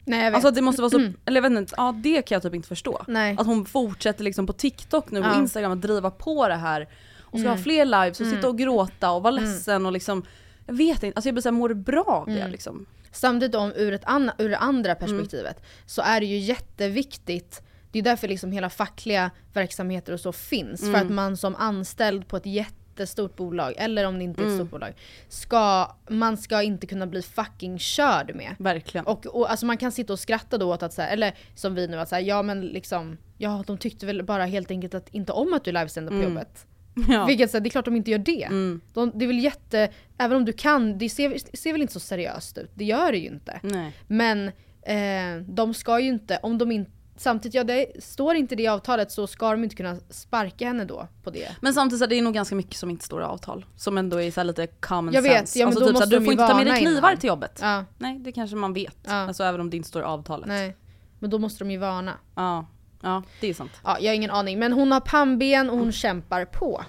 Nej 0.05 0.25
jag 0.25 0.31
vet. 0.31 0.35
Alltså 0.35 0.51
det 0.51 0.63
måste 0.63 0.83
vara 0.83 0.91
så, 0.91 1.13
eller 1.25 1.43
jag 1.43 1.51
vet 1.51 1.59
inte, 1.59 1.75
ja 1.77 1.95
det 2.03 2.23
kan 2.23 2.37
jag 2.37 2.43
typ 2.43 2.55
inte 2.55 2.69
förstå. 2.69 3.05
Nej. 3.09 3.37
Att 3.39 3.47
hon 3.47 3.67
fortsätter 3.67 4.25
liksom 4.25 4.47
på 4.47 4.53
TikTok 4.53 5.11
nu 5.11 5.21
och 5.21 5.27
Ja. 5.27 5.39
Instagram 5.39 5.73
att 5.73 5.83
driva 5.83 6.11
på 6.11 6.49
det 6.49 6.55
här. 6.55 6.89
Och 7.21 7.41
ska 7.41 7.49
ha 7.49 7.57
fler 7.57 7.85
lives 7.85 8.21
och 8.21 8.27
sitta 8.27 8.49
och 8.49 8.59
gråta 8.59 9.11
och 9.11 9.23
vara 9.23 9.31
ledsen 9.31 9.87
och 9.87 9.93
liksom, 9.93 10.23
jag 10.67 10.75
vet 10.75 11.03
inte, 11.03 11.17
alltså 11.17 11.29
jag 11.29 11.35
blir 11.35 11.43
såhär, 11.43 11.53
mår 11.53 11.69
du 11.69 11.75
bra 11.75 12.05
av 12.05 12.27
det 12.27 12.49
liksom? 12.49 12.87
Samtidigt 13.15 13.55
om 13.55 13.73
ur, 13.77 13.93
ett 13.93 14.05
anna, 14.05 14.35
ur 14.39 14.49
det 14.49 14.57
Mm. 14.57 14.69
andra 14.69 14.95
perspektivet 14.95 15.63
så 15.87 16.03
är 16.03 16.21
det 16.21 16.27
ju 16.27 16.39
jätteviktigt 16.39 17.63
det 17.93 17.99
är 17.99 18.03
därför 18.03 18.29
liksom 18.29 18.53
hela 18.53 18.71
fackliga 18.71 19.31
verksamheter 19.53 20.13
och 20.13 20.21
så 20.21 20.33
finns. 20.33 20.81
För 20.81 20.89
Mm. 20.89 21.01
att 21.07 21.11
man 21.13 21.37
som 21.37 21.55
anställd 21.55 22.29
på 22.29 22.37
ett 22.37 22.47
jättestort 22.47 23.37
bolag, 23.37 23.75
eller 23.77 24.05
om 24.07 24.19
det 24.19 24.25
inte 24.25 24.41
är 24.41 24.43
ett 24.43 24.47
Mm. 24.53 24.59
stort 24.59 24.71
bolag, 24.71 24.93
ska, 25.29 25.95
man 26.09 26.37
ska 26.37 26.63
inte 26.63 26.87
kunna 26.87 27.07
bli 27.07 27.23
fucking 27.23 27.79
körd 27.79 28.35
med. 28.35 28.55
Verkligen. 28.59 29.07
Och, 29.07 29.27
och 29.27 29.51
alltså 29.51 29.67
man 29.67 29.77
kan 29.77 29.93
sitta 29.93 30.13
och 30.13 30.19
skratta 30.19 30.59
då 30.59 30.73
åt 30.75 30.83
att 30.83 30.93
så 30.93 31.03
här, 31.03 31.13
eller 31.13 31.35
som 31.55 31.75
vi 31.75 31.87
nu 31.87 32.01
att 32.01 32.09
säga, 32.09 32.21
ja 32.21 32.43
men 32.43 32.61
liksom, 32.61 33.19
ja 33.39 33.65
de 33.67 33.79
tyckte 33.79 34.07
väl 34.07 34.23
bara 34.23 34.45
helt 34.45 34.71
enkelt 34.71 34.95
att, 34.95 35.09
inte 35.09 35.33
om 35.33 35.53
att 35.55 35.65
du 35.65 35.73
livesänder 35.73 36.11
på 36.11 36.17
Mm. 36.19 36.29
jobbet. 36.29 36.67
Ja. 37.09 37.25
Vilket 37.25 37.51
så 37.51 37.57
här, 37.57 37.63
det 37.63 37.69
är 37.69 37.71
klart 37.71 37.85
de 37.85 37.97
inte 37.97 38.11
gör 38.11 38.19
det. 38.19 38.45
Mm. 38.45 38.81
De, 38.93 39.13
det 39.15 39.25
är 39.25 39.27
väl 39.27 39.39
jätte, 39.39 39.89
även 40.19 40.37
om 40.37 40.45
du 40.45 40.53
kan, 40.53 40.99
det 40.99 41.09
ser, 41.09 41.57
ser 41.57 41.73
väl 41.73 41.83
inte 41.83 41.93
så 41.95 42.01
seriöst 42.01 42.59
ut. 42.59 42.71
Det 42.75 42.85
gör 42.85 43.13
det 43.13 43.19
ju 43.19 43.29
inte. 43.29 43.61
Nej. 43.63 43.93
Men 44.07 44.49
eh, 44.83 45.45
de 45.47 45.75
ska 45.75 46.01
ju 46.01 46.09
inte, 46.09 46.39
om 46.43 46.59
de 46.59 46.73
inte 46.73 46.91
Samtidigt, 47.17 47.55
ja 47.55 47.65
det 47.65 47.87
står 47.99 48.37
inte 48.37 48.57
det 48.57 48.63
i 48.63 48.69
avtalet 48.69 49.13
så 49.13 49.27
ska 49.27 49.51
de 49.51 49.65
inte 49.65 49.77
kunna 49.77 49.97
sparka 50.11 50.67
henne 50.67 50.85
då 50.85 51.09
på 51.23 51.31
det. 51.31 51.57
Men 51.61 51.75
samtidigt 51.75 51.99
så 51.99 52.05
är 52.05 52.09
det 52.09 52.23
nog 52.23 52.35
ganska 52.35 52.55
mycket 52.55 52.77
som 52.77 52.91
inte 52.91 53.05
står 53.05 53.23
i 53.23 53.25
avtal. 53.25 53.67
Som 53.77 53.99
ändå 53.99 54.21
är 54.21 54.31
så 54.31 54.43
lite 54.43 54.67
common 54.67 55.15
Jag 55.15 55.23
vet, 55.23 55.37
sense. 55.37 55.59
ja, 55.59 55.67
men 55.67 55.77
alltså 55.77 55.89
typ 55.89 56.03
så 56.03 56.07
du 56.07 56.25
får 56.25 56.33
inte 56.33 56.47
ta 56.47 56.57
med 56.57 56.67
dig 56.67 56.81
knivar 56.81 57.09
innan. 57.09 57.17
till 57.19 57.29
jobbet. 57.29 57.59
Ja, 57.63 57.85
Nej 57.99 58.19
det 58.19 58.33
kanske 58.33 58.57
man 58.57 58.73
vet. 58.73 58.97
Ja. 59.03 59.13
Alltså 59.13 59.45
även 59.45 59.61
om 59.61 59.71
det 59.71 59.77
inte 59.77 59.89
står 59.89 60.03
i 60.03 60.05
avtalet. 60.05 60.47
nej. 60.49 60.77
Men 61.19 61.31
då 61.31 61.39
måste 61.39 61.65
de 61.65 61.71
ju 61.71 61.79
varna. 61.79 62.13
Ja, 62.35 62.67
ja 63.05 63.23
det 63.41 63.47
är 63.49 63.55
sant. 63.55 63.71
Ja, 63.85 63.99
jag 64.01 64.11
har 64.11 64.15
ingen 64.15 64.31
aning. 64.31 64.59
Men 64.59 64.73
hon 64.73 64.93
har 64.93 65.01
pannben 65.01 65.71
och 65.71 65.79
hon 65.79 65.93
kämpar 65.93 66.45
på. 66.45 66.85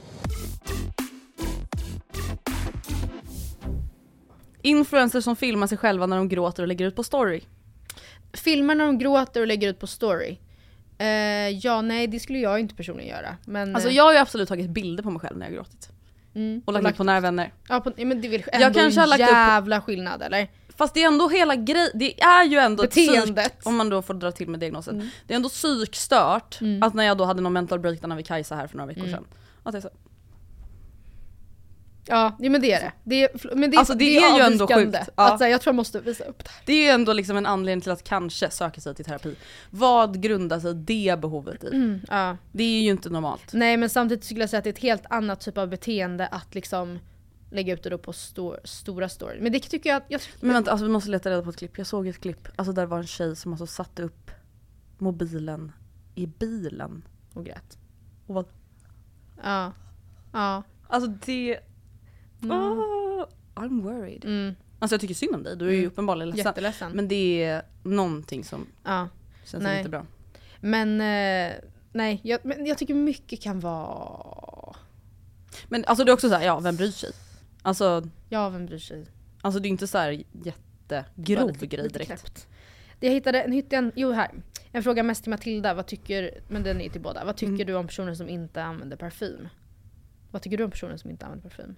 Influencers 4.61 5.23
som 5.23 5.35
filmar 5.35 5.67
sig 5.67 5.77
själva 5.77 6.05
när 6.05 6.17
de 6.17 6.29
gråter 6.29 6.63
och 6.63 6.67
lägger 6.67 6.85
ut 6.87 6.95
på 6.95 7.03
story. 7.03 7.41
Filmar 8.33 8.75
när 8.75 8.85
de 8.85 8.97
gråter 8.97 9.41
och 9.41 9.47
lägger 9.47 9.69
ut 9.69 9.79
på 9.79 9.87
story. 9.87 10.37
Eh, 10.97 11.07
ja, 11.49 11.81
nej 11.81 12.07
det 12.07 12.19
skulle 12.19 12.39
jag 12.39 12.59
inte 12.59 12.75
personligen 12.75 13.09
göra. 13.15 13.37
Men, 13.45 13.75
Alltså 13.75 13.89
eh, 13.89 13.95
jag 13.95 14.03
har 14.03 14.13
ju 14.13 14.17
absolut 14.19 14.49
tagit 14.49 14.69
bilder 14.69 15.03
på 15.03 15.09
mig 15.11 15.19
själv 15.19 15.37
när 15.37 15.45
jag 15.45 15.51
har 15.51 15.55
gråtit. 15.55 15.89
mm, 16.35 16.61
Och 16.65 16.73
lagt 16.73 16.87
ut 16.87 16.97
på 16.97 17.03
nära 17.03 17.19
vänner. 17.19 17.53
Ja, 17.69 17.79
på, 17.79 17.91
ja, 17.97 18.05
men 18.05 18.21
det 18.21 18.27
är 18.27 18.29
väl 18.31 18.43
Jag 18.53 18.61
ändå 18.61 18.79
kanske 18.79 18.99
har 18.99 19.07
lagt 19.07 19.21
upp- 19.21 19.27
jävla 19.29 19.81
skillnad 19.81 20.21
eller? 20.21 20.47
Fast 20.77 20.93
det 20.93 21.03
är 21.03 21.07
ändå 21.07 21.29
hela 21.29 21.55
grejen, 21.55 21.89
det 21.93 22.21
är 22.21 22.43
ju 22.43 22.57
ändå 22.57 22.83
ett 22.83 22.89
Beteendet. 22.95 23.53
psyk, 23.53 23.67
om 23.67 23.75
man 23.75 23.89
då 23.89 24.01
får 24.01 24.13
dra 24.13 24.31
till 24.31 24.47
med 24.49 24.59
diagnosen. 24.59 24.95
Mm. 24.95 25.07
Det 25.27 25.33
är 25.33 25.35
ändå 25.35 25.49
psykstört 25.49 26.61
Mm. 26.61 26.83
att 26.83 26.93
när 26.93 27.03
jag 27.03 27.17
då 27.17 27.23
hade 27.25 27.41
någon 27.41 27.53
mental 27.53 27.79
breakdown 27.79 28.15
vid 28.17 28.25
Kajsa 28.27 28.55
här 28.55 28.67
för 28.67 28.77
några 28.77 28.87
veckor 28.87 29.01
Mm. 29.03 29.11
sedan. 29.13 29.25
Att 29.63 29.73
jag 29.73 29.83
så, 29.83 29.89
Ja, 32.07 32.35
men 32.39 32.61
det 32.61 32.71
är 32.73 32.79
det. 32.81 32.91
det 33.03 33.23
är, 33.23 33.55
men 33.55 33.71
det, 33.71 33.77
Alltså, 33.77 33.93
det 33.93 34.17
är 34.17 34.37
ju 34.37 34.43
ändå 34.43 34.67
sjukt. 34.67 34.97
Ja. 35.15 35.33
Att, 35.33 35.39
här, 35.39 35.47
jag 35.47 35.61
tror 35.61 35.71
jag 35.71 35.75
måste 35.75 35.99
visa 35.99 36.23
upp 36.23 36.43
det 36.43 36.49
här. 36.49 36.61
det 36.65 36.73
är 36.73 36.83
ju 36.83 36.89
ändå 36.89 37.13
liksom 37.13 37.37
en 37.37 37.45
anledning 37.45 37.81
till 37.81 37.91
att 37.91 38.03
kanske 38.03 38.49
söka 38.49 38.81
sig 38.81 38.95
till 38.95 39.05
terapi. 39.05 39.35
Vad 39.69 40.21
grundar 40.21 40.59
sig 40.59 40.73
det 40.73 41.17
behovet 41.21 41.63
i? 41.63 41.67
Mm, 41.67 42.01
ja. 42.09 42.37
Det 42.51 42.63
är 42.63 42.81
ju 42.81 42.89
inte 42.89 43.09
normalt. 43.09 43.53
Nej 43.53 43.77
men 43.77 43.89
samtidigt 43.89 44.23
skulle 44.25 44.39
jag 44.39 44.49
säga 44.49 44.57
att 44.57 44.63
det 44.63 44.69
är 44.69 44.73
ett 44.73 44.79
helt 44.79 45.03
annat 45.09 45.39
typ 45.41 45.57
av 45.57 45.67
beteende 45.67 46.27
att 46.27 46.55
liksom 46.55 46.99
lägga 47.55 47.73
ut 47.73 47.83
det 47.83 47.89
då 47.89 47.97
på 47.97 48.13
stor, 48.13 48.59
stora 48.63 49.09
story. 49.09 49.39
Men 49.41 49.51
det 49.51 49.59
tycker 49.59 49.89
jag 49.89 49.97
att... 49.97 50.03
Jag, 50.07 50.21
Men 50.39 50.53
vänta, 50.53 50.71
alltså 50.71 50.85
vi 50.85 50.91
måste 50.91 51.09
leta 51.09 51.29
reda 51.31 51.41
på 51.41 51.49
ett 51.49 51.57
klipp. 51.57 51.77
Jag 51.77 51.87
såg 51.87 52.07
ett 52.07 52.19
klipp, 52.21 52.47
alltså 52.55 52.73
där 52.73 52.85
var 52.85 52.97
en 52.97 53.07
tjej 53.07 53.35
som 53.35 53.53
alltså 53.53 53.67
satte 53.67 54.03
upp 54.03 54.31
mobilen 54.97 55.71
i 56.15 56.27
bilen. 56.27 57.03
och 57.33 57.45
grät. 57.45 57.77
Och 58.27 58.35
vad, 58.35 58.45
Ja. 59.43 59.71
Ja. 60.33 60.63
alltså 60.87 61.09
det... 61.25 61.59
Ah, 62.49 63.25
I'm 63.55 63.81
worried. 63.83 64.25
Mm, 64.25 64.55
Alltså 64.79 64.93
jag 64.93 65.01
tycker 65.01 65.13
synd 65.15 65.35
om 65.35 65.43
dig, 65.43 65.57
du 65.57 65.67
är 65.67 65.71
ju 65.71 65.77
Mm. 65.77 65.87
uppenbarligen 65.91 66.29
ledsen. 66.29 66.45
jätteledsen. 66.45 66.91
Men 66.91 67.07
det 67.07 67.43
är 67.43 67.61
någonting 67.83 68.43
som 68.43 68.67
ja. 68.83 69.09
känns 69.45 69.63
Nej. 69.63 69.77
inte 69.77 69.89
bra. 69.89 70.05
Men 70.61 71.01
eh, 71.01 71.53
nej, 71.91 72.19
jag, 72.23 72.39
men 72.43 72.65
jag 72.65 72.77
tycker 72.77 72.93
mycket 72.93 73.41
kan 73.41 73.59
vara... 73.59 74.75
Men 75.67 75.85
alltså 75.85 76.03
det 76.05 76.11
är 76.11 76.13
också 76.13 76.29
så 76.29 76.35
här, 76.35 76.45
ja 76.45 76.59
vem 76.59 76.75
bryr 76.75 76.91
sig? 76.91 77.11
Alltså, 77.65 78.03
Ja, 78.29 78.49
vem 78.49 78.65
bryr 78.65 78.77
sig? 78.77 79.05
alltså 79.41 79.59
det 79.59 79.67
är 79.67 79.69
inte 79.69 79.87
så 79.87 79.97
här 79.97 80.23
jättegrov 80.43 81.47
lite- 81.51 81.65
grej 81.67 81.89
direkt. 81.89 82.07
knäppt. 82.07 82.47
Jag 82.99 83.11
hittade, 83.11 83.41
en 83.41 83.51
hittade 83.51 83.75
en, 83.77 83.91
jo 83.95 84.11
här. 84.11 84.31
En 84.71 84.83
fråga 84.83 85.03
mest 85.03 85.23
till 85.23 85.29
Matilda, 85.29 85.73
vad 85.73 85.85
tycker, 85.85 86.41
men 86.47 86.63
den 86.63 86.81
är 86.81 86.89
till 86.89 87.01
båda. 87.01 87.25
Vad 87.25 87.35
tycker 87.37 87.53
Mm. 87.53 87.67
du 87.67 87.75
om 87.75 87.87
personer 87.87 88.13
som 88.13 88.29
inte 88.29 88.63
använder 88.63 88.97
parfym? 88.97 89.47
Vad 90.31 90.41
tycker 90.41 90.57
du 90.57 90.63
om 90.63 90.71
personer 90.71 90.97
som 90.97 91.09
inte 91.09 91.25
använder 91.25 91.49
parfym? 91.49 91.75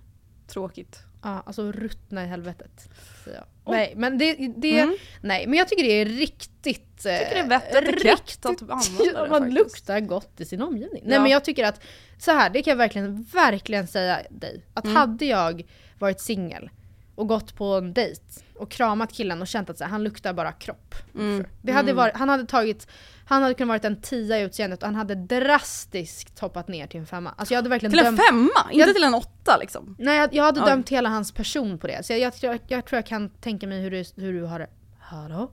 Tråkigt. 0.48 1.00
Ja, 1.24 1.44
alltså 1.46 1.72
ruttna 1.72 2.24
i 2.24 2.28
helvetet. 2.28 2.90
jag. 3.26 3.44
Oj. 3.66 3.76
Nej, 3.76 3.94
men 3.96 4.18
det, 4.18 4.34
det 4.58 4.80
Mm. 4.80 4.96
nej, 5.22 5.48
men 5.48 5.58
jag 5.60 5.68
tycker 5.68 5.84
det 5.84 5.92
är 6.02 6.06
riktigt... 6.06 7.02
Jag 7.06 7.20
tycker 7.20 7.34
det 7.36 7.40
är 7.40 7.48
vett 7.50 7.76
och 7.76 7.84
etikett 7.84 8.46
att 8.46 8.62
använda 8.62 9.24
det 9.24 9.30
man 9.30 9.30
faktiskt. 9.30 9.54
luktar 9.58 10.00
gott 10.00 10.42
i 10.42 10.46
sin 10.46 10.62
omgivning. 10.62 11.04
Nej 11.06 11.14
Ja. 11.16 11.22
men 11.22 11.32
jag 11.32 11.44
tycker 11.46 11.64
att, 11.66 11.82
så 12.20 12.32
här, 12.32 12.50
det 12.50 12.62
kan 12.64 12.72
jag 12.72 12.78
verkligen, 12.78 13.24
verkligen 13.24 13.88
säga 13.88 14.20
dig. 14.30 14.66
Att 14.74 14.84
Mm. 14.86 14.96
hade 14.96 15.26
jag 15.26 15.64
varit 16.00 16.20
singel 16.22 16.70
och 17.16 17.28
gått 17.28 17.56
på 17.56 17.66
en 17.66 17.94
dejt 17.94 18.22
och 18.60 18.72
kramat 18.72 19.14
killen 19.14 19.42
och 19.42 19.48
känt 19.48 19.70
att 19.70 19.78
så 19.78 19.84
här, 19.84 19.92
han 19.92 20.04
luktar 20.04 20.34
bara 20.34 20.52
kropp. 20.52 20.96
Mm. 21.16 21.46
Det 21.62 21.72
hade 21.72 21.92
Mm. 21.92 21.96
varit, 21.96 22.16
han 22.16 22.30
hade 22.30 22.46
tagit, 22.46 22.88
han 23.26 23.42
hade 23.42 23.54
kunnat 23.54 23.68
varit 23.70 23.86
en 23.86 24.02
tia 24.02 24.40
i 24.40 24.42
utseendet 24.44 24.80
och 24.80 24.86
han 24.86 24.96
hade 24.96 25.16
drastiskt 25.16 26.40
hoppat 26.40 26.68
ner 26.68 26.88
till 26.88 27.00
en 27.00 27.06
femma. 27.06 27.34
Alltså 27.38 27.54
jag 27.54 27.58
hade 27.58 27.70
verkligen 27.70 27.92
Till 27.92 28.00
en 28.00 28.06
dömt- 28.06 28.22
femma? 28.30 28.72
Inte 28.72 28.78
Jag- 28.88 28.94
till 28.96 29.04
en 29.04 29.14
åtta 29.14 29.58
liksom? 29.58 29.96
Nej 30.00 30.18
jag, 30.18 30.34
jag 30.34 30.44
hade 30.44 30.60
Oj. 30.62 30.66
dömt 30.70 30.90
hela 30.90 31.10
hans 31.10 31.32
person 31.32 31.78
på 31.78 31.88
det. 31.88 32.06
Så 32.06 32.14
jag, 32.14 32.20
jag, 32.20 32.34
jag, 32.42 32.60
jag 32.68 32.86
tror 32.86 32.98
jag 32.98 33.06
kan 33.06 33.30
tänka 33.30 33.68
mig 33.68 33.82
hur 33.82 33.92
du, 33.92 34.04
hur 34.16 34.34
du 34.34 34.44
har 34.44 34.60
det. 34.60 34.70
Hallå? 35.00 35.52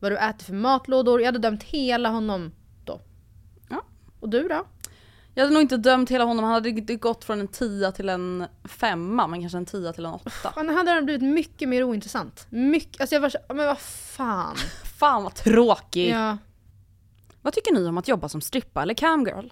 Vad 0.00 0.12
du 0.12 0.16
äter 0.18 0.44
för 0.44 0.52
matlådor. 0.52 1.20
Jag 1.20 1.26
hade 1.26 1.38
dömt 1.38 1.62
hela 1.62 2.08
honom 2.08 2.52
då. 2.84 3.00
Ja. 3.68 3.82
Och 4.20 4.28
du 4.28 4.48
då? 4.48 4.66
Jag 5.34 5.42
hade 5.42 5.54
nog 5.54 5.62
inte 5.62 5.76
dömt 5.76 6.10
hela 6.10 6.24
honom, 6.24 6.44
han 6.44 6.54
hade 6.54 6.70
gått 6.96 7.24
från 7.24 7.40
en 7.40 7.48
tia 7.48 7.92
till 7.92 8.08
en 8.08 8.46
femma 8.64 9.26
men 9.26 9.40
kanske 9.40 9.58
en 9.58 9.66
tia 9.66 9.92
till 9.92 10.04
en 10.06 10.12
åtta. 10.14 10.52
Han 10.54 10.68
hade 10.68 10.90
han 10.90 11.04
blivit 11.04 11.22
mycket 11.22 11.68
mer 11.68 11.82
ointressant. 11.82 12.46
Mycket, 12.50 13.00
alltså 13.00 13.14
jag 13.14 13.20
var 13.20 13.28
så, 13.28 13.38
men 13.48 13.66
vad 13.66 13.78
fan. 13.78 14.56
Fan 14.98 15.22
vad 15.24 15.34
tråkigt! 15.34 16.10
Ja. 16.10 16.38
Vad 17.42 17.52
tycker 17.52 17.72
ni 17.74 17.86
om 17.86 17.98
att 17.98 18.08
jobba 18.08 18.28
som 18.28 18.40
strippa 18.40 18.82
eller 18.82 18.94
camgirl? 18.94 19.48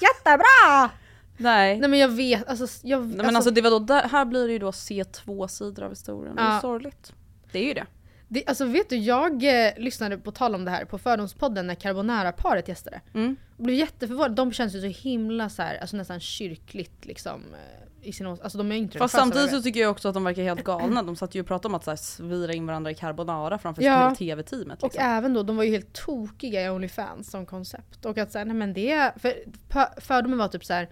Jättebra! 0.00 0.90
Nej. 1.36 1.78
Nej 1.80 1.90
men 1.90 1.98
jag 1.98 2.08
vet, 2.08 2.48
alltså, 2.48 2.86
jag, 2.86 3.06
Nej 3.06 3.16
men 3.26 3.36
alltså 3.36 3.50
det 3.50 3.60
var 3.60 3.70
då, 3.70 3.78
där, 3.78 4.08
här 4.08 4.24
blir 4.24 4.46
det 4.46 4.52
ju 4.52 4.58
då 4.58 4.72
se 4.72 5.04
två 5.04 5.48
sidor 5.48 5.82
av 5.84 5.90
historien. 5.90 6.36
Det 6.36 6.42
är 6.42 6.54
Ja. 6.54 6.60
sorgligt. 6.60 7.12
Det 7.52 7.58
är 7.58 7.64
ju 7.64 7.74
det. 7.74 7.86
Det, 8.32 8.44
alltså 8.46 8.64
vet 8.64 8.88
du, 8.88 8.96
jag 8.96 9.66
eh, 9.66 9.72
lyssnade 9.78 10.18
på 10.18 10.30
tal 10.32 10.54
om 10.54 10.64
det 10.64 10.70
här 10.70 10.84
på 10.84 10.98
Fördomspodden 10.98 11.66
när 11.66 11.74
Carbonara-paret 11.74 12.68
gästade. 12.68 13.00
Mm. 13.14 13.36
Och 13.56 13.64
blev 13.64 13.76
jätteförvånad. 13.76 14.34
De 14.34 14.52
känns 14.52 14.74
ju 14.74 14.80
så 14.80 14.86
himla 15.08 15.48
så 15.48 15.62
här, 15.62 15.78
alltså 15.78 15.96
nästan 15.96 16.20
kyrkligt 16.20 17.04
liksom. 17.04 17.40
eh, 17.54 18.08
I 18.08 18.12
sin 18.12 18.26
alltså 18.26 18.58
de 18.58 18.72
är 18.72 18.76
inte 18.76 18.98
Fast 18.98 19.14
samtidigt 19.14 19.50
så 19.50 19.62
tycker 19.62 19.80
jag 19.80 19.90
också 19.90 20.08
att 20.08 20.14
de 20.14 20.24
verkar 20.24 20.42
helt 20.42 20.64
galna. 20.64 21.02
De 21.02 21.16
satt 21.16 21.34
ju 21.34 21.40
och 21.40 21.46
pratade 21.46 21.68
om 21.68 21.74
att 21.74 21.84
så 21.84 21.90
här, 21.90 21.96
svira 21.96 22.52
in 22.52 22.66
varandra 22.66 22.90
i 22.90 22.94
carbonara 22.94 23.58
framför 23.58 23.82
Ja. 23.82 24.14
tv-teamet. 24.18 24.82
Och 24.82 24.86
Liksom. 24.88 25.04
även 25.04 25.34
då, 25.34 25.42
de 25.42 25.56
var 25.56 25.64
ju 25.64 25.70
helt 25.70 25.92
tokiga 25.92 26.64
i 26.64 26.68
Onlyfans 26.70 27.30
som 27.30 27.46
koncept. 27.46 28.04
Och 28.04 28.18
att 28.18 28.32
säga, 28.32 28.44
nej 28.44 28.56
men 28.56 28.72
det, 28.72 29.12
för 29.16 29.34
för- 29.68 30.00
fördomen 30.00 30.38
var 30.38 30.48
typ 30.48 30.64
så 30.64 30.72
här. 30.72 30.88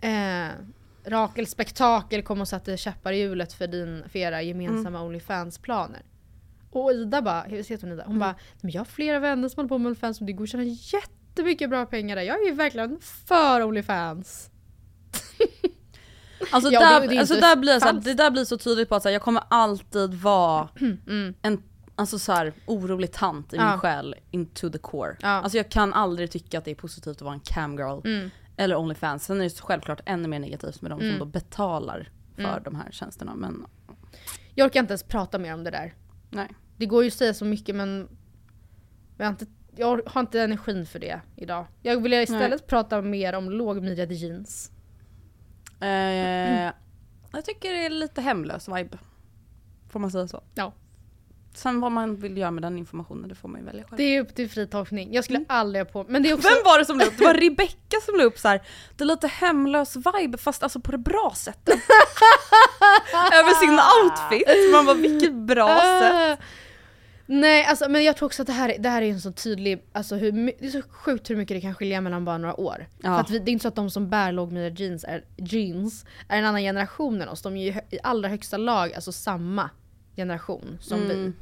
Eh, 0.00 0.50
Rakel 1.04 1.46
Spektakel 1.46 2.22
kom 2.22 2.40
och 2.40 2.48
satte 2.48 2.76
käppar 2.76 3.12
i 3.12 3.18
hjulet 3.20 3.52
för, 3.52 3.66
din, 3.66 4.04
för 4.08 4.18
era 4.18 4.42
gemensamma 4.42 5.02
Onlyfans-planer. 5.02 6.02
Och 6.72 6.92
Ida 6.92 7.22
bara, 7.22 7.40
hur 7.42 7.56
heter 7.56 7.80
hon 7.86 7.92
Ida? 7.92 8.04
Hon 8.06 8.18
bara, 8.18 8.34
men 8.60 8.70
jag 8.72 8.80
har 8.80 8.84
flera 8.84 9.18
vänner 9.18 9.48
som 9.48 9.58
håller 9.58 9.68
på 9.68 9.78
med 9.78 9.86
Onlyfans 9.86 10.20
och 10.20 10.26
det 10.26 10.32
går 10.32 10.44
att 10.44 10.50
tjäna 10.50 10.64
jättemycket 10.64 11.70
bra 11.70 11.86
pengar 11.86 12.16
där. 12.16 12.22
Jag 12.22 12.46
är 12.46 12.52
verkligen 12.52 12.98
för 13.26 13.62
Onlyfans. 13.62 14.50
Alltså, 16.50 16.70
Ja, 16.72 16.80
där, 16.80 17.08
det 17.08 17.18
alltså 17.18 17.34
där 17.34 17.56
blir, 17.56 17.80
så 17.80 17.92
det 17.92 18.14
där 18.14 18.30
blir 18.30 18.44
så 18.44 18.58
tydligt 18.58 18.88
på 18.88 18.94
att 18.94 19.04
här, 19.04 19.10
jag 19.10 19.22
kommer 19.22 19.42
alltid 19.48 20.14
vara 20.14 20.68
Mm. 20.80 21.34
en 21.42 21.62
alltså, 21.96 22.18
så 22.18 22.32
här, 22.32 22.52
orolig 22.66 23.12
tant 23.12 23.52
i 23.52 23.56
Ja. 23.56 23.70
min 23.70 23.78
själ 23.78 24.14
into 24.30 24.70
the 24.70 24.78
core. 24.78 25.16
Ja. 25.20 25.28
Alltså 25.28 25.56
jag 25.58 25.68
kan 25.70 25.92
aldrig 25.92 26.30
tycka 26.30 26.58
att 26.58 26.64
det 26.64 26.70
är 26.70 26.74
positivt 26.74 27.16
att 27.16 27.22
vara 27.22 27.34
en 27.34 27.40
camgirl 27.40 28.00
Mm. 28.06 28.30
eller 28.56 28.76
Onlyfans. 28.76 29.24
Sen 29.24 29.40
är 29.40 29.44
det 29.44 29.60
självklart 29.60 30.00
ännu 30.06 30.28
mer 30.28 30.38
negativt 30.38 30.82
med 30.82 30.90
de 30.90 31.00
Mm. 31.00 31.10
som 31.12 31.18
då 31.18 31.24
betalar 31.24 32.10
för 32.36 32.42
Mm. 32.42 32.62
de 32.62 32.74
här 32.74 32.88
tjänsterna. 32.90 33.34
Men 33.34 33.66
Jag 34.54 34.66
orkar 34.66 34.80
inte 34.80 34.92
ens 34.92 35.02
prata 35.02 35.38
mer 35.38 35.54
om 35.54 35.64
det 35.64 35.70
där. 35.70 35.94
nej. 36.30 36.48
Det 36.76 36.86
går 36.86 37.02
ju 37.02 37.08
att 37.08 37.14
säga 37.14 37.34
så 37.34 37.44
mycket 37.44 37.74
men 37.74 38.08
jag 39.18 39.24
har 39.26 39.30
inte, 39.30 39.46
jag 39.76 40.00
har 40.06 40.20
inte 40.20 40.40
energin 40.40 40.86
för 40.86 40.98
det 40.98 41.20
idag. 41.36 41.66
Jag 41.82 42.02
vill 42.02 42.12
istället 42.12 42.66
prata 42.66 43.02
mer 43.02 43.32
om 43.32 43.50
lågmidjade 43.50 44.14
jeans. 44.14 44.70
Eh, 45.80 45.88
jag 47.32 47.44
tycker 47.44 47.72
det 47.72 47.86
är 47.86 47.90
lite 47.90 48.20
hemlös 48.20 48.68
vibe. 48.68 48.98
Får 49.90 50.00
man 50.00 50.10
säga 50.10 50.28
så? 50.28 50.42
Ja. 50.54 50.72
Sen 51.54 51.80
vad 51.80 51.92
man 51.92 52.16
vill 52.16 52.36
göra 52.38 52.50
med 52.50 52.62
den 52.62 52.78
informationen, 52.78 53.28
det 53.28 53.34
får 53.34 53.48
man 53.48 53.60
ju 53.60 53.66
välja 53.66 53.82
själv. 53.82 53.96
Det 53.96 54.02
är 54.02 54.20
upp 54.20 54.34
till 54.34 54.50
fri 54.50 54.66
tolkning. 54.66 55.14
Jag 55.14 55.24
skulle 55.24 55.44
aldrig 55.48 55.86
ha 55.86 55.92
på 55.92 56.04
Men 56.08 56.22
det 56.22 56.30
är 56.30 56.34
också... 56.34 56.48
Vem 56.48 56.58
var 56.64 56.78
det 56.78 56.84
som 56.84 56.98
la 56.98 57.04
upp? 57.04 57.18
Det 57.18 57.24
var 57.24 57.34
Rebecca 57.50 57.96
som 58.04 58.16
la 58.16 58.24
upp 58.24 58.38
så 58.38 58.48
här. 58.48 58.62
det 58.96 59.04
är 59.04 59.06
lite 59.06 59.26
hemlös 59.26 59.96
vibe 59.96 60.38
fast 60.38 60.62
alltså 60.62 60.80
på 60.80 60.92
det 60.92 60.98
bra 60.98 61.32
sättet. 61.36 61.74
Över 63.32 63.60
sin 63.60 63.78
outfit. 64.02 64.72
Man 64.72 64.86
bara 64.86 64.96
vilket 64.96 65.34
bra 65.34 65.80
sätt. 66.00 66.40
Nej 67.26 67.64
alltså 67.64 67.88
men 67.88 68.04
jag 68.04 68.16
tror 68.16 68.26
också 68.26 68.42
att 68.42 68.46
det 68.46 68.52
här, 68.52 68.76
det 68.78 68.88
här 68.88 69.02
är 69.02 69.10
en 69.10 69.20
så 69.20 69.32
tydlig, 69.32 69.82
alltså 69.92 70.16
hur, 70.16 70.32
det 70.32 70.66
är 70.66 70.70
så 70.70 70.82
sjukt 70.82 71.30
hur 71.30 71.36
mycket 71.36 71.56
det 71.56 71.60
kan 71.60 71.74
skilja 71.74 72.00
mellan 72.00 72.24
bara 72.24 72.38
några 72.38 72.60
år. 72.60 72.86
Ja. 73.02 73.14
För 73.14 73.20
att 73.20 73.30
vi, 73.30 73.38
det 73.38 73.50
är 73.50 73.52
inte 73.52 73.62
så 73.62 73.68
att 73.68 73.74
de 73.76 73.90
som 73.90 74.10
bär 74.10 74.32
lågmidjade 74.32 74.82
jeans 74.82 75.04
är, 75.04 75.24
jeans 75.36 76.04
är 76.28 76.38
en 76.38 76.44
annan 76.44 76.60
generation 76.60 77.22
än 77.22 77.28
oss. 77.28 77.42
De 77.42 77.56
är 77.56 77.62
ju 77.62 77.80
i 77.90 77.98
allra 78.02 78.28
högsta 78.28 78.56
lag 78.56 78.92
alltså 78.94 79.12
samma 79.12 79.70
generation 80.16 80.78
som 80.80 81.02
Mm. 81.02 81.08
vi. 81.16 81.32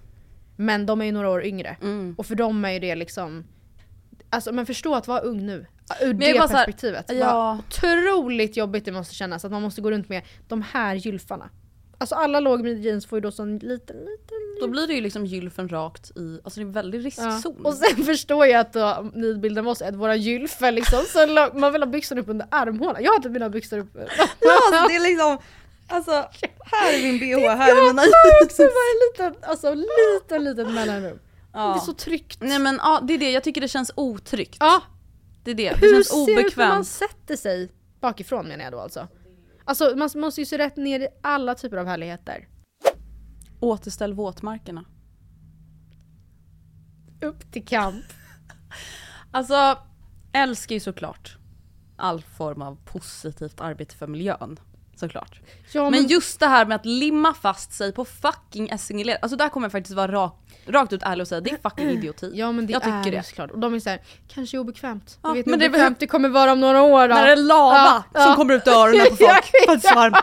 Men 0.57 0.87
de 0.87 1.01
är 1.01 1.05
ju 1.05 1.13
några 1.13 1.31
år 1.31 1.45
yngre. 1.45 1.77
Och 2.17 2.27
för 2.27 2.35
dem 2.35 2.65
är 2.65 2.71
ju 2.71 2.79
det 2.79 2.95
liksom, 2.95 3.45
alltså 4.31 4.53
men 4.53 4.67
förstå 4.67 4.95
att 4.95 5.09
vara 5.09 5.21
ung 5.21 5.47
nu. 5.47 5.67
Ur 6.01 6.07
Men 6.09 6.19
det 6.19 6.27
här, 6.27 6.49
perspektivet. 6.49 7.05
ja. 7.09 7.15
Ja. 7.15 7.59
Otroligt 7.69 8.57
jobbigt 8.57 8.85
det 8.85 8.93
måste 8.93 9.15
kännas 9.15 9.45
att 9.45 9.51
man 9.53 9.63
måste 9.63 9.81
gå 9.81 9.91
runt 9.91 10.09
med 10.09 10.23
de 10.49 10.63
här 10.63 10.95
gylfarna. 10.95 11.51
Alltså 12.01 12.15
alla 12.15 12.41
lågmidjade 12.41 12.81
jeans 12.89 13.07
får 13.07 13.17
ju 13.17 13.21
då 13.21 13.31
sån 13.31 13.59
liten, 13.59 13.97
liten 13.97 14.39
Då 14.61 14.69
blir 14.69 14.87
det 14.87 14.95
ju 14.95 15.01
liksom 15.01 15.27
gylfen 15.27 15.69
rakt 15.69 16.11
i, 16.17 16.41
alltså 16.45 16.61
det 16.61 16.65
är 16.65 16.67
en 16.67 16.73
väldig 16.73 16.99
Ja. 17.01 17.05
riskzon. 17.05 17.67
Och 17.67 17.75
sen 17.75 18.05
förstår 18.05 18.47
jag 18.47 18.61
att 18.61 18.73
då, 18.73 19.11
nidbilden 19.15 19.65
av 19.67 19.71
oss 19.71 19.83
att 19.83 19.95
våra 19.97 20.17
gylfer 20.17 20.73
liksom, 20.73 20.99
så 21.09 21.49
man 21.59 21.73
vill 21.73 21.83
ha 21.83 21.87
byxorna 21.91 22.21
upp 22.21 22.29
under 22.29 22.47
armhålan. 22.51 23.03
Jag 23.05 23.11
har 23.11 23.17
inte 23.17 23.29
mina 23.29 23.49
byxor 23.49 23.79
upp. 23.79 23.89
Ja, 23.95 24.03
alltså, 24.67 24.89
det 24.89 24.97
är 24.97 25.01
liksom, 25.11 25.39
alltså 25.89 26.11
här 26.65 26.93
är 26.99 27.03
min 27.03 27.19
bh, 27.19 27.49
här 27.49 27.71
är 27.71 27.87
mina 27.87 28.03
Jag 28.03 28.43
också 28.47 28.63
bara 28.63 29.27
en 29.27 29.29
liten, 29.33 29.51
alltså 29.51 29.75
liten, 29.75 30.45
liten 30.45 30.75
mellanrum. 30.75 31.19
Ja. 31.53 31.69
Det 31.69 31.75
är 31.81 31.85
så 31.87 31.93
tryggt. 31.93 32.39
Nej 32.41 32.59
men 32.59 32.77
ja, 32.83 33.01
det 33.03 33.15
är 33.15 33.19
det, 33.19 33.31
jag 33.31 33.45
tycker 33.45 33.61
det 33.61 33.69
känns 33.69 33.93
otryggt. 33.95 34.57
Ja, 34.61 34.83
Det 35.45 35.51
är 35.51 35.55
det, 35.55 35.71
det 35.71 35.77
hur 35.87 35.95
känns 35.95 36.09
ser 36.09 36.27
det 36.37 36.43
ut 36.43 36.57
när 36.57 36.69
man 36.69 36.79
obekvämt. 36.79 36.89
sätter 36.89 37.37
sig 37.37 37.71
bakifrån 38.01 38.49
menar 38.49 38.65
jag 38.65 38.73
då 38.73 38.81
alltså? 38.81 39.09
Alltså 39.71 39.97
man 39.97 40.11
måste 40.15 40.41
ju 40.41 40.45
se 40.45 40.59
rätt 40.59 40.77
ner 40.77 41.01
i 41.01 41.09
alla 41.23 41.55
typer 41.55 41.77
av 41.77 41.87
härligheter. 41.87 42.49
Återställ 43.61 44.15
våtmarkerna. 44.15 44.85
Upp 47.21 47.53
till 47.53 47.67
kamp. 47.67 48.05
Alltså, 49.31 49.79
älskar 50.33 50.75
ju 50.75 50.81
såklart 50.81 51.37
all 51.97 52.23
form 52.23 52.63
av 52.63 52.79
positivt 52.85 53.61
arbete 53.61 53.95
för 53.95 54.07
miljön. 54.07 54.61
Såklart. 55.01 55.41
Ja, 55.73 55.91
Men 55.91 56.07
just 56.07 56.41
det 56.41 56.47
här 56.47 56.67
med 56.67 56.77
att 56.77 56.87
limma 56.87 57.35
fast 57.35 57.73
sig 57.73 57.93
på 57.93 58.05
fucking 58.05 58.69
Essingeled, 58.71 59.19
alltså 59.23 59.37
där 59.37 59.49
kommer 59.49 59.65
jag 59.65 59.73
faktiskt 59.73 59.97
vara 59.97 60.13
rak, 60.13 60.35
rakt 60.67 60.93
ut 60.93 61.03
ärlig 61.03 61.23
och 61.23 61.29
säga 61.29 61.41
det 61.41 61.51
är 61.51 61.59
fucking 61.71 61.89
idioti. 61.99 62.31
Ja 62.35 62.53
men 62.53 62.67
det 62.67 62.73
jag 62.73 62.83
tycker 62.83 63.07
är 63.07 63.11
det. 63.11 63.23
såklart. 63.23 63.51
Och 63.51 63.59
de 63.59 63.75
är 63.75 63.81
såhär, 63.81 64.01
kanske 64.35 64.59
obekvämt. 64.59 65.19
Ja, 65.23 65.33
vet 65.33 65.47
men 65.47 65.59
det 65.59 65.65
hur 65.65 65.73
bekvämt 65.73 65.99
det 66.01 66.07
kommer 66.07 66.29
vara 66.29 66.53
om 66.53 66.61
några 66.61 66.83
år 66.83 67.09
då. 67.09 67.15
När 67.15 67.27
det 67.27 67.33
är 67.33 67.37
lava 67.37 68.05
Ja, 68.15 68.23
som 68.23 68.31
ja. 68.31 68.37
kommer 68.37 68.55
ut 68.55 68.69
öronen 68.69 69.07
på 69.11 69.17
folk 69.17 69.45
för 69.67 69.73
att 69.73 69.83
det 69.83 69.87
är 69.87 69.91
så 69.91 69.95
varmt. 69.95 70.17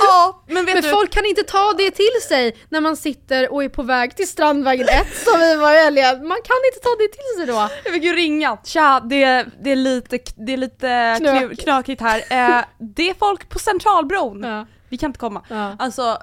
Ja, 0.00 0.42
men 0.46 0.64
vet 0.66 0.74
Men 0.74 0.82
du, 0.82 0.90
folk 0.90 1.10
kan 1.10 1.24
inte 1.26 1.42
ta 1.42 1.72
det 1.78 1.90
till 1.90 2.28
sig 2.28 2.56
när 2.68 2.80
man 2.80 2.96
sitter 2.96 3.52
och 3.52 3.64
är 3.64 3.68
på 3.68 3.82
väg 3.82 4.16
till 4.16 4.28
Strandvägen 4.28 4.88
1 4.88 5.06
som 5.24 5.40
vi 5.40 5.56
var 5.56 5.72
i 5.74 5.78
helgen. 5.84 6.28
Man 6.28 6.38
kan 6.44 6.56
inte 6.72 6.80
ta 6.82 6.90
det 6.98 7.08
till 7.08 7.36
sig 7.38 7.46
då. 7.46 7.68
jag 7.84 7.94
fick 7.94 8.04
ju 8.04 8.12
ringa. 8.12 8.58
Tja, 8.64 9.00
det, 9.04 9.46
det 9.62 9.70
är 9.70 9.76
lite, 9.76 10.18
det 10.36 10.52
är 10.52 10.56
lite 10.56 11.16
Knök. 11.18 11.42
knu- 11.50 11.56
knökigt 11.56 12.00
här. 12.02 12.18
Eh, 12.30 12.64
det 12.78 13.10
är 13.10 13.14
folk 13.14 13.48
på 13.48 13.58
Centralbron. 13.58 14.42
Ja. 14.42 14.66
Vi 14.88 14.98
kan 14.98 15.08
inte 15.10 15.18
komma. 15.18 15.42
Ja. 15.48 15.76
Alltså, 15.78 16.18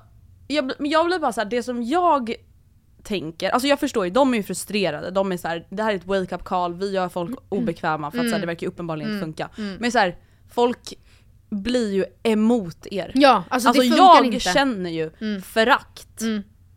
jag, 0.47 0.71
men 0.79 0.89
jag 0.91 1.05
blir 1.05 1.19
bara 1.19 1.33
så 1.33 1.41
här, 1.41 1.45
det 1.49 1.63
som 1.63 1.83
jag 1.83 2.35
tänker, 3.03 3.49
alltså 3.49 3.67
jag 3.67 3.79
förstår 3.79 4.05
ju, 4.05 4.11
de 4.11 4.33
är 4.33 4.37
ju 4.37 4.43
frustrerade, 4.43 5.11
de 5.11 5.31
är 5.31 5.37
så 5.37 5.47
här, 5.47 5.65
det 5.69 5.83
här 5.83 5.91
är 5.91 5.95
ett 5.95 6.05
wake 6.05 6.35
up 6.35 6.43
call, 6.43 6.73
vi 6.73 6.91
gör 6.91 7.09
folk 7.09 7.39
obekväma 7.49 8.11
för 8.11 8.17
att 8.19 8.25
så 8.25 8.31
här, 8.31 8.39
det 8.39 8.45
verkar 8.47 8.61
ju 8.61 8.67
uppenbarligen 8.67 9.11
inte 9.11 9.23
funka. 9.25 9.49
Men 9.79 9.91
så 9.91 9.99
här, 9.99 10.15
folk 10.53 10.93
blir 11.55 11.93
ju 11.93 12.05
emot 12.23 12.87
er. 12.91 13.11
Ja, 13.15 13.43
alltså, 13.49 13.69
Alltså 13.69 13.83
det 13.83 13.89
funkar 13.89 14.15
jag 14.15 14.25
inte. 14.25 14.39
känner 14.39 14.89
ju 14.89 15.11
förakt. 15.41 16.21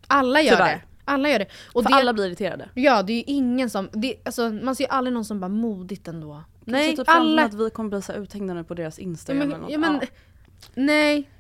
Alla 0.07 0.41
gör 0.43 0.53
Tyvärr. 0.57 0.75
det. 0.75 0.81
Alla 1.05 1.29
gör 1.31 1.39
det. 1.39 1.47
Och 1.73 1.83
För 1.83 1.91
det, 1.91 1.97
alla 1.97 2.13
blir 2.13 2.27
irriterade. 2.27 2.69
Ja, 2.75 3.03
det 3.03 3.13
är 3.13 3.17
ju 3.17 3.23
ingen 3.27 3.71
som, 3.71 3.89
det, 3.93 4.17
alltså, 4.25 4.51
man 4.51 4.77
ser 4.77 4.85
ju 4.85 4.91
aldrig 4.91 5.15
någon 5.15 5.25
som 5.25 5.41
bara 5.41 5.49
modigt 5.49 6.09
ändå. 6.09 6.45
Nej, 6.65 6.97
typ 6.97 7.09
alla... 7.09 7.45
att 7.45 7.55
vi 7.55 7.71
kommer 7.71 7.91
bli 7.91 8.03
så 8.03 8.13
uthängda 8.13 8.55
nu 8.55 8.65
på 8.65 8.75
deras 8.75 8.99
instagram 8.99 9.39
men, 9.39 9.49
eller 9.49 9.59
något. 9.63 9.71
ja, 9.71 9.79
men, 9.79 10.01
ja. 10.01 10.07
nej. 10.75 11.31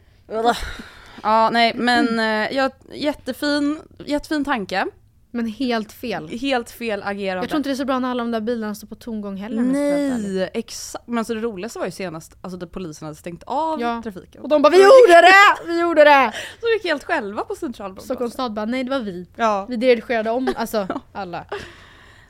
ja 1.22 1.51
nej 1.53 1.74
men 1.74 2.18
ja, 2.57 2.70
jättefin, 2.93 3.80
jättefin 4.07 4.45
tanke. 4.45 4.86
Men 5.31 5.47
helt 5.47 5.93
fel. 5.93 6.29
Helt 6.29 6.70
fel 6.70 7.03
agerande. 7.05 7.43
Jag 7.43 7.49
tror 7.51 7.57
inte 7.57 7.68
det 7.68 7.74
är 7.74 7.76
så 7.76 7.85
bra 7.85 7.99
när 7.99 8.11
alla 8.11 8.22
de 8.22 8.31
där 8.31 8.41
bilarna 8.41 8.74
står 8.74 8.87
på 8.89 8.95
tomgång 8.95 9.37
heller. 9.37 9.62
Nej, 9.62 10.51
exakt. 10.55 11.09
Men 11.09 11.18
alltså 11.18 11.35
det 11.35 11.41
roligaste 11.41 11.79
var 11.79 11.87
ju 11.87 11.93
senast 11.93 12.37
alltså, 12.41 12.64
att 12.64 12.72
polisen 12.72 13.07
hade 13.07 13.16
stängt 13.18 13.43
av 13.43 13.81
Ja. 13.81 14.01
trafiken. 14.03 14.43
Och 14.43 14.49
de 14.49 14.62
bara 14.62 14.70
'Vi 14.70 14.76
gjorde 14.76 15.20
det! 15.22 15.66
Vi 15.72 15.81
gjorde 15.81 16.05
det!' 16.05 16.33
Så 16.61 16.66
de 16.66 16.72
gick 16.72 16.85
helt 16.85 17.05
själva 17.05 17.43
på 17.45 17.55
Centralbron. 17.55 18.05
Stockholms 18.05 18.33
stad 18.35 18.53
bara 18.53 18.66
'Nej 18.66 18.85
det 18.85 18.91
var 18.91 18.99
vi' 19.01 19.26
Ja. 19.37 19.66
Vi 19.68 19.76
dirigerade 19.76 20.31
om, 20.31 20.55
alltså 20.57 20.89
alla. 21.12 21.45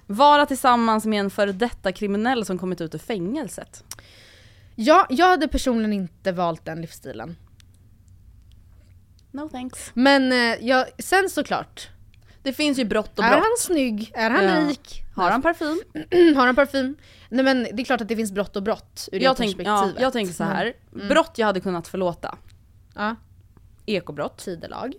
Vara 0.07 0.46
tillsammans 0.46 1.07
med 1.07 1.20
en 1.20 1.30
före 1.30 1.53
detta 1.53 1.92
kriminell 1.92 2.44
som 2.44 2.59
kommit 2.59 2.80
ut 2.80 2.94
ur 2.94 2.99
fängelset. 2.99 3.84
Ja, 4.74 5.07
jag 5.11 5.26
hade 5.28 5.49
personligen 5.49 5.92
inte 5.92 6.32
valt 6.32 6.64
den 6.64 6.80
livsstilen. 6.80 7.36
No 9.30 9.49
thanks. 9.49 9.90
Men 9.94 10.32
eh, 10.32 10.66
jag, 10.66 10.86
sen 10.99 11.30
såklart, 11.30 11.88
Det 12.43 12.53
finns 12.53 12.78
ju 12.78 12.84
brott 12.84 13.18
och 13.18 13.24
är 13.24 13.30
brott. 13.30 13.41
han 13.43 13.53
snygg? 13.59 14.12
Är 14.14 14.30
han 14.30 14.45
Ja. 14.45 14.68
rik? 14.68 15.03
Har 15.14 15.30
han 15.30 15.43
parfym? 15.43 15.80
Har 16.36 16.47
han 16.47 16.55
parfym? 16.57 16.97
Nej 17.28 17.45
men 17.45 17.62
det 17.62 17.82
är 17.82 17.84
klart 17.84 18.01
att 18.01 18.09
det 18.09 18.16
finns 18.16 18.32
brott 18.32 18.57
och 18.57 18.62
brott 18.62 19.09
ur 19.12 19.20
Jag, 19.20 19.32
det 19.32 19.36
tänk, 19.39 19.51
ja, 19.61 19.64
perspektivet. 19.64 20.03
jag 20.03 20.12
tänker 20.12 20.32
så 20.32 20.45
här. 20.45 20.72
brott 21.09 21.32
jag 21.36 21.47
hade 21.47 21.61
kunnat 21.61 21.89
förlåta. 21.89 22.39
Ja, 22.95 23.16
Ekobrott. 23.86 24.39
tidelag. 24.39 24.95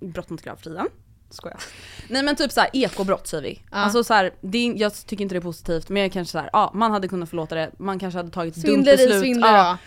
Brott 0.00 0.30
mot 0.30 0.42
gravfriden. 0.42 0.88
Skojar. 1.30 1.60
Nej 2.08 2.22
men 2.22 2.36
typ 2.36 2.52
såhär 2.52 2.70
ekobrott 2.72 3.26
säger 3.26 3.42
vi. 3.42 3.62
Alltså 3.70 4.04
så 4.04 4.14
här, 4.14 4.34
det 4.40 4.58
är, 4.58 4.80
jag 4.80 4.94
tycker 5.06 5.22
inte 5.22 5.34
det 5.34 5.38
är 5.38 5.40
positivt 5.42 5.88
men 5.88 6.02
jag 6.02 6.12
kanske 6.12 6.32
såhär, 6.32 6.50
ja 6.52 6.70
man 6.74 6.90
hade 6.92 7.08
kunnat 7.08 7.28
förlåta 7.30 7.54
det, 7.54 7.70
man 7.78 7.98
kanske 7.98 8.18
hade 8.18 8.30
tagit 8.30 8.56
ett 8.56 8.62
dumt 8.64 8.82
beslut. 8.82 9.20
svindleri. 9.20 9.52
ja. 9.52 9.78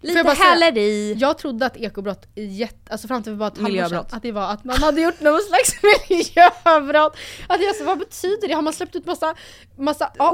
Lite 0.00 0.18
jag 0.18 0.34
häleri. 0.34 1.14
Jag 1.18 1.38
trodde 1.38 1.66
att 1.66 1.76
ekobrott 1.76 2.26
är 2.34 2.44
jätte, 2.44 2.92
alltså 2.92 3.08
fram 3.08 3.22
till 3.22 3.32
för 3.32 3.36
bara 3.36 3.48
ett 3.48 3.58
halvår 3.58 3.88
sedan, 3.88 4.04
att 4.10 4.22
det 4.22 4.32
var 4.32 4.42
att 4.52 4.64
man 4.64 4.76
hade 4.82 5.00
gjort 5.00 5.20
någon 5.20 5.40
slags 5.40 5.82
miljöbrott. 6.08 7.16
Att 7.48 7.62
jag 7.62 7.76
så, 7.76 7.84
vad 7.84 7.98
betyder 7.98 8.48
det? 8.48 8.54
Har 8.54 8.62
man 8.62 8.72
släppt 8.72 8.96
ut 8.96 9.06
massa, 9.06 9.34
massa 9.78 10.10
ja, 10.18 10.30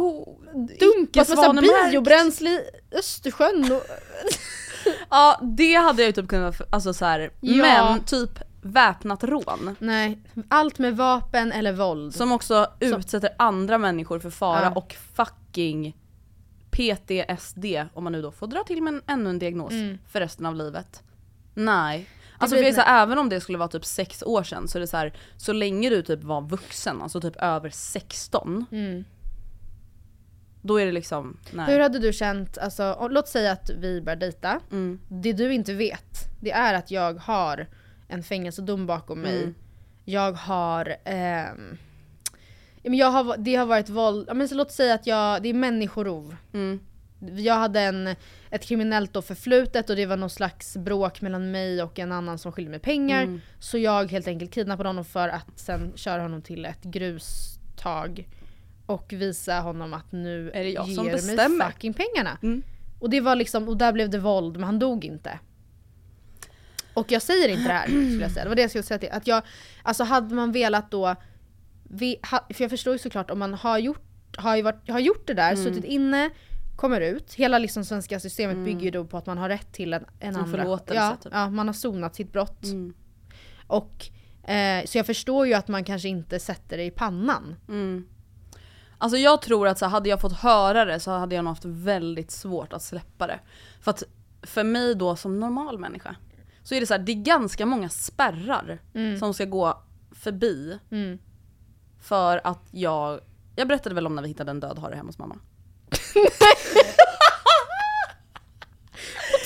dumpat 0.54 1.16
massa 1.16 1.32
icke-svanemärkt. 1.32 1.90
biobränsle 1.90 2.50
i 2.50 2.60
Östersjön? 2.92 3.72
Och, 3.72 3.82
Ja 5.10 5.40
det 5.42 5.74
hade 5.74 6.02
jag 6.02 6.06
ju 6.06 6.12
typ 6.12 6.28
kunnat, 6.28 6.54
alltså 6.70 6.94
så 6.94 7.04
här. 7.04 7.30
Ja. 7.40 7.54
men 7.90 8.04
typ 8.04 8.30
väpnat 8.62 9.24
rån. 9.24 9.76
nej, 9.78 10.18
allt 10.48 10.78
med 10.78 10.96
vapen 10.96 11.52
eller 11.52 11.72
våld. 11.72 12.14
Som 12.14 12.32
också 12.32 12.66
utsätter 12.80 13.30
andra 13.38 13.78
människor 13.78 14.18
för 14.18 14.30
fara 14.30 14.62
Ja. 14.62 14.72
och 14.74 14.96
fucking 15.16 15.96
PTSD, 16.76 17.64
om 17.92 18.04
man 18.04 18.12
nu 18.12 18.22
då 18.22 18.30
får 18.30 18.46
dra 18.46 18.64
till 18.64 18.82
med 18.82 18.94
en, 18.94 19.02
ännu 19.06 19.30
en 19.30 19.38
diagnos 19.38 19.72
för 20.08 20.20
resten 20.20 20.46
av 20.46 20.54
livet. 20.54 21.02
Nej. 21.54 22.08
Alltså 22.38 22.56
för 22.56 22.72
så 22.72 22.80
här, 22.80 23.02
även 23.02 23.18
om 23.18 23.28
det 23.28 23.40
skulle 23.40 23.58
vara 23.58 23.68
typ 23.68 23.84
sex 23.84 24.22
år 24.22 24.42
sedan 24.42 24.68
så 24.68 24.78
är 24.78 24.80
det 24.80 24.86
så 24.86 24.96
här, 24.96 25.12
så 25.36 25.52
länge 25.52 25.90
du 25.90 26.02
typ 26.02 26.24
var 26.24 26.40
vuxen, 26.40 27.02
alltså 27.02 27.20
typ 27.20 27.36
över 27.36 27.70
16. 27.70 28.66
Då 30.62 30.80
är 30.80 30.86
det 30.86 30.92
liksom, 30.92 31.36
nej. 31.52 31.66
Hur 31.66 31.80
hade 31.80 31.98
du 31.98 32.12
känt, 32.12 32.58
alltså, 32.58 33.08
låt 33.10 33.28
säga 33.28 33.52
att 33.52 33.70
vi 33.70 34.00
börjar 34.00 34.16
dejta. 34.16 34.60
Mm. 34.70 35.00
Det 35.08 35.32
du 35.32 35.52
inte 35.52 35.74
vet, 35.74 36.40
det 36.40 36.50
är 36.50 36.74
att 36.74 36.90
jag 36.90 37.14
har 37.14 37.66
en 38.08 38.22
fängelsedom 38.22 38.86
bakom 38.86 39.20
mig. 39.20 39.42
Mm. 39.42 39.54
Jag 40.04 40.32
har, 40.32 40.96
ehm, 41.04 41.78
men 42.90 42.98
jag 42.98 43.10
har, 43.10 43.36
det 43.38 43.54
har 43.54 43.66
varit 43.66 43.88
våld, 43.88 44.28
men 44.34 44.48
så 44.48 44.54
låt 44.54 44.72
säga 44.72 44.94
att 44.94 45.06
jag, 45.06 45.42
det 45.42 45.48
är 45.48 45.54
människorov. 45.54 46.36
Mm. 46.52 46.80
Jag 47.18 47.54
hade 47.54 47.80
en, 47.80 48.14
ett 48.50 48.64
kriminellt 48.64 49.12
då 49.12 49.22
förflutet 49.22 49.90
och 49.90 49.96
det 49.96 50.06
var 50.06 50.16
någon 50.16 50.30
slags 50.30 50.76
bråk 50.76 51.20
mellan 51.20 51.50
mig 51.50 51.82
och 51.82 51.98
en 51.98 52.12
annan 52.12 52.38
som 52.38 52.52
skyllde 52.52 52.70
mig 52.70 52.80
pengar. 52.80 53.22
Mm. 53.22 53.40
Så 53.58 53.78
jag 53.78 54.10
helt 54.10 54.28
enkelt 54.28 54.54
kidnappade 54.54 54.88
honom 54.88 55.04
för 55.04 55.28
att 55.28 55.46
sen 55.56 55.92
köra 55.96 56.22
honom 56.22 56.42
till 56.42 56.64
ett 56.64 56.82
grustag. 56.82 58.28
Och 58.86 59.12
visa 59.12 59.60
honom 59.60 59.94
att 59.94 60.12
nu 60.12 60.50
Är 60.50 60.64
det 60.64 60.70
jag 60.70 60.88
ger 60.88 60.94
som 60.94 61.04
mig 61.04 61.14
bestämmer? 61.14 61.66
fucking 61.66 61.94
pengarna. 61.94 62.38
Mm. 62.42 62.62
Och 63.00 63.10
det 63.10 63.20
var 63.20 63.36
liksom, 63.36 63.68
och 63.68 63.76
där 63.76 63.92
blev 63.92 64.10
det 64.10 64.18
våld 64.18 64.54
men 64.54 64.64
han 64.64 64.78
dog 64.78 65.04
inte. 65.04 65.38
Och 66.94 67.12
jag 67.12 67.22
säger 67.22 67.48
inte 67.48 67.68
det 67.68 67.72
här 67.72 67.86
skulle 67.86 68.22
jag 68.22 68.30
säga, 68.30 68.44
det 68.44 68.48
var 68.48 68.56
det 68.56 68.62
jag 68.62 68.70
skulle 68.70 68.82
säga 68.82 68.98
till 68.98 69.10
Att 69.12 69.26
jag, 69.26 69.42
alltså 69.82 70.04
hade 70.04 70.34
man 70.34 70.52
velat 70.52 70.90
då, 70.90 71.16
vi, 71.90 72.16
ha, 72.30 72.46
för 72.54 72.64
jag 72.64 72.70
förstår 72.70 72.92
ju 72.92 72.98
såklart 72.98 73.30
om 73.30 73.38
man 73.38 73.54
har 73.54 73.78
gjort, 73.78 74.02
har, 74.36 74.56
ju 74.56 74.62
varit, 74.62 74.90
har 74.90 74.98
gjort 75.00 75.26
det 75.26 75.34
där, 75.34 75.52
Mm. 75.52 75.64
suttit 75.64 75.84
inne, 75.84 76.30
kommer 76.76 77.00
ut. 77.00 77.34
Hela 77.34 77.58
liksom 77.58 77.84
svenska 77.84 78.20
systemet 78.20 78.56
bygger 78.64 78.80
ju 78.80 78.90
då 78.90 79.04
på 79.04 79.16
att 79.16 79.26
man 79.26 79.38
har 79.38 79.48
rätt 79.48 79.72
till 79.72 79.92
en, 79.92 80.04
en, 80.20 80.36
andra. 80.36 80.50
förlåtelse, 80.58 80.94
Ja, 80.94 81.16
typ. 81.22 81.32
ja, 81.34 81.50
man 81.50 81.66
har 81.66 81.74
sonat 81.74 82.14
sitt 82.14 82.32
brott. 82.32 82.64
Mm. 82.64 82.94
Och, 83.66 84.06
eh, 84.50 84.84
så 84.84 84.98
jag 84.98 85.06
förstår 85.06 85.46
ju 85.46 85.54
att 85.54 85.68
man 85.68 85.84
kanske 85.84 86.08
inte 86.08 86.40
sätter 86.40 86.76
det 86.76 86.84
i 86.84 86.90
pannan. 86.90 87.56
Alltså 88.98 89.18
jag 89.18 89.42
tror 89.42 89.68
att 89.68 89.78
så 89.78 89.86
hade 89.86 90.08
jag 90.08 90.20
fått 90.20 90.32
höra 90.36 90.84
det 90.84 91.00
så 91.00 91.10
hade 91.10 91.34
jag 91.34 91.44
nog 91.44 91.50
haft 91.50 91.64
väldigt 91.64 92.30
svårt 92.30 92.72
att 92.72 92.82
släppa 92.82 93.26
det. 93.26 93.40
För 93.80 93.90
att 93.90 94.02
för 94.42 94.64
mig 94.64 94.94
då 94.94 95.16
som 95.16 95.40
normal 95.40 95.78
människa 95.78 96.16
så 96.62 96.74
är 96.74 96.80
det 96.80 96.86
så 96.86 96.94
här, 96.94 96.98
det 97.00 97.12
är 97.12 97.22
ganska 97.22 97.66
många 97.66 97.88
spärrar 97.88 98.78
som 99.18 99.34
ska 99.34 99.44
gå 99.44 99.82
förbi. 100.12 100.78
För 102.08 102.40
att 102.44 102.68
jag, 102.70 103.20
jag 103.56 103.68
berättade 103.68 103.94
väl 103.94 104.06
om 104.06 104.14
när 104.14 104.22
vi 104.22 104.28
hittade 104.28 104.50
en 104.50 104.60
död 104.60 104.78
hare 104.78 104.94
hemma 104.94 105.08
hos 105.08 105.18
mamma. 105.18 105.36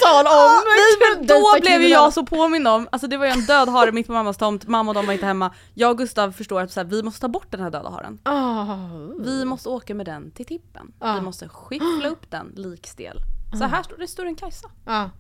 Tal 0.03 0.27
om! 0.27 0.63
Nej 0.67 1.17
men 1.17 1.27
då 1.27 1.61
blev 1.61 1.83
ju 1.83 1.89
jag 1.89 2.13
så 2.13 2.27
påmind 2.27 2.69
om, 2.69 2.89
alltså 2.93 3.09
det 3.09 3.17
var 3.17 3.27
ju 3.27 3.33
en 3.33 3.45
död 3.45 3.69
hare 3.69 3.93
mitt 3.93 4.07
på 4.07 4.13
mammas 4.13 4.37
tomt, 4.37 4.67
mamma 4.67 4.91
och 4.91 4.95
de 4.95 5.07
var 5.07 5.13
inte 5.13 5.27
hemma. 5.27 5.55
Jag 5.75 5.91
och 5.91 5.99
Gustav 5.99 6.33
förstår 6.33 6.61
att 6.61 6.73
så 6.73 6.81
här, 6.81 6.85
vi 6.85 7.03
måste 7.03 7.21
ta 7.21 7.29
bort 7.29 7.51
den 7.51 7.61
här 7.61 7.71
döda 7.71 7.91
haren. 7.91 8.19
Oh. 8.25 9.25
Vi 9.25 9.45
måste 9.45 9.69
åka 9.69 9.95
med 9.95 10.07
den 10.07 10.31
till 10.31 10.47
tippen. 10.47 10.93
Ja. 11.01 11.15
Vi 11.15 11.21
måste 11.21 11.49
skiffla 11.49 12.09
upp 12.09 12.31
den 12.31 12.53
likstel. 12.57 13.19
Så 13.59 13.65
här 13.65 13.83
står 13.83 13.97
det 13.97 14.09
står 14.09 14.27
en 14.27 14.37
Kajsa. 14.37 14.71
Ja. 14.87 15.11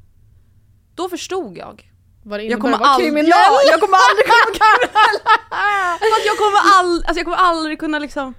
Då 0.94 1.08
förstod 1.08 1.58
jag. 1.58 1.89
Vad 2.22 2.40
det 2.40 2.44
Jag 2.44 2.60
kommer, 2.60 2.74
att 2.74 2.80
vara 2.80 2.90
aldrig, 2.90 3.06
kriminell. 3.08 3.28
ja, 3.30 3.60
jag 3.70 3.80
kommer 3.80 3.98
aldrig 4.10 4.26
kunna 4.26 4.44
vara 4.46 4.54
kriminell! 4.58 5.20
För 5.98 6.16
att 6.20 6.26
jag 6.26 6.36
kommer, 6.38 6.60
all, 6.78 6.94
alltså 7.04 7.16
jag 7.18 7.24
kommer 7.24 7.36
aldrig 7.36 7.78
kunna 7.78 7.98
liksom 7.98 8.34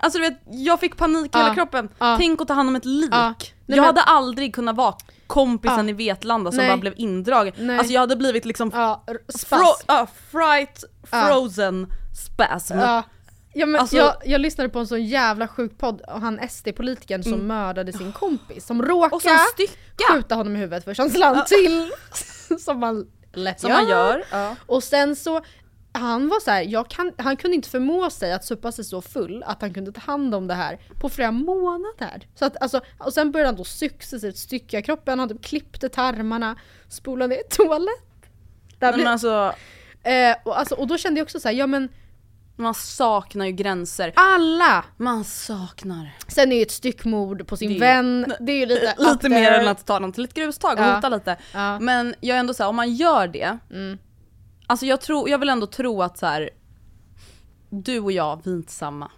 Alltså 0.00 0.18
du 0.18 0.24
vet, 0.24 0.40
jag 0.46 0.80
fick 0.80 0.96
panik 0.96 1.34
i 1.34 1.38
hela 1.38 1.48
Ja. 1.50 1.54
kroppen. 1.54 1.88
Ja. 1.98 2.16
Tänk 2.18 2.40
att 2.40 2.48
ta 2.48 2.54
hand 2.54 2.68
om 2.68 2.76
ett 2.76 2.84
lik. 2.84 3.08
Ja. 3.12 3.26
Nej, 3.26 3.36
jag 3.66 3.76
men- 3.76 3.84
hade 3.84 4.02
aldrig 4.02 4.54
kunnat 4.54 4.76
vara 4.76 4.94
kompisen 5.26 5.88
i 5.88 5.92
Vetlanda 5.92 6.50
som 6.50 6.56
Nej. 6.58 6.68
bara 6.68 6.76
blev 6.76 6.94
indragen. 6.96 7.52
Nej. 7.58 7.78
Alltså 7.78 7.92
jag 7.92 8.00
hade 8.00 8.16
blivit 8.16 8.44
liksom 8.44 8.70
Ja, 8.74 9.04
fro- 9.48 10.06
fright, 10.30 10.84
frozen 11.10 11.92
spasm. 12.26 12.78
Ja. 12.78 13.02
Men 13.54 13.76
Alltså- 13.76 13.96
jag, 13.96 14.14
jag 14.24 14.40
lyssnade 14.40 14.68
på 14.70 14.78
en 14.78 14.86
sån 14.86 15.04
jävla 15.04 15.48
sjuk 15.48 15.78
podd 15.78 16.00
och 16.00 16.20
han 16.20 16.40
SD-politikern 16.48 17.22
som 17.22 17.46
mördade 17.46 17.92
sin 17.92 18.12
kompis 18.12 18.66
som 18.66 18.80
Mm. 18.80 18.90
Och 18.96 19.02
råkade 19.12 19.38
skjuta 20.12 20.34
honom 20.34 20.56
i 20.56 20.58
huvudet 20.58 20.84
för 20.84 20.94
hans 20.98 21.16
land 21.18 21.46
till. 21.46 21.92
som 22.58 22.80
man 22.80 23.06
lätt 23.36 23.60
Som 23.60 23.72
man 23.72 23.88
gör. 23.88 24.24
Ja. 24.30 24.56
Och 24.66 24.82
sen 24.82 25.16
så, 25.16 25.40
han 25.92 26.28
var 26.28 26.40
så 26.40 26.50
här, 26.50 26.62
jag 26.62 26.90
kan, 26.90 27.12
han 27.18 27.36
kunde 27.36 27.54
inte 27.54 27.68
förmå 27.68 28.10
sig 28.10 28.32
att 28.32 28.44
supa 28.44 28.72
sig 28.72 28.84
så 28.84 29.02
full 29.02 29.42
att 29.46 29.62
han 29.62 29.74
kunde 29.74 29.92
ta 29.92 30.00
hand 30.00 30.34
om 30.34 30.46
det 30.46 30.54
här 30.54 30.78
på 31.00 31.08
flera 31.08 31.30
månader. 31.30 32.28
Så 32.34 32.44
att, 32.44 32.62
alltså, 32.62 32.80
och 32.98 33.12
sen 33.12 33.32
började 33.32 33.48
han 33.48 33.56
då 33.56 33.64
successivt 33.64 34.36
stycka 34.36 34.82
kroppen, 34.82 35.18
han 35.18 35.28
typ 35.28 35.44
klippte 35.44 35.88
tarmarna, 35.88 36.56
spolade 36.88 37.34
ner 37.34 37.42
toalett. 37.50 38.02
Där 38.78 38.90
Men 38.90 38.94
blev, 38.94 39.06
alltså, 39.06 39.54
eh, 40.02 40.36
och, 40.44 40.58
alltså, 40.58 40.74
och 40.74 40.86
då 40.86 40.98
kände 40.98 41.20
jag 41.20 41.24
också 41.24 41.40
så 41.40 41.48
här, 41.48 41.54
ja 41.54 41.66
men 41.66 41.88
man 42.56 42.74
saknar 42.74 43.46
ju 43.46 43.52
gränser. 43.52 44.12
alla! 44.16 44.84
Man 44.96 45.24
saknar. 45.24 46.10
Sen 46.28 46.52
är 46.52 46.56
ju 46.56 46.62
ett 46.62 46.70
styckmord 46.70 47.46
på 47.46 47.56
sin 47.56 47.72
Det- 47.72 47.78
vän, 47.78 48.34
det 48.40 48.52
är 48.52 48.56
ju 48.56 48.66
lite 48.66 48.94
Lite 48.98 49.28
mer 49.28 49.44
there. 49.44 49.56
än 49.60 49.68
att 49.68 49.86
ta 49.86 50.00
dem 50.00 50.12
till 50.12 50.24
ett 50.24 50.34
grustag 50.34 50.72
och 50.78 50.84
Ja. 50.84 50.94
hota 50.94 51.08
lite. 51.08 51.36
Ja. 51.54 51.80
Men 51.80 52.14
jag 52.20 52.36
är 52.36 52.40
ändå 52.40 52.54
såhär, 52.54 52.70
om 52.70 52.76
man 52.76 52.94
gör 52.94 53.28
det. 53.28 53.58
Mm. 53.70 53.98
Alltså 54.66 54.86
jag, 54.86 55.00
tror, 55.00 55.28
jag 55.30 55.38
vill 55.38 55.48
ändå 55.48 55.66
tro 55.66 56.02
att 56.02 56.18
så 56.18 56.26
här. 56.26 56.50
Du 57.70 58.00
och 58.00 58.12
jag, 58.12 58.40
vi 58.44 58.50
är 58.52 58.56
inte 58.56 58.72
samma. 58.72 59.10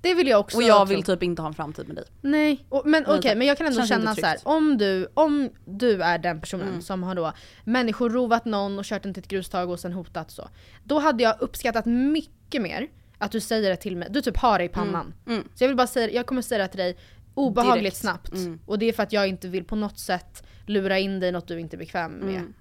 Det 0.00 0.14
vill 0.14 0.26
jag 0.28 0.40
också 0.40 0.56
Och 0.56 0.62
jag 0.62 0.86
vill 0.86 1.02
typ 1.02 1.22
inte 1.22 1.42
ha 1.42 1.48
en 1.48 1.54
framtid 1.54 1.86
med 1.86 1.96
dig. 1.96 2.04
Nej, 2.20 2.66
och, 2.68 2.82
men 2.86 3.02
okej 3.04 3.16
Lite. 3.16 3.34
men 3.34 3.46
jag 3.46 3.58
kan 3.58 3.66
ändå 3.66 3.86
känna 3.86 4.14
så 4.14 4.26
här, 4.26 4.38
om 4.42 4.78
du, 4.78 5.08
om 5.14 5.50
du 5.64 6.02
är 6.02 6.18
den 6.18 6.40
personen 6.40 6.68
Mm. 6.68 6.82
som 6.82 7.02
har 7.02 7.14
då 7.14 7.32
människorovat 7.64 8.44
någon 8.44 8.78
och 8.78 8.84
kört 8.84 9.02
den 9.02 9.14
till 9.14 9.22
ett 9.22 9.28
grustag 9.28 9.70
och 9.70 9.80
sen 9.80 9.92
hotat 9.92 10.30
så. 10.30 10.48
Då 10.84 10.98
hade 10.98 11.22
jag 11.22 11.36
uppskattat 11.40 11.86
mycket 11.86 12.62
mer 12.62 12.88
att 13.18 13.32
du 13.32 13.40
säger 13.40 13.70
det 13.70 13.76
till 13.76 13.96
mig, 13.96 14.08
du 14.10 14.20
typ 14.20 14.36
har 14.36 14.58
det 14.58 14.64
i 14.64 14.68
pannan. 14.68 15.14
Mm. 15.26 15.42
Så 15.54 15.64
jag 15.64 15.68
vill 15.68 15.76
bara 15.76 15.86
säga, 15.86 16.10
jag 16.10 16.26
kommer 16.26 16.42
säga 16.42 16.62
det 16.62 16.68
till 16.68 16.78
dig 16.78 16.96
obehagligt 17.34 17.82
Direkt. 17.82 17.96
snabbt. 17.96 18.32
Mm. 18.32 18.60
Och 18.66 18.78
det 18.78 18.86
är 18.86 18.92
för 18.92 19.02
att 19.02 19.12
jag 19.12 19.28
inte 19.28 19.48
vill 19.48 19.64
på 19.64 19.76
något 19.76 19.98
sätt 19.98 20.42
lura 20.66 20.98
in 20.98 21.20
dig 21.20 21.32
något 21.32 21.48
du 21.48 21.60
inte 21.60 21.76
är 21.76 21.78
bekväm 21.78 22.12
med. 22.12 22.34
Mm. 22.34 22.54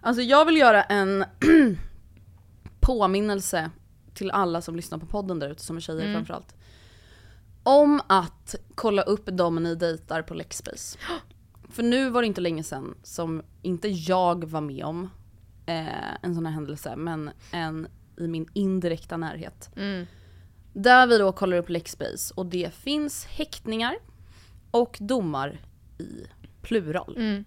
Alltså 0.00 0.22
jag 0.22 0.44
vill 0.44 0.56
göra 0.56 0.82
en 0.82 1.24
påminnelse 2.80 3.70
till 4.14 4.30
alla 4.30 4.62
som 4.62 4.76
lyssnar 4.76 4.98
på 4.98 5.06
podden 5.06 5.38
där 5.38 5.50
ute, 5.50 5.62
som 5.62 5.76
är 5.76 5.80
tjejer 5.80 6.00
Mm. 6.00 6.14
framförallt. 6.14 6.54
Om 7.68 8.00
att 8.06 8.54
kolla 8.74 9.02
upp 9.02 9.26
dem 9.26 9.56
ni 9.56 9.74
dejtar 9.74 10.22
på 10.22 10.34
Lexbase. 10.34 10.98
För 11.70 11.82
nu 11.82 12.10
var 12.10 12.22
det 12.22 12.26
inte 12.26 12.40
länge 12.40 12.62
sedan 12.62 12.94
som 13.02 13.42
inte 13.62 13.88
jag 13.88 14.44
var 14.44 14.60
med 14.60 14.84
om 14.84 15.10
eh, 15.66 16.14
en 16.22 16.34
sån 16.34 16.46
här 16.46 16.52
händelse, 16.52 16.96
men 16.96 17.30
en 17.52 17.88
i 18.16 18.28
min 18.28 18.46
indirekta 18.52 19.16
närhet. 19.16 19.70
Mm. 19.76 20.06
Där 20.72 21.06
vi 21.06 21.18
då 21.18 21.32
kollar 21.32 21.56
upp 21.56 21.68
Lexbase 21.68 22.34
och 22.36 22.46
det 22.46 22.74
finns 22.74 23.26
häktningar 23.26 23.96
och 24.70 24.98
domar 25.00 25.60
i 25.98 26.26
plural. 26.62 27.16
Mm. 27.16 27.44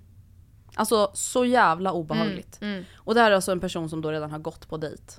Alltså 0.76 1.12
så 1.14 1.46
jävla 1.46 1.92
obehagligt. 1.92 2.62
Mm. 2.62 2.84
Och 2.96 3.14
det 3.14 3.22
här 3.22 3.32
är 3.32 3.36
alltså 3.36 3.52
en 3.52 3.60
person 3.60 3.90
som 3.90 4.02
då 4.02 4.12
redan 4.12 4.32
har 4.32 4.40
gått 4.40 4.70
på 4.70 4.78
dejt. 4.78 5.14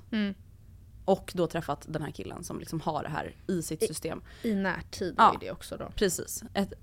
Mm. 1.07 1.17
Och 1.17 1.31
då 1.35 1.47
träffat 1.47 1.85
den 1.89 2.01
här 2.01 2.11
killen 2.11 2.43
som 2.43 2.59
liksom 2.59 2.81
har 2.81 3.03
det 3.03 3.09
här 3.09 3.35
i 3.47 3.61
sitt 3.61 3.87
system. 3.87 4.21
I 4.43 4.53
närtid 4.55 5.15
Ja. 5.17 5.33
ju 5.41 5.47
det 5.47 5.51
också 5.51 5.77
då. 5.77 5.89
Precis. 5.95 6.43
Ett, 6.53 6.73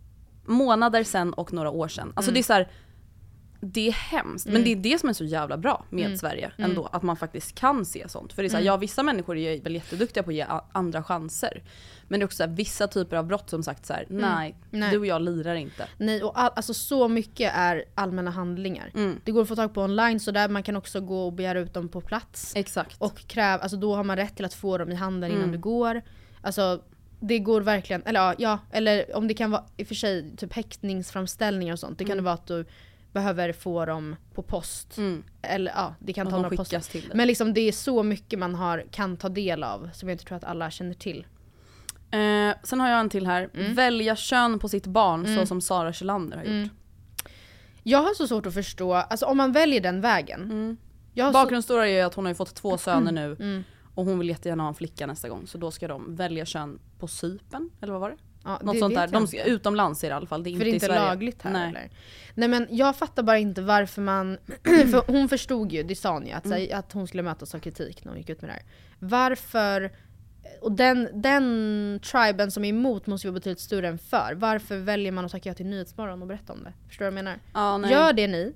månader 0.45 1.05
sen 1.05 1.33
och 1.33 1.53
några 1.53 1.71
år 1.71 1.89
sedan. 1.89 2.13
Alltså 2.17 2.31
Mm. 2.31 2.35
det 2.35 2.41
är 2.41 2.43
så 2.43 2.53
här, 2.53 2.69
Det 3.63 3.89
är 3.89 3.93
hemskt, 3.93 4.47
men 4.47 4.65
det 4.65 4.73
är 4.73 4.77
det 4.77 5.01
som 5.01 5.09
är 5.09 5.13
så 5.13 5.25
jävla 5.25 5.57
bra 5.57 5.85
med 5.91 6.07
Mm. 6.07 6.19
Sverige 6.19 6.53
ändå. 6.59 6.87
Att 6.87 7.03
man 7.03 7.17
faktiskt 7.17 7.55
kan 7.55 7.85
se 7.85 8.09
sånt. 8.09 8.33
För 8.33 8.43
det 8.43 8.47
är 8.47 8.51
så 8.51 8.57
här, 8.57 8.65
ja 8.65 8.77
vissa 8.77 9.03
människor 9.03 9.37
är 9.37 9.61
väl 9.63 9.75
jätteduktiga 9.75 10.23
på 10.23 10.31
att 10.31 10.35
ge 10.37 10.47
andra 10.73 11.03
chanser. 11.03 11.63
Men 12.11 12.21
det 12.21 12.25
är 12.25 12.27
också 12.27 12.37
så 12.37 12.43
här, 12.43 12.51
vissa 12.51 12.87
typer 12.89 13.17
av 13.17 13.27
brott 13.27 13.51
som 13.51 13.63
sagt 13.63 13.87
så 13.87 13.93
här, 13.93 14.07
nej, 14.09 14.49
Mm. 14.51 14.81
Nej. 14.81 14.91
du 14.91 14.99
och 14.99 15.07
jag 15.07 15.23
lirar 15.23 15.55
inte. 15.55 15.89
Nej, 15.97 16.23
och 16.23 16.41
all, 16.41 16.51
alltså 16.57 16.75
så 16.75 17.09
mycket 17.09 17.53
är 17.55 17.85
allmänna 17.95 18.31
handlingar. 18.31 18.91
Mm. 18.95 19.21
Det 19.25 19.33
går 19.33 19.43
att 19.43 19.49
få 19.49 19.57
tag 19.57 19.75
på 19.75 19.83
online 19.83 20.21
så 20.21 20.31
där 20.31 20.49
man 20.49 20.63
kan 20.63 20.77
också 20.77 21.01
gå 21.01 21.27
och 21.27 21.33
begära 21.33 21.61
ut 21.61 21.75
dem 21.75 21.89
på 21.89 22.01
plats. 22.01 22.53
Exakt. 22.57 22.97
Och 22.99 23.19
kräv, 23.19 23.61
alltså 23.61 23.77
då 23.77 23.95
har 23.97 24.05
man 24.05 24.17
rätt 24.17 24.37
till 24.37 24.45
att 24.45 24.55
få 24.55 24.79
dem 24.79 24.93
i 24.93 24.95
handen 24.95 25.31
innan 25.31 25.43
Mm. 25.43 25.53
du 25.53 25.59
går. 25.59 26.03
Alltså 26.43 26.83
det 27.21 27.39
går 27.39 27.61
verkligen, 27.61 28.03
eller 28.03 28.35
ja, 28.39 28.59
eller 28.73 29.17
om 29.17 29.29
det 29.29 29.35
kan 29.35 29.51
vara 29.51 29.65
i 29.77 29.83
och 29.83 29.87
för 29.87 29.95
sig 29.95 30.37
typ 30.37 30.53
häktningsframställningar 30.53 31.73
och 31.73 31.79
sånt. 31.79 31.99
Det 31.99 32.05
kan 32.05 32.17
det 32.17 32.23
vara 32.23 32.35
att 32.35 32.47
du 32.47 32.65
behöver 33.13 33.53
få 33.53 33.87
dem 33.87 34.17
på 34.35 34.43
post. 34.43 34.99
Mm. 34.99 35.23
Eller 35.43 35.73
ja, 35.77 35.95
det 35.99 36.13
kan 36.13 36.27
Att 36.27 36.31
ta 36.31 36.37
de 36.37 36.43
några 36.43 36.57
post. 36.57 36.95
Men 37.15 37.27
liksom 37.27 37.55
det 37.55 37.61
är 37.61 37.73
så 37.73 38.03
mycket 38.03 38.39
man 38.39 38.55
har, 38.55 38.85
kan 38.91 39.17
ta 39.17 39.29
del 39.29 39.65
av 39.65 39.91
som 39.93 40.09
jag 40.09 40.15
inte 40.15 40.25
tror 40.25 40.37
att 40.37 40.45
alla 40.45 40.71
känner 40.71 40.95
till. 40.95 41.27
Eh, 42.11 42.55
sen 42.63 42.81
har 42.81 42.89
jag 42.89 43.01
en 43.01 43.09
till 43.11 43.27
här. 43.27 43.51
Mm. 43.55 43.75
Välja 43.75 44.17
kön 44.17 44.59
på 44.59 44.69
sitt 44.69 44.87
barn 44.87 45.37
så 45.37 45.47
som 45.47 45.61
Sara 45.61 45.93
Kjelander 45.93 46.37
har 46.37 46.45
gjort. 46.45 46.51
Mm. 46.53 46.69
Jag 47.83 47.99
har 48.03 48.15
så 48.15 48.29
svårt 48.29 48.47
att 48.47 48.55
förstå, 48.55 48.95
alltså 48.95 49.27
om 49.27 49.37
man 49.37 49.53
väljer 49.53 49.81
den 49.81 50.01
vägen. 50.01 50.77
Så- 51.17 51.33
Bakgrundsstory 51.33 51.91
är 51.91 51.95
ju 51.97 52.01
att 52.01 52.15
hon 52.15 52.25
har 52.25 52.31
ju 52.31 52.35
fått 52.35 52.55
två 52.55 52.79
söner 52.79 53.13
nu 53.13 53.37
Mm. 53.41 53.65
och 53.95 54.05
hon 54.05 54.19
vill 54.19 54.29
jättegärna 54.29 54.63
ha 54.63 54.69
en 54.69 54.75
flicka 54.75 55.07
nästa 55.07 55.29
gång 55.29 55.47
så 55.47 55.59
då 55.59 55.71
ska 55.71 55.89
de 55.89 56.17
välja 56.17 56.45
kön 56.45 56.79
på 56.99 57.09
Cypern, 57.09 57.71
eller 57.81 57.93
vad 57.93 58.01
var 58.01 58.11
det? 58.11 58.17
Ja, 58.45 58.59
Något 58.63 58.79
sånt 58.79 58.95
där. 58.95 59.09
De 59.09 59.27
ska, 59.27 59.45
utomlands 59.45 60.05
i 60.05 60.11
alla 60.11 60.27
fall, 60.27 60.43
det 60.45 60.51
är 60.51 60.59
För 60.59 60.65
inte 60.67 60.87
det 60.87 60.93
är 60.93 60.97
inte 60.99 61.09
lagligt 61.09 61.43
här 61.43 61.53
Nej. 61.53 61.69
eller? 61.69 61.91
Nej 62.35 62.49
men 62.49 62.67
jag 62.71 62.97
fattar 62.97 63.23
bara 63.23 63.39
inte 63.39 63.63
varför 63.63 64.03
man... 64.03 64.39
för 64.65 65.13
hon 65.13 65.29
förstod 65.29 65.73
ju, 65.73 65.83
det 65.83 65.97
sa 65.97 66.13
hon 66.13 66.27
ju, 66.27 66.33
att, 66.33 66.45
Mm. 66.47 66.79
att 66.79 66.93
hon 66.93 67.07
skulle 67.07 67.23
mötas 67.23 67.55
av 67.55 67.59
kritik 67.59 68.05
när 68.05 68.13
hon 68.13 68.19
gick 68.19 68.29
ut 68.31 68.41
med 68.41 68.51
det 68.51 68.55
här. 68.55 68.63
Varför... 68.99 69.93
Och 70.61 70.73
den, 70.73 71.09
den 71.23 72.01
triben 72.03 72.51
som 72.51 72.65
är 72.65 72.69
emot 72.69 73.07
måste 73.07 73.27
ju 73.27 73.31
vara 73.31 73.39
betydligt 73.39 73.61
större 73.61 73.89
än 73.89 73.99
för. 73.99 74.35
Varför 74.37 74.79
väljer 74.79 75.13
man 75.13 75.25
att 75.25 75.33
tacka 75.33 75.49
ja 75.49 75.55
till 75.55 75.67
Nyhetsmorgon 75.67 76.23
och 76.23 76.29
berätta 76.29 76.53
om 76.53 76.65
det? 76.65 76.73
Förstår 76.89 77.05
du 77.05 77.11
vad 77.11 77.19
jag 77.19 77.25
menar? 77.25 77.39
Ja, 77.55 77.79
nej. 77.79 77.93
Gör 77.93 78.13
det 78.13 78.27
ni. 78.29 78.53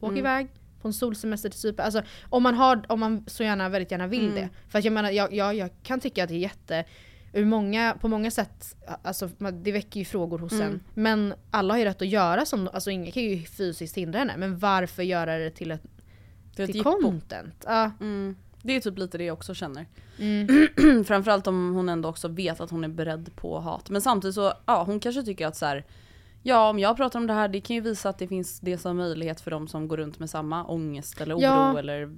Åk 0.00 0.08
Mm. 0.08 0.18
iväg 0.18 0.48
på 0.82 0.88
en 0.88 0.94
solsemester 0.94 1.48
till 1.48 1.60
Cypern. 1.60 1.84
Alltså 1.86 2.02
om 2.30 2.42
man, 2.42 2.54
har, 2.54 2.82
om 2.88 3.00
man 3.00 3.24
så 3.26 3.42
gärna, 3.42 3.68
väldigt 3.68 3.90
gärna 3.90 4.06
vill 4.06 4.24
Mm. 4.28 4.34
det. 4.34 4.48
För 4.68 4.78
att 4.78 4.84
jag 4.84 4.92
menar, 4.92 5.10
jag, 5.10 5.32
jag, 5.34 5.54
jag 5.54 5.70
kan 5.82 6.00
tycka 6.00 6.22
att 6.22 6.28
det 6.28 6.34
är 6.34 6.38
jätte... 6.38 6.84
Ur 7.32 7.44
många, 7.44 7.96
på 8.00 8.08
många 8.08 8.30
sätt, 8.30 8.76
alltså 9.02 9.30
det 9.62 9.72
väcker 9.72 10.00
ju 10.00 10.04
frågor 10.04 10.38
hos 10.38 10.52
Mm. 10.52 10.66
en. 10.66 10.80
Men 10.94 11.34
alla 11.50 11.74
har 11.74 11.78
ju 11.78 11.84
rätt 11.84 12.02
att 12.02 12.08
göra 12.08 12.46
som, 12.46 12.68
alltså 12.72 12.90
ingen 12.90 13.12
kan 13.12 13.22
ju 13.22 13.42
fysiskt 13.44 13.96
hindra 13.96 14.18
henne. 14.18 14.34
Men 14.36 14.58
varför 14.58 15.02
göra 15.02 15.38
det 15.38 15.50
till 15.50 15.70
ett, 15.70 15.82
Till 16.54 16.64
ett 16.64 16.66
till 16.70 16.76
jippo. 16.76 16.92
content? 17.02 17.64
Ja. 17.66 17.90
Mm. 18.00 18.36
Det 18.66 18.76
är 18.76 18.80
typ 18.80 18.98
lite 18.98 19.18
det 19.18 19.24
jag 19.24 19.34
också 19.34 19.54
känner. 19.54 19.86
Mm. 20.18 21.04
Framförallt 21.04 21.46
om 21.46 21.74
hon 21.74 21.88
ändå 21.88 22.08
också 22.08 22.28
vet 22.28 22.60
att 22.60 22.70
hon 22.70 22.84
är 22.84 22.88
beredd 22.88 23.36
på 23.36 23.60
hat. 23.60 23.90
Men 23.90 24.02
samtidigt 24.02 24.34
så, 24.34 24.52
ja 24.66 24.82
hon 24.84 25.00
kanske 25.00 25.22
tycker 25.22 25.46
att 25.46 25.56
så 25.56 25.66
här. 25.66 25.84
Ja 26.42 26.70
om 26.70 26.78
jag 26.78 26.96
pratar 26.96 27.18
om 27.18 27.26
det 27.26 27.32
här 27.32 27.48
det 27.48 27.60
kan 27.60 27.76
ju 27.76 27.82
visa 27.82 28.08
att 28.08 28.18
det 28.18 28.28
finns 28.28 28.60
det 28.60 28.78
som 28.78 28.96
möjlighet 28.96 29.40
för 29.40 29.50
de 29.50 29.68
som 29.68 29.88
går 29.88 29.96
runt 29.96 30.18
med 30.18 30.30
samma 30.30 30.64
ångest 30.66 31.20
eller 31.20 31.34
oro 31.36 31.42
Ja. 31.42 31.78
eller 31.78 32.10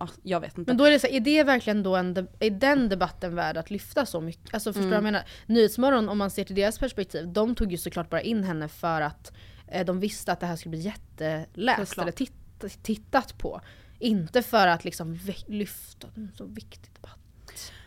ja, 0.00 0.08
jag 0.22 0.40
vet 0.40 0.58
inte. 0.58 0.70
Men 0.70 0.76
då 0.76 0.84
är 0.84 0.90
det 0.90 0.98
så 0.98 1.06
här, 1.06 1.14
är 1.14 1.20
det 1.20 1.44
verkligen 1.44 1.82
då 1.82 1.96
en, 1.96 2.28
är 2.38 2.50
den 2.50 2.88
debatten 2.88 3.34
värd 3.34 3.56
att 3.56 3.70
lyfta 3.70 4.06
så 4.06 4.20
mycket? 4.20 4.54
Alltså 4.54 4.72
förstår 4.72 4.80
du 4.80 4.86
Mm. 4.86 5.02
vad 5.02 5.06
jag 5.06 5.12
menar? 5.12 5.28
Nyhetsmorgon, 5.46 6.08
om 6.08 6.18
man 6.18 6.30
ser 6.30 6.44
till 6.44 6.56
deras 6.56 6.78
perspektiv, 6.78 7.28
de 7.32 7.54
tog 7.54 7.72
ju 7.72 7.78
såklart 7.78 8.10
bara 8.10 8.20
in 8.22 8.44
henne 8.44 8.68
för 8.68 9.00
att 9.00 9.32
eh, 9.68 9.86
de 9.86 10.00
visste 10.00 10.32
att 10.32 10.40
det 10.40 10.46
här 10.46 10.56
skulle 10.56 10.70
bli 10.70 10.80
jätteläst 10.80 11.88
Såklart. 11.88 12.02
eller 12.04 12.12
titt, 12.12 12.82
tittat 12.82 13.38
på. 13.38 13.60
Inte 13.98 14.42
för 14.42 14.66
att 14.66 14.84
liksom 14.84 15.18
lyfta 15.46 16.08
en 16.16 16.30
så 16.34 16.44
viktig 16.44 16.90
debatt. 16.94 17.18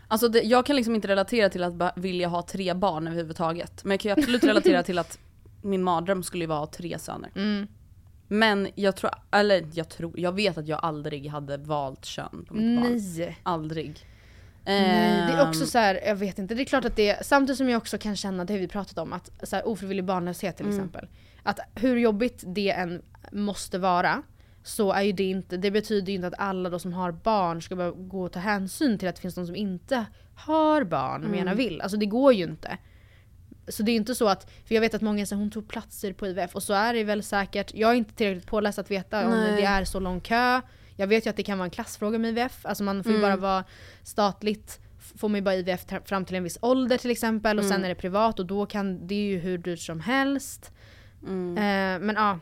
Alltså 0.07 0.27
det, 0.27 0.41
jag 0.41 0.65
kan 0.65 0.75
liksom 0.75 0.95
inte 0.95 1.07
relatera 1.07 1.49
till 1.49 1.63
att 1.63 1.73
bara 1.73 1.93
vilja 1.95 2.27
ha 2.27 2.41
tre 2.41 2.73
barn 2.73 3.07
överhuvudtaget. 3.07 3.83
Men 3.83 3.91
jag 3.91 3.99
kan 3.99 4.09
ju 4.09 4.13
absolut 4.19 4.43
relatera 4.43 4.83
till 4.83 4.97
att 4.99 5.19
min 5.61 5.83
mardröm 5.83 6.23
skulle 6.23 6.47
vara 6.47 6.63
att 6.63 6.69
ha 6.75 6.77
tre 6.77 6.99
söner. 6.99 7.31
Mm. 7.35 7.67
Men 8.27 8.67
jag 8.75 8.95
tror, 8.95 9.11
eller 9.31 9.67
jag 9.73 9.89
tror, 9.89 10.19
jag 10.19 10.31
vet 10.31 10.57
att 10.57 10.67
jag 10.67 10.79
aldrig 10.83 11.27
hade 11.27 11.57
valt 11.57 12.05
kön 12.05 12.45
på 12.47 12.53
mitt 12.53 12.81
barn. 12.81 12.91
Nej. 13.17 13.39
Aldrig. 13.43 14.07
Nej, 14.65 15.27
det 15.27 15.33
är 15.33 15.41
Ehm, 15.43 15.49
också 15.49 15.65
så 15.65 15.77
här, 15.77 15.99
jag 16.05 16.15
vet 16.15 16.39
inte, 16.39 16.55
det 16.55 16.63
är 16.63 16.65
klart 16.65 16.85
att 16.85 16.95
det 16.95 17.25
samtidigt 17.25 17.57
som 17.57 17.69
jag 17.69 17.77
också 17.77 17.97
kan 17.97 18.15
känna, 18.15 18.45
det 18.45 18.53
har 18.53 18.59
vi 18.59 18.67
pratat 18.67 18.97
om, 18.97 19.13
att 19.13 19.29
så 19.43 19.55
här, 19.55 19.67
ofrivillig 19.67 20.05
barnlöshet 20.05 20.57
till 20.57 20.65
Mm. 20.65 20.77
exempel. 20.77 21.07
Att 21.43 21.59
hur 21.75 21.97
jobbigt 21.97 22.43
det 22.47 22.69
än 22.71 23.01
måste 23.31 23.77
vara, 23.79 24.23
så 24.63 24.91
är 24.91 25.01
ju 25.01 25.11
det 25.11 25.23
inte, 25.23 25.57
det 25.57 25.71
betyder 25.71 26.07
ju 26.07 26.15
inte 26.15 26.27
att 26.27 26.39
alla 26.39 26.69
då 26.69 26.79
som 26.79 26.93
har 26.93 27.11
barn 27.11 27.61
ska 27.61 27.75
behöva 27.75 27.97
gå 27.97 28.23
och 28.23 28.31
ta 28.31 28.39
hänsyn 28.39 28.97
till 28.97 29.07
att 29.07 29.15
det 29.15 29.21
finns 29.21 29.35
de 29.35 29.45
som 29.45 29.55
inte 29.55 30.05
har 30.35 30.83
barn 30.83 31.21
men 31.21 31.37
gärna 31.37 31.53
vill. 31.53 31.81
Alltså 31.81 31.97
det 31.97 32.05
går 32.05 32.33
ju 32.33 32.43
inte. 32.43 32.77
Så 33.67 33.83
det 33.83 33.91
är 33.91 33.95
inte 33.95 34.15
så 34.15 34.27
att, 34.27 34.51
för 34.65 34.75
jag 34.75 34.81
vet 34.81 34.93
att 34.93 35.01
många 35.01 35.25
säger 35.25 35.39
hon 35.39 35.51
tog 35.51 35.67
platser 35.67 36.13
på 36.13 36.27
IVF 36.27 36.55
och 36.55 36.63
så 36.63 36.73
är 36.73 36.93
det 36.93 37.03
väl 37.03 37.23
säkert. 37.23 37.73
Jag 37.73 37.91
är 37.91 37.95
inte 37.95 38.13
tillräckligt 38.13 38.47
påläst 38.47 38.79
att 38.79 38.91
veta 38.91 39.25
om 39.25 39.31
Nej. 39.31 39.61
det 39.61 39.67
är 39.67 39.85
så 39.85 39.99
lång 39.99 40.21
kö. 40.21 40.61
Jag 40.95 41.07
vet 41.07 41.25
ju 41.25 41.29
att 41.29 41.35
det 41.35 41.43
kan 41.43 41.57
vara 41.57 41.65
en 41.65 41.71
klassfråga 41.71 42.19
med 42.19 42.29
IVF, 42.29 42.65
alltså 42.65 42.83
man 42.83 43.03
får 43.03 43.11
ju 43.11 43.21
bara 43.21 43.37
vara 43.37 43.63
statligt 44.03 44.79
får 45.15 45.29
man 45.29 45.35
ju 45.35 45.41
bara 45.41 45.55
IVF 45.55 45.85
fram 46.05 46.25
till 46.25 46.35
en 46.35 46.43
viss 46.43 46.57
ålder 46.61 46.97
till 46.97 47.11
exempel 47.11 47.59
och 47.59 47.65
sen 47.65 47.83
är 47.85 47.89
det 47.89 47.95
privat 47.95 48.39
och 48.39 48.45
då 48.45 48.65
kan 48.65 49.07
det 49.07 49.15
är 49.15 49.29
ju 49.29 49.37
hur 49.37 49.57
dyrt 49.57 49.79
som 49.79 49.99
helst. 49.99 50.71
Eh, 51.57 51.99
men 51.99 52.15
ja. 52.15 52.39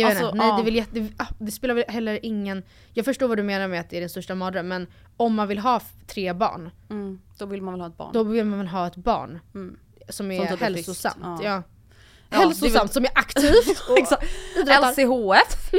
Jag 0.00 0.08
vet 0.08 0.16
Alltså, 0.16 0.24
inte, 0.26 0.38
nej 0.38 0.48
ja. 0.48 0.56
det, 0.56 0.62
vill, 0.62 0.84
det, 0.90 1.12
ah, 1.16 1.26
det 1.38 1.52
spelar 1.52 1.74
väl 1.74 1.84
heller 1.88 2.18
ingen... 2.22 2.62
Jag 2.92 3.04
förstår 3.04 3.28
vad 3.28 3.36
du 3.38 3.42
menar 3.42 3.68
med 3.68 3.80
att 3.80 3.90
det 3.90 3.96
är 3.96 4.00
den 4.00 4.10
största 4.10 4.34
mardrömmen 4.34 4.82
men 4.82 4.86
om 5.16 5.34
man 5.34 5.48
vill 5.48 5.58
ha 5.58 5.80
tre 6.06 6.32
barn, 6.32 6.70
mm, 6.90 7.20
då 7.38 7.46
vill 7.46 7.62
man 7.62 7.74
väl 7.74 7.80
ha 7.80 7.88
ett 7.88 7.96
barn. 7.96 8.10
då 8.12 8.22
vill 8.22 8.44
man 8.44 8.58
väl 8.58 8.68
ha 8.68 8.86
ett 8.86 8.96
barn. 8.96 9.38
Mm. 9.54 9.76
Som 10.08 10.30
är 10.30 10.38
Som 10.38 10.46
typ 10.46 10.60
är 10.60 10.64
hälsosamt. 10.64 11.16
ja. 11.42 11.62
Ja. 12.30 12.38
Hälsosamt, 12.38 12.74
väl- 12.74 12.88
som 12.88 13.04
är 13.04 13.10
aktivt. 13.14 13.80
och. 13.88 14.22
LCHF, 14.66 15.72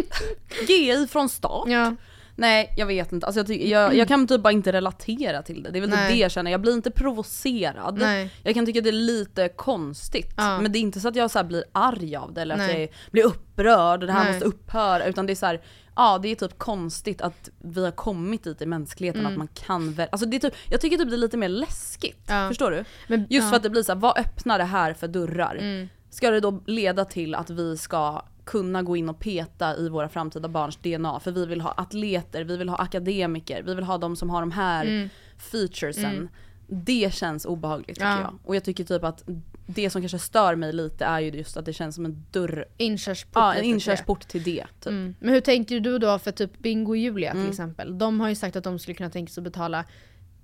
GI 0.68 1.08
från 1.12 1.30
start. 1.30 1.68
Ja. 1.68 1.96
Nej 2.40 2.74
jag 2.78 2.86
vet 2.86 3.12
inte, 3.12 3.26
alltså 3.26 3.54
jag, 3.54 3.62
jag, 3.62 3.96
jag 3.96 4.08
kan 4.08 4.28
typ 4.28 4.42
bara 4.42 4.52
inte 4.54 4.72
relatera 4.72 5.42
till 5.42 5.64
det. 5.64 5.70
Det 5.70 5.80
är 5.80 5.82
väl 5.82 5.90
Nej. 5.90 6.08
typ 6.08 6.16
det 6.16 6.22
jag 6.22 6.32
känner, 6.32 6.52
jag 6.52 6.62
blir 6.62 6.74
inte 6.74 6.92
provocerad. 6.92 7.98
Nej. 7.98 8.34
Jag 8.44 8.54
kan 8.54 8.66
tycka 8.66 8.82
det 8.82 8.90
är 8.90 8.94
lite 8.94 9.50
konstigt. 9.50 10.34
Ja. 10.38 10.62
Men 10.62 10.72
det 10.72 10.78
är 10.78 10.82
inte 10.82 11.00
så 11.00 11.08
att 11.08 11.16
jag 11.16 11.32
så 11.32 11.44
blir 11.44 11.64
arg 11.72 12.16
av 12.16 12.34
det 12.34 12.42
eller 12.42 12.56
att 12.56 12.60
Nej. 12.60 12.82
jag 12.82 13.12
blir 13.12 13.24
upprörd 13.24 14.02
och 14.02 14.08
det 14.08 14.14
här 14.14 14.24
Nej. 14.24 14.34
måste 14.34 14.46
upphöra. 14.46 15.06
Utan 15.06 15.26
det 15.26 15.34
är 15.34 15.36
så 15.36 15.46
här, 15.46 15.62
ja 15.96 16.20
det 16.22 16.28
är 16.28 16.36
typ 16.36 16.58
konstigt 16.58 17.22
att 17.22 17.50
vi 17.60 17.84
har 17.84 17.92
kommit 17.92 18.44
dit 18.44 18.62
i 18.62 18.66
mänskligheten 18.66 19.26
att 19.26 19.38
man 19.38 19.48
kan 19.48 19.94
väl, 19.94 20.08
alltså 20.12 20.28
det 20.28 20.38
är 20.38 20.40
typ, 20.40 20.56
jag 20.70 20.82
tycker 20.82 20.98
typ 20.98 21.10
det 21.10 21.16
är 21.16 21.18
lite 21.18 21.38
mer 21.38 21.50
läskigt. 21.50 22.30
Mm. 22.30 22.42
Ja. 22.42 22.50
Förstår 22.50 22.72
du? 22.72 22.84
Men- 23.08 23.20
Just 23.20 23.32
ja. 23.32 23.38
Mm. 23.40 23.50
för 23.50 23.58
att 23.58 23.64
det 23.64 23.70
blir 23.70 23.84
så 23.84 23.92
här, 23.92 24.00
vad 24.00 24.18
öppnar 24.18 24.58
det 24.58 24.64
här 24.64 24.94
för 24.94 25.08
dörrar? 25.08 25.88
Ska 26.10 26.32
det 26.32 26.40
då 26.40 26.64
leda 26.66 27.06
till 27.06 27.36
att 27.36 27.50
vi 27.50 27.78
ska 27.78 28.22
kunna 28.48 28.84
gå 28.84 28.98
in 28.98 29.10
och 29.10 29.20
peta 29.20 29.78
i 29.78 29.90
våra 29.90 30.10
framtida 30.10 30.48
barns 30.48 30.76
DNA? 30.78 31.20
För 31.20 31.32
vi 31.32 31.46
vill 31.46 31.62
ha 31.62 31.72
atleter, 31.72 32.44
vi 32.44 32.58
vill 32.58 32.70
ha 32.70 32.78
akademiker, 32.78 33.64
vi 33.64 33.76
vill 33.76 33.84
ha 33.84 33.98
de 33.98 34.16
som 34.16 34.30
har 34.30 34.40
de 34.42 34.52
här 34.52 35.10
featuresen. 35.38 36.30
Det 36.70 37.14
känns 37.14 37.46
obehagligt 37.46 37.96
tycker 37.96 38.06
Mm. 38.08 38.20
Ja. 38.20 38.24
jag. 38.44 38.50
Och 38.50 38.56
jag 38.56 38.64
tycker 38.64 38.84
typ 38.84 39.04
att 39.04 39.24
det 39.68 39.90
som 39.90 40.02
kanske 40.02 40.20
stör 40.20 40.56
mig 40.56 40.74
lite 40.74 41.06
är 41.06 41.20
ju 41.20 41.30
just 41.32 41.58
att 41.58 41.66
det 41.66 41.74
känns 41.74 41.96
som 41.96 42.06
en 42.06 42.26
dörr, 42.32 42.66
Inkörsport. 42.78 43.32
ja, 43.36 43.54
en 43.54 43.56
lite 43.56 43.62
till 43.64 43.70
det. 43.70 43.74
inkörsport 43.74 44.28
till 44.28 44.44
det. 44.44 44.66
Typ. 44.80 44.88
Mm. 44.92 45.16
Men 45.20 45.34
hur 45.34 45.42
tänkte 45.42 45.80
du 45.80 46.00
då 46.00 46.20
för 46.20 46.32
typ 46.32 46.60
Bingo 46.60 46.90
och 46.92 46.98
Julia 46.98 47.32
Mm. 47.32 47.44
till 47.44 47.50
exempel? 47.50 47.98
De 47.98 48.20
har 48.20 48.30
ju 48.30 48.36
sagt 48.36 48.56
att 48.56 48.64
de 48.64 48.80
skulle 48.80 48.96
kunna 48.96 49.10
tänka 49.10 49.32
sig 49.34 49.42
att 49.42 49.46
betala 49.46 49.86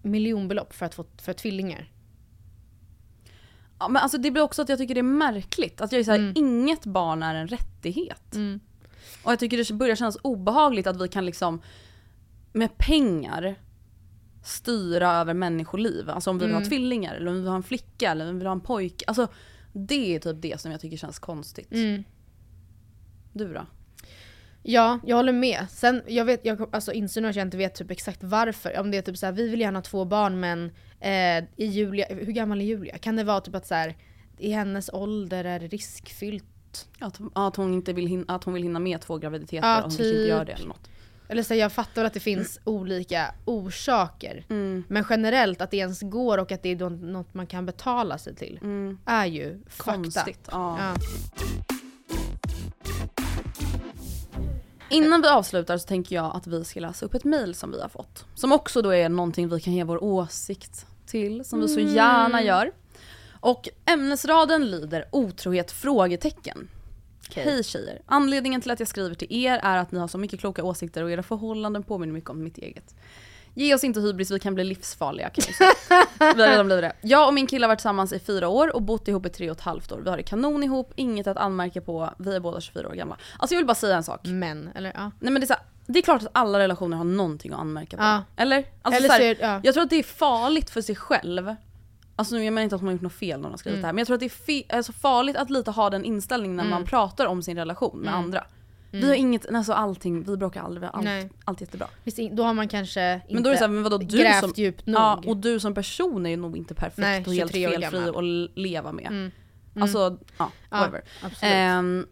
miljonbelopp 0.01 0.73
för 0.73 0.85
att 0.85 0.95
få 0.95 1.05
för 1.21 1.33
tvillingar. 1.33 1.89
Ja, 3.83 3.87
men 3.89 4.01
alltså 4.01 4.17
det 4.17 4.31
blir 4.31 4.43
också 4.43 4.61
att 4.61 4.69
jag 4.69 4.77
tycker 4.77 4.93
det 4.95 5.01
är 5.01 5.03
märkligt. 5.03 5.81
Att 5.81 5.91
jag 5.91 5.99
är 5.99 6.03
såhär, 6.03 6.19
Mm. 6.19 6.33
inget 6.35 6.85
barn 6.85 7.23
är 7.23 7.35
en 7.35 7.47
rättighet. 7.47 8.35
Och 9.23 9.31
jag 9.31 9.39
tycker 9.39 9.57
det 9.57 9.73
börjar 9.73 9.95
kännas 9.95 10.17
obehagligt 10.21 10.87
att 10.87 11.01
vi 11.01 11.07
kan 11.07 11.25
liksom 11.25 11.61
med 12.53 12.77
pengar 12.77 13.55
styra 14.43 15.11
över 15.11 15.33
människoliv. 15.33 16.09
Alltså 16.09 16.29
om 16.29 16.39
vi 16.39 16.45
vill 16.45 16.55
ha 16.55 16.65
tvillingar 16.65 17.15
eller 17.15 17.27
om 17.27 17.33
vi 17.33 17.39
vill 17.39 17.49
ha 17.49 17.55
en 17.55 17.63
flicka 17.63 18.11
eller 18.11 18.25
om 18.25 18.31
vi 18.33 18.37
vill 18.37 18.47
ha 18.47 18.53
en 18.53 18.61
pojke. 18.61 19.05
Alltså 19.07 19.27
det 19.73 20.15
är 20.15 20.19
typ 20.19 20.41
det 20.41 20.61
som 20.61 20.71
jag 20.71 20.81
tycker 20.81 20.97
känns 20.97 21.19
konstigt. 21.19 21.71
Mm. 21.71 22.03
Du 23.33 23.53
då? 23.53 23.65
Ja, 24.63 24.99
jag 25.05 25.15
håller 25.15 25.33
med. 25.33 25.65
Sen, 25.69 26.01
jag 26.07 26.25
vet, 26.25 26.45
jag 26.45 26.75
alltså, 26.75 26.91
inser 26.91 27.21
nu 27.21 27.27
att 27.29 27.35
jag 27.35 27.47
inte 27.47 27.57
vet 27.57 27.75
typ 27.75 27.91
exakt 27.91 28.23
varför. 28.23 28.79
Om 28.79 28.91
det 28.91 28.97
är 28.97 29.01
typ 29.01 29.17
såhär, 29.17 29.33
vi 29.33 29.49
vill 29.49 29.59
gärna 29.61 29.77
ha 29.79 29.83
två 29.83 30.05
barn 30.05 30.39
men 30.39 30.71
eh, 31.03 31.43
i 31.55 31.65
Julia, 31.65 32.05
hur 32.09 32.31
gammal 32.33 32.61
är 32.61 32.65
Julia? 32.65 32.97
Kan 32.97 33.15
det 33.15 33.23
vara 33.23 33.41
typ 33.41 33.55
att 33.55 33.67
såhär, 33.67 33.95
i 34.37 34.51
hennes 34.51 34.89
ålder 34.93 35.43
är 35.45 35.59
det 35.59 35.67
riskfyllt? 35.67 36.45
Att, 36.99 37.19
att, 37.33 37.55
hon 37.55 37.73
inte 37.73 37.93
vill 37.93 38.07
hinna, 38.07 38.25
att 38.27 38.43
hon 38.43 38.53
vill 38.53 38.63
hinna 38.63 38.79
med 38.79 39.01
två 39.01 39.17
graviditeter 39.17 39.67
Ja, 39.67 39.77
och 39.77 39.81
hon 39.81 39.91
kanske 39.91 40.03
inte 40.03 40.17
typ. 40.17 40.29
gör 40.29 40.45
det 40.45 40.51
eller 40.51 40.67
något. 40.67 40.89
Eller 41.27 41.43
så 41.43 41.53
här, 41.53 41.61
jag 41.61 41.71
fattar 41.71 41.95
väl 41.95 42.05
att 42.05 42.13
det 42.13 42.19
finns 42.19 42.59
olika 42.63 43.35
orsaker. 43.45 44.45
Mm. 44.49 44.83
Men 44.87 45.05
generellt 45.09 45.61
att 45.61 45.71
det 45.71 45.77
ens 45.77 46.01
går 46.01 46.37
och 46.37 46.51
att 46.51 46.63
det 46.63 46.69
är 46.69 46.89
något 46.89 47.33
man 47.33 47.47
kan 47.47 47.65
betala 47.65 48.17
sig 48.17 48.35
till. 48.35 48.59
Är 49.05 49.25
ju 49.25 49.49
Mm. 49.49 49.63
Konstigt. 49.77 50.47
Ja. 50.51 50.77
Ja. 50.79 50.95
Innan 54.89 55.21
vi 55.21 55.27
avslutar 55.27 55.77
så 55.77 55.87
tänker 55.87 56.15
jag 56.15 56.35
att 56.35 56.47
vi 56.47 56.63
ska 56.65 56.79
läsa 56.79 57.05
upp 57.05 57.13
ett 57.13 57.23
mail 57.23 57.55
som 57.55 57.71
vi 57.71 57.81
har 57.81 57.89
fått. 57.89 58.25
Som 58.35 58.51
också 58.51 58.81
då 58.81 58.89
är 58.93 59.09
någonting 59.09 59.49
vi 59.49 59.59
kan 59.59 59.73
ge 59.73 59.83
vår 59.83 60.03
åsikt 60.03 60.85
till, 61.05 61.45
som 61.45 61.61
vi 61.61 61.67
så 61.67 61.79
gärna 61.79 62.43
gör. 62.43 62.71
Och 63.39 63.69
ämnesraden 63.85 64.71
lyder 64.71 65.05
otrohet? 65.11 65.71
frågetecken. 65.71 66.67
Hej 67.35 67.63
tjejer! 67.63 68.01
Anledningen 68.05 68.61
till 68.61 68.71
att 68.71 68.79
jag 68.79 68.87
skriver 68.87 69.15
till 69.15 69.27
er 69.45 69.59
är 69.63 69.77
att 69.77 69.91
ni 69.91 69.99
har 69.99 70.07
så 70.07 70.17
mycket 70.17 70.39
kloka 70.39 70.63
åsikter 70.63 71.03
och 71.03 71.11
era 71.11 71.23
förhållanden 71.23 71.83
påminner 71.83 72.13
mycket 72.13 72.29
om 72.29 72.43
mitt 72.43 72.57
eget. 72.57 72.95
Ge 73.55 73.75
oss 73.75 73.83
inte 73.83 73.99
hybris, 73.99 74.31
vi 74.31 74.39
kan 74.39 74.55
bli 74.55 74.63
livsfarliga 74.63 75.29
kan. 75.29 75.43
Vi 76.35 76.41
har 76.41 76.49
redan 76.49 76.65
blivit 76.65 76.83
det. 76.83 76.93
Jag 77.01 77.27
och 77.27 77.33
min 77.33 77.47
kille 77.47 77.65
har 77.65 77.67
varit 77.67 77.79
tillsammans 77.79 78.13
i 78.13 78.19
fyra 78.19 78.47
år 78.47 78.75
och 78.75 78.81
bott 78.81 79.07
ihop 79.07 79.25
i 79.25 79.29
tre 79.29 79.49
och 79.49 79.57
ett 79.57 79.63
halvt 79.63 79.91
år. 79.91 79.99
Vi 80.03 80.09
har 80.09 80.17
det 80.17 80.23
kanon 80.23 80.63
ihop, 80.63 80.93
inget 80.95 81.27
att 81.27 81.37
anmärka 81.37 81.81
på, 81.81 82.09
vi 82.17 82.35
är 82.35 82.39
båda 82.39 82.61
24 82.61 82.87
år 82.87 82.93
gamla. 82.93 83.17
Alltså 83.39 83.53
jag 83.53 83.59
vill 83.59 83.67
bara 83.67 83.75
säga 83.75 83.95
en 83.95 84.03
sak. 84.03 84.21
Men, 84.23 84.69
eller 84.75 84.91
ja. 84.95 85.11
Nej 85.19 85.31
men 85.31 85.33
det 85.33 85.43
är, 85.43 85.47
så 85.47 85.53
här, 85.53 85.63
det 85.85 85.99
är 85.99 86.03
klart 86.03 86.21
att 86.21 86.29
alla 86.31 86.59
relationer 86.59 86.97
har 86.97 87.03
någonting 87.03 87.51
att 87.53 87.59
anmärka 87.59 87.97
på. 87.97 88.03
Ja. 88.03 88.23
Eller? 88.35 88.65
Alltså 88.81 88.97
Eller 88.99 89.07
så 89.09 89.13
här, 89.13 89.19
så 89.35 89.41
är- 89.43 89.47
ja. 89.53 89.61
Jag 89.63 89.73
tror 89.73 89.83
att 89.83 89.89
det 89.89 89.95
är 89.99 90.03
farligt 90.03 90.69
för 90.69 90.81
sig 90.81 90.95
själv. 90.95 91.55
Alltså 92.15 92.35
nu 92.35 92.43
jag 92.45 92.53
menar 92.53 92.63
inte 92.63 92.75
att 92.75 92.81
hon 92.81 92.87
har 92.87 92.93
gjort 92.93 93.01
något 93.01 93.13
fel 93.13 93.39
när 93.39 93.43
hon 93.43 93.51
har 93.51 93.57
skrivit 93.57 93.73
Mm. 93.75 93.81
det 93.81 93.87
här. 93.87 93.93
Men 93.93 93.97
jag 93.99 94.07
tror 94.07 94.15
att 94.15 94.31
det 94.47 94.65
är 94.69 94.75
alltså 94.75 94.91
farligt 94.91 95.35
att 95.35 95.49
lite 95.49 95.71
ha 95.71 95.89
den 95.89 96.05
inställningen 96.05 96.57
när 96.57 96.63
Mm. 96.63 96.71
man 96.71 96.85
pratar 96.85 97.25
om 97.25 97.43
sin 97.43 97.57
relation 97.57 97.99
med 97.99 98.15
andra. 98.15 98.43
Vi 98.91 99.07
har 99.07 99.15
inget, 99.15 99.55
alltså 99.55 99.73
allting, 99.73 100.23
vi 100.23 100.37
bråkar 100.37 100.61
aldrig, 100.63 100.79
vi 100.81 100.85
har 100.85 100.93
allt, 100.93 101.03
Nej. 101.05 101.29
allt 101.45 101.61
jättebra. 101.61 101.87
Visst, 102.03 102.19
Då 102.31 102.43
har 102.43 102.53
man 102.53 102.67
kanske 102.67 103.13
inte 103.13 103.33
Men 103.33 103.43
då 103.43 103.49
är 103.49 103.51
det 103.53 103.57
såhär, 103.57 103.71
men 103.71 103.83
vadå 103.83 103.97
du 103.97 104.17
grävt 104.17 104.39
som, 104.39 104.53
djupt 104.55 104.85
nog. 104.85 104.95
Ja, 104.95 105.21
och 105.25 105.37
du 105.37 105.59
som 105.59 105.73
person 105.73 106.25
är 106.25 106.29
ju 106.29 106.37
nog 106.37 106.57
inte 106.57 106.75
perfekt 106.75 106.97
Nej, 106.97 107.25
och 107.27 107.33
helt 107.33 107.51
23 107.51 107.67
år 107.67 107.71
felfri 107.81 108.09
att 108.49 108.57
leva 108.57 108.91
med. 108.91 109.31
Alltså, 109.79 110.17
ja, 110.37 110.49
Ja, 110.69 110.77
whatever. 110.77 111.01
absolut. 111.23 112.07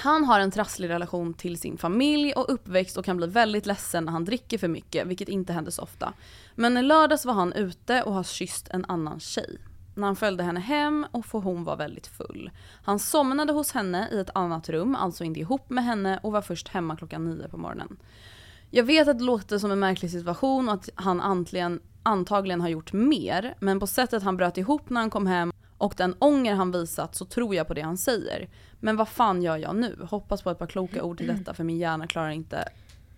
Han 0.00 0.24
har 0.24 0.40
en 0.40 0.50
trasslig 0.50 0.88
relation 0.88 1.34
till 1.34 1.60
sin 1.60 1.78
familj 1.78 2.32
och 2.32 2.52
uppväxt 2.52 2.96
och 2.96 3.04
kan 3.04 3.16
bli 3.16 3.26
väldigt 3.26 3.66
ledsen 3.66 4.04
när 4.04 4.12
han 4.12 4.24
dricker 4.24 4.58
för 4.58 4.68
mycket, 4.68 5.06
vilket 5.06 5.28
inte 5.28 5.52
händer 5.52 5.70
så 5.70 5.82
ofta. 5.82 6.12
Men 6.54 6.76
i 6.76 6.82
lördags 6.82 7.24
var 7.24 7.32
han 7.32 7.52
ute 7.52 8.02
och 8.02 8.14
har 8.14 8.22
kysst 8.22 8.68
en 8.68 8.84
annan 8.88 9.20
tjej. 9.20 9.58
När 9.94 10.06
han 10.06 10.16
följde 10.16 10.44
henne 10.44 10.60
hem 10.60 11.06
och 11.10 11.26
för 11.26 11.38
hon 11.38 11.64
var 11.64 11.76
väldigt 11.76 12.06
full. 12.06 12.50
Han 12.84 12.98
somnade 12.98 13.52
hos 13.52 13.72
henne 13.72 14.08
i 14.12 14.20
ett 14.20 14.30
annat 14.34 14.68
rum, 14.68 14.94
alltså 14.94 15.24
inte 15.24 15.40
ihop 15.40 15.70
med 15.70 15.84
henne 15.84 16.20
och 16.22 16.32
var 16.32 16.42
först 16.42 16.68
hemma 16.68 16.96
klockan 16.96 17.24
nio 17.24 17.48
på 17.48 17.56
morgonen. 17.56 17.96
Jag 18.70 18.84
vet 18.84 19.08
att 19.08 19.18
det 19.18 19.24
låter 19.24 19.58
som 19.58 19.70
en 19.70 19.78
märklig 19.78 20.10
situation 20.10 20.68
och 20.68 20.74
att 20.74 20.88
han 20.94 21.20
antligen, 21.20 21.80
antagligen 22.02 22.60
har 22.60 22.68
gjort 22.68 22.92
mer, 22.92 23.54
men 23.60 23.80
på 23.80 23.86
sättet 23.86 24.22
han 24.22 24.36
bröt 24.36 24.58
ihop 24.58 24.90
när 24.90 25.00
han 25.00 25.10
kom 25.10 25.26
hem 25.26 25.52
och 25.78 25.94
den 25.96 26.14
ånger 26.18 26.54
han 26.54 26.72
visat 26.72 27.14
så 27.14 27.24
tror 27.24 27.54
jag 27.54 27.66
på 27.66 27.74
det 27.74 27.80
han 27.80 27.98
säger. 27.98 28.48
Men 28.80 28.96
vad 28.96 29.08
fan 29.08 29.42
gör 29.42 29.56
jag 29.56 29.76
nu? 29.76 29.96
Hoppas 30.10 30.42
på 30.42 30.50
ett 30.50 30.58
par 30.58 30.66
kloka 30.66 31.02
ord 31.02 31.18
till 31.18 31.26
detta 31.26 31.54
för 31.54 31.64
min 31.64 31.78
hjärna 31.78 32.06
klarar 32.06 32.30
inte 32.30 32.68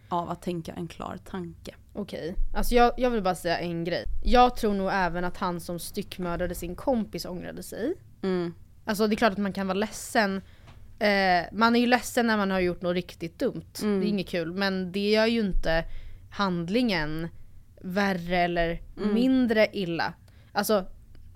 av 0.08 0.30
att 0.30 0.42
tänka 0.42 0.72
en 0.72 0.88
klar 0.88 1.18
tanke. 1.30 1.74
Okej, 1.92 2.34
alltså 2.54 2.74
jag, 2.74 2.92
jag 2.96 3.11
vill 3.11 3.22
bara 3.22 3.34
säga 3.34 3.58
en 3.58 3.84
grej. 3.84 4.04
Jag 4.24 4.56
tror 4.56 4.74
nog 4.74 4.90
även 4.92 5.24
att 5.24 5.36
han 5.36 5.61
som 5.61 5.78
styckmördade 5.78 6.54
sin 6.54 6.76
kompis 6.76 7.24
ångrade 7.26 7.62
sig. 7.62 7.94
Mm. 8.22 8.54
Alltså 8.84 9.06
det 9.06 9.14
är 9.14 9.16
klart 9.16 9.32
att 9.32 9.38
man 9.38 9.52
kan 9.52 9.66
vara 9.66 9.78
ledsen. 9.78 10.42
Eh, 10.98 11.44
man 11.52 11.76
är 11.76 11.80
ju 11.80 11.86
ledsen 11.86 12.26
när 12.26 12.36
man 12.36 12.50
har 12.50 12.61
gjort 12.61 12.82
något 12.82 12.94
riktigt 12.94 13.38
dumt. 13.38 13.64
Mm. 13.82 14.00
Det 14.00 14.06
är 14.06 14.08
inget 14.08 14.28
kul. 14.28 14.52
Men 14.52 14.92
det 14.92 15.11
gör 15.11 15.26
ju 15.26 15.40
inte 15.40 15.84
handlingen 16.30 17.28
värre 17.80 18.36
eller 18.38 18.80
Mm. 18.96 19.14
mindre 19.14 19.68
illa. 19.72 20.12
Alltså, 20.52 20.84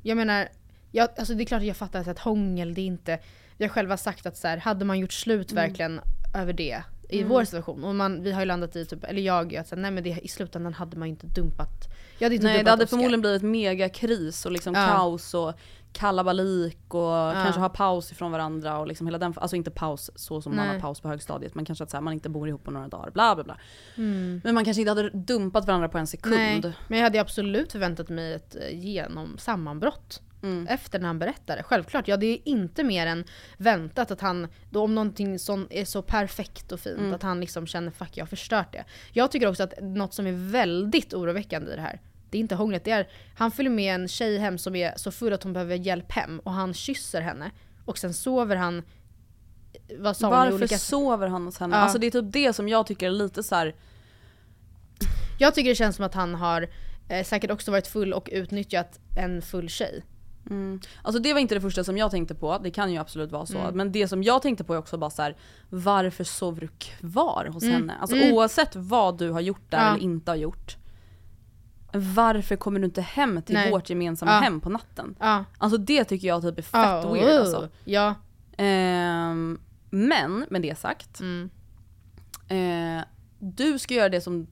jag 0.03 0.17
menar, 0.17 0.49
jag, 0.93 1.09
alltså 1.19 1.35
det 1.35 1.43
är 1.43 1.47
klart 1.47 1.61
att 1.61 1.67
jag 1.67 1.77
fattar 1.77 2.09
att 2.09 2.19
hångel, 2.19 2.75
det 2.75 2.81
är 2.81 2.87
inte... 2.87 3.19
Vi 3.59 3.65
har 3.65 3.71
själva 3.71 3.97
sagt 3.97 4.27
att 4.27 4.37
så 4.37 4.49
här, 4.49 4.57
hade 4.57 4.85
man 4.85 4.99
gjort 4.99 5.13
slut 5.13 5.53
Mm. 5.53 5.65
verkligen 5.69 6.01
över 6.35 6.53
det, 6.53 6.83
i 7.09 7.19
Mm. 7.19 7.29
vår 7.29 7.45
situation. 7.45 7.85
Och 7.85 7.95
man, 7.95 8.23
vi 8.23 8.33
har 8.33 8.41
ju 8.41 8.47
landat 8.47 8.77
i, 8.77 8.85
typ, 8.87 9.05
eller 9.05 9.23
jag, 9.23 9.57
att 9.57 9.69
säga, 9.69 9.81
nej 9.83 9.91
men 9.91 10.05
det, 10.05 10.11
i 10.23 10.29
slutändan 10.29 10.75
hade 10.75 10.97
man 10.97 11.09
ju 11.09 11.11
inte 11.11 11.27
dumpat. 11.27 11.71
Jag 12.19 12.25
hade 12.27 12.35
inte 12.35 12.47
Nej 12.47 12.55
dumpat 12.55 12.65
det 12.65 12.71
hade 12.71 12.85
Oscar. 12.85 12.97
förmodligen 12.97 13.21
blivit 13.21 13.43
megakris 13.43 14.47
och 14.47 14.53
liksom 14.53 14.75
Ja. 14.75 14.87
kaos 14.87 15.35
och 15.35 15.53
kalabalik 15.93 16.95
och 16.95 17.33
kanske 17.33 17.61
ha 17.61 17.69
paus 17.69 18.13
ifrån 18.13 18.33
varandra 18.33 18.79
och 18.79 18.87
liksom 18.87 19.07
hela 19.07 19.19
den, 19.19 19.35
alltså 19.37 19.57
inte 19.57 19.71
paus 19.71 20.11
så 20.15 20.41
som 20.43 20.57
man 20.57 20.67
Nej. 20.67 20.75
har 20.75 20.81
paus 20.81 21.01
på 21.01 21.09
högstadiet 21.09 21.55
men 21.55 21.65
kanske 21.65 21.85
att 21.85 21.91
så 21.91 21.97
här, 21.97 22.03
man 22.03 22.13
inte 22.13 22.29
bor 22.29 22.49
ihop 22.49 22.65
på 22.65 22.71
några 22.71 22.89
dagar, 22.89 23.11
bla 23.11 23.35
bla 23.35 23.45
bla. 23.45 23.57
Mm. 23.97 24.41
Men 24.45 24.55
man 24.55 24.65
kanske 24.65 24.81
inte 24.81 24.91
hade 24.91 25.11
dumpat 25.11 25.67
varandra 25.67 25.89
på 25.89 25.99
en 25.99 26.07
sekund. 26.07 26.35
Nej, 26.37 26.63
men 26.89 26.99
jag 26.99 27.05
hade 27.05 27.21
absolut 27.21 27.73
förväntat 27.73 28.09
mig 28.09 28.33
ett 28.35 28.57
eh, 28.57 28.79
genom 28.79 29.39
sammanbrott. 29.39 30.21
Mm. 30.45 30.67
Efter 30.67 30.99
när 30.99 31.07
han 31.07 31.19
berättade. 31.19 31.63
Självklart, 31.63 32.09
ja 32.09 32.17
det 32.17 32.27
är 32.27 32.39
inte 32.45 32.85
mer 32.85 33.07
än 33.07 33.25
väntat 33.57 34.11
att 34.11 34.21
han, 34.21 34.49
då 34.71 34.83
om 34.85 34.95
någonting 34.95 35.39
som 35.39 35.67
är 35.71 35.85
så 35.85 36.03
perfekt 36.03 36.73
och 36.73 36.81
fint, 36.81 36.99
Mm. 36.99 37.15
att 37.15 37.23
han 37.23 37.41
liksom 37.41 37.67
känner 37.67 37.91
fuck 37.91 38.11
jag 38.17 38.25
har 38.25 38.29
förstört 38.29 38.73
det. 38.73 38.85
Jag 39.13 39.31
tycker 39.31 39.47
också 39.49 39.63
att 39.63 39.75
något 39.83 40.15
som 40.15 40.27
är 40.27 40.51
väldigt 40.51 41.15
oroväckande 41.15 41.73
i 41.73 41.75
det 41.77 41.83
här, 41.83 42.01
det 42.31 42.39
är 42.39 42.41
inte 42.41 42.55
hånglet, 42.55 42.85
det 42.85 42.91
är 42.91 43.09
han 43.37 43.51
följer 43.51 43.73
med 43.73 43.95
en 43.95 44.09
tjej 44.09 44.39
hem 44.39 44.59
som 44.59 44.77
är 44.77 44.93
så 44.97 45.11
full 45.11 45.33
att 45.33 45.43
hon 45.43 45.53
behöver 45.53 45.77
hjälp 45.77 46.13
hem 46.13 46.39
och 46.39 46.53
han 46.53 46.75
kysser 46.75 47.21
henne. 47.21 47.51
Och 47.85 47.99
sen 47.99 48.15
sover 48.15 48.57
han, 48.57 48.83
vad 49.99 50.17
sa 50.17 50.31
Varför 50.31 50.55
olika... 50.55 50.79
sover 50.79 51.29
han 51.29 51.45
hos 51.45 51.59
henne? 51.59 51.77
Ja. 51.77 51.83
Alltså 51.83 51.99
det 51.99 52.07
är 52.07 52.11
typ 52.11 52.33
det 52.33 52.53
som 52.53 52.69
jag 52.69 52.87
tycker 52.87 53.07
är 53.07 53.11
lite 53.11 53.43
så 53.43 53.55
här. 53.55 53.75
Jag 55.39 55.55
tycker 55.55 55.71
det 55.71 55.75
känns 55.77 55.97
som 55.97 56.05
att 56.05 56.15
han 56.15 56.35
har 56.35 56.69
eh, 57.09 57.25
säkert 57.25 57.51
också 57.51 57.71
varit 57.71 57.87
full 57.87 58.13
och 58.13 58.29
utnyttjat 58.33 59.01
en 59.17 59.43
full 59.43 59.69
tjej. 59.69 60.05
Mm. 60.51 60.81
Alltså 61.03 61.23
det 61.23 61.33
var 61.33 61.41
inte 61.41 61.55
det 61.55 61.61
första 61.61 61.85
som 61.85 61.97
jag 61.99 62.11
tänkte 62.11 62.35
på, 62.35 62.59
det 62.63 62.71
kan 62.71 62.93
ju 62.93 62.99
absolut 62.99 63.33
vara 63.33 63.47
så. 63.47 63.59
Mm. 63.59 63.77
Men 63.77 63.93
det 63.93 64.09
som 64.09 64.23
jag 64.23 64.43
tänkte 64.43 64.65
på 64.65 64.75
är 64.75 64.79
också 64.79 64.99
bara 64.99 65.11
så 65.11 65.23
här: 65.23 65.37
varför 65.71 66.25
sover 66.25 66.61
du 66.61 66.69
kvar 66.69 67.49
hos 67.53 67.63
Mm. 67.63 67.75
henne? 67.75 67.95
Alltså 68.01 68.17
Mm. 68.17 68.35
oavsett 68.35 68.77
vad 68.77 69.19
du 69.19 69.31
har 69.31 69.41
gjort 69.41 69.71
där 69.71 69.79
Ja. 69.79 69.89
eller 69.91 70.03
inte 70.03 70.31
har 70.31 70.37
gjort. 70.37 70.77
Varför 71.93 72.57
kommer 72.57 72.81
du 72.81 72.85
inte 72.87 73.01
hem 73.03 73.43
till 73.43 73.55
Nej. 73.55 73.71
vårt 73.71 73.91
gemensamma 73.91 74.33
Ja. 74.33 74.39
hem 74.41 74.61
på 74.61 74.69
natten? 74.71 75.15
Ja. 75.21 75.45
Alltså 75.59 75.79
det 75.79 76.05
tycker 76.05 76.29
jag 76.29 76.43
typ 76.43 76.59
är 76.59 76.63
fett 76.63 76.81
Ja, 77.05 77.13
weird 77.13 77.29
oh. 77.29 77.41
alltså. 77.41 77.69
Ja. 77.85 78.15
Ehm, 78.57 79.59
men 79.91 80.47
med 80.51 80.63
det 80.63 80.79
sagt. 80.79 81.21
Mm. 81.21 81.51
Eh, 82.49 83.05
du 83.39 83.79
ska 83.79 83.95
göra 83.95 84.09
det 84.09 84.21
som 84.21 84.47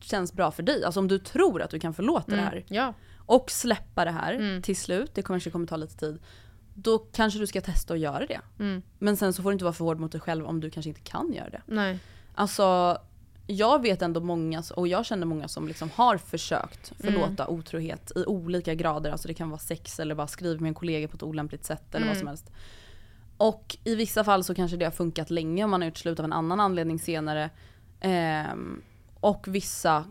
känns 0.00 0.32
bra 0.32 0.50
för 0.50 0.62
dig. 0.62 0.84
Alltså 0.84 1.00
om 1.00 1.08
du 1.08 1.18
tror 1.18 1.62
att 1.62 1.70
du 1.70 1.78
kan 1.80 1.94
förlåta 1.94 2.36
det 2.36 2.42
här 2.42 2.64
Ja. 2.68 2.94
Och 3.28 3.50
släppa 3.50 4.04
det 4.04 4.10
här 4.10 4.32
Mm. 4.34 4.62
till 4.62 4.76
slut, 4.76 5.10
det 5.14 5.22
kanske 5.22 5.50
kommer 5.50 5.66
ta 5.66 5.76
lite 5.76 5.96
tid. 5.96 6.18
Då 6.74 6.98
kanske 6.98 7.38
du 7.38 7.46
ska 7.46 7.60
testa 7.60 7.94
att 7.94 8.00
göra 8.00 8.26
det. 8.26 8.40
Mm. 8.58 8.82
Men 8.98 9.16
sen 9.16 9.32
så 9.32 9.42
får 9.42 9.50
du 9.50 9.52
inte 9.52 9.64
vara 9.64 9.74
för 9.74 9.84
hård 9.84 10.00
mot 10.00 10.12
dig 10.12 10.20
själv 10.20 10.46
om 10.46 10.60
du 10.60 10.70
kanske 10.70 10.88
inte 10.88 11.00
kan 11.00 11.32
göra 11.32 11.50
det. 11.50 11.62
Nej. 11.66 11.98
Alltså, 12.34 12.98
jag 13.46 13.82
vet 13.82 14.02
ändå 14.02 14.20
många, 14.20 14.62
och 14.76 14.88
jag 14.88 15.06
känner 15.06 15.26
många 15.26 15.48
som 15.48 15.68
liksom 15.68 15.90
har 15.94 16.16
försökt 16.16 16.92
förlåta 17.00 17.44
Mm. 17.44 17.58
otrohet 17.58 18.12
i 18.16 18.24
olika 18.24 18.74
grader. 18.74 19.10
Alltså 19.10 19.28
det 19.28 19.34
kan 19.34 19.50
vara 19.50 19.58
sex 19.60 20.00
eller 20.00 20.14
bara 20.14 20.26
skriva 20.26 20.60
med 20.60 20.68
en 20.68 20.74
kollega 20.74 21.08
på 21.08 21.16
ett 21.16 21.22
olämpligt 21.22 21.64
sätt 21.64 21.94
eller 21.94 22.06
vad 22.06 22.16
Mm. 22.16 22.18
som 22.20 22.28
helst. 22.28 22.50
Och 23.36 23.76
i 23.84 23.94
vissa 23.94 24.24
fall 24.24 24.44
så 24.44 24.54
kanske 24.54 24.76
det 24.76 24.84
har 24.84 24.92
funkat 24.92 25.30
länge 25.30 25.64
om 25.64 25.70
man 25.70 25.80
har 25.80 25.86
gjort 25.88 25.96
slut 25.98 26.18
av 26.18 26.24
en 26.24 26.32
annan 26.32 26.60
anledning 26.60 26.98
senare. 26.98 27.50
Ehm, 28.00 28.82
och 29.20 29.44
vissa 29.48 30.04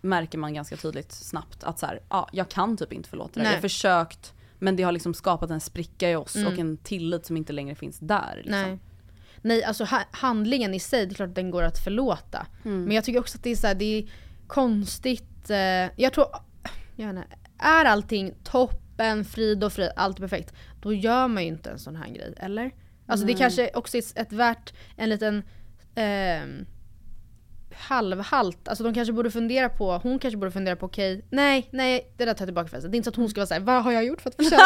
märker 0.00 0.38
man 0.38 0.54
ganska 0.54 0.76
tydligt 0.76 1.12
snabbt 1.12 1.64
att 1.64 1.78
så 1.78 1.86
här, 1.86 2.00
ja, 2.08 2.28
jag 2.32 2.48
kan 2.48 2.76
typ 2.76 2.92
inte 2.92 3.08
förlåta 3.08 3.30
det. 3.34 3.40
Nej. 3.40 3.46
Jag 3.46 3.56
har 3.56 3.60
försökt 3.60 4.34
men 4.58 4.76
det 4.76 4.82
har 4.82 4.92
liksom 4.92 5.14
skapat 5.14 5.50
en 5.50 5.60
spricka 5.60 6.10
i 6.10 6.16
oss 6.16 6.36
Mm. 6.36 6.52
och 6.52 6.58
en 6.58 6.76
tillit 6.76 7.26
som 7.26 7.36
inte 7.36 7.52
längre 7.52 7.74
finns 7.74 7.98
där. 7.98 8.36
Liksom. 8.36 8.52
Nej. 8.62 8.78
Nej, 9.42 9.64
alltså 9.64 9.84
ha- 9.84 10.04
handlingen 10.10 10.74
i 10.74 10.80
sig, 10.80 11.06
det 11.06 11.12
är 11.12 11.14
klart 11.14 11.28
att 11.28 11.34
den 11.34 11.50
går 11.50 11.62
att 11.62 11.78
förlåta. 11.78 12.46
Mm. 12.64 12.84
Men 12.84 12.94
jag 12.94 13.04
tycker 13.04 13.20
också 13.20 13.38
att 13.38 13.44
det 13.44 13.50
är, 13.50 13.56
så 13.56 13.66
här, 13.66 13.74
det 13.74 13.84
är 13.98 14.10
konstigt. 14.46 15.50
Eh, 15.50 15.56
jag 15.96 16.12
tror, 16.12 16.26
jag 16.96 17.10
inte, 17.10 17.24
är 17.58 17.84
allting 17.84 18.34
toppen, 18.44 19.24
frid 19.24 19.64
och 19.64 19.72
frid, 19.72 19.90
allt 19.96 20.16
perfekt. 20.16 20.52
Då 20.82 20.92
gör 20.92 21.28
man 21.28 21.42
ju 21.42 21.48
inte 21.48 21.70
en 21.70 21.78
sån 21.78 21.96
här 21.96 22.08
grej, 22.08 22.34
eller? 22.36 22.70
Alltså 23.06 23.26
det 23.26 23.32
Nej. 23.32 23.40
kanske 23.40 23.70
också 23.74 23.96
är 23.96 24.02
ett 24.14 24.32
värt 24.32 24.72
en 24.96 25.08
liten 25.08 25.42
ehm, 25.94 26.66
halvhalt. 27.80 28.68
Alltså 28.68 28.84
de 28.84 28.94
kanske 28.94 29.12
borde 29.12 29.30
fundera 29.30 29.68
på, 29.68 29.92
hon 30.02 30.18
kanske 30.18 30.38
borde 30.38 30.50
fundera 30.52 30.76
på 30.76 30.86
okej, 30.86 31.24
nej, 31.30 31.68
nej, 31.70 32.12
det 32.16 32.24
där 32.24 32.34
tar 32.34 32.42
jag 32.42 32.46
tillbaka 32.48 32.68
förresten. 32.68 32.90
Det 32.90 32.94
är 32.94 32.96
inte 32.96 33.06
så 33.06 33.10
att 33.10 33.16
hon 33.16 33.28
ska 33.28 33.40
vara 33.40 33.46
såhär, 33.46 33.60
vad 33.60 33.82
har 33.84 33.92
jag 33.92 34.04
gjort 34.04 34.20
för 34.20 34.30
att 34.30 34.36
förtjäna? 34.36 34.62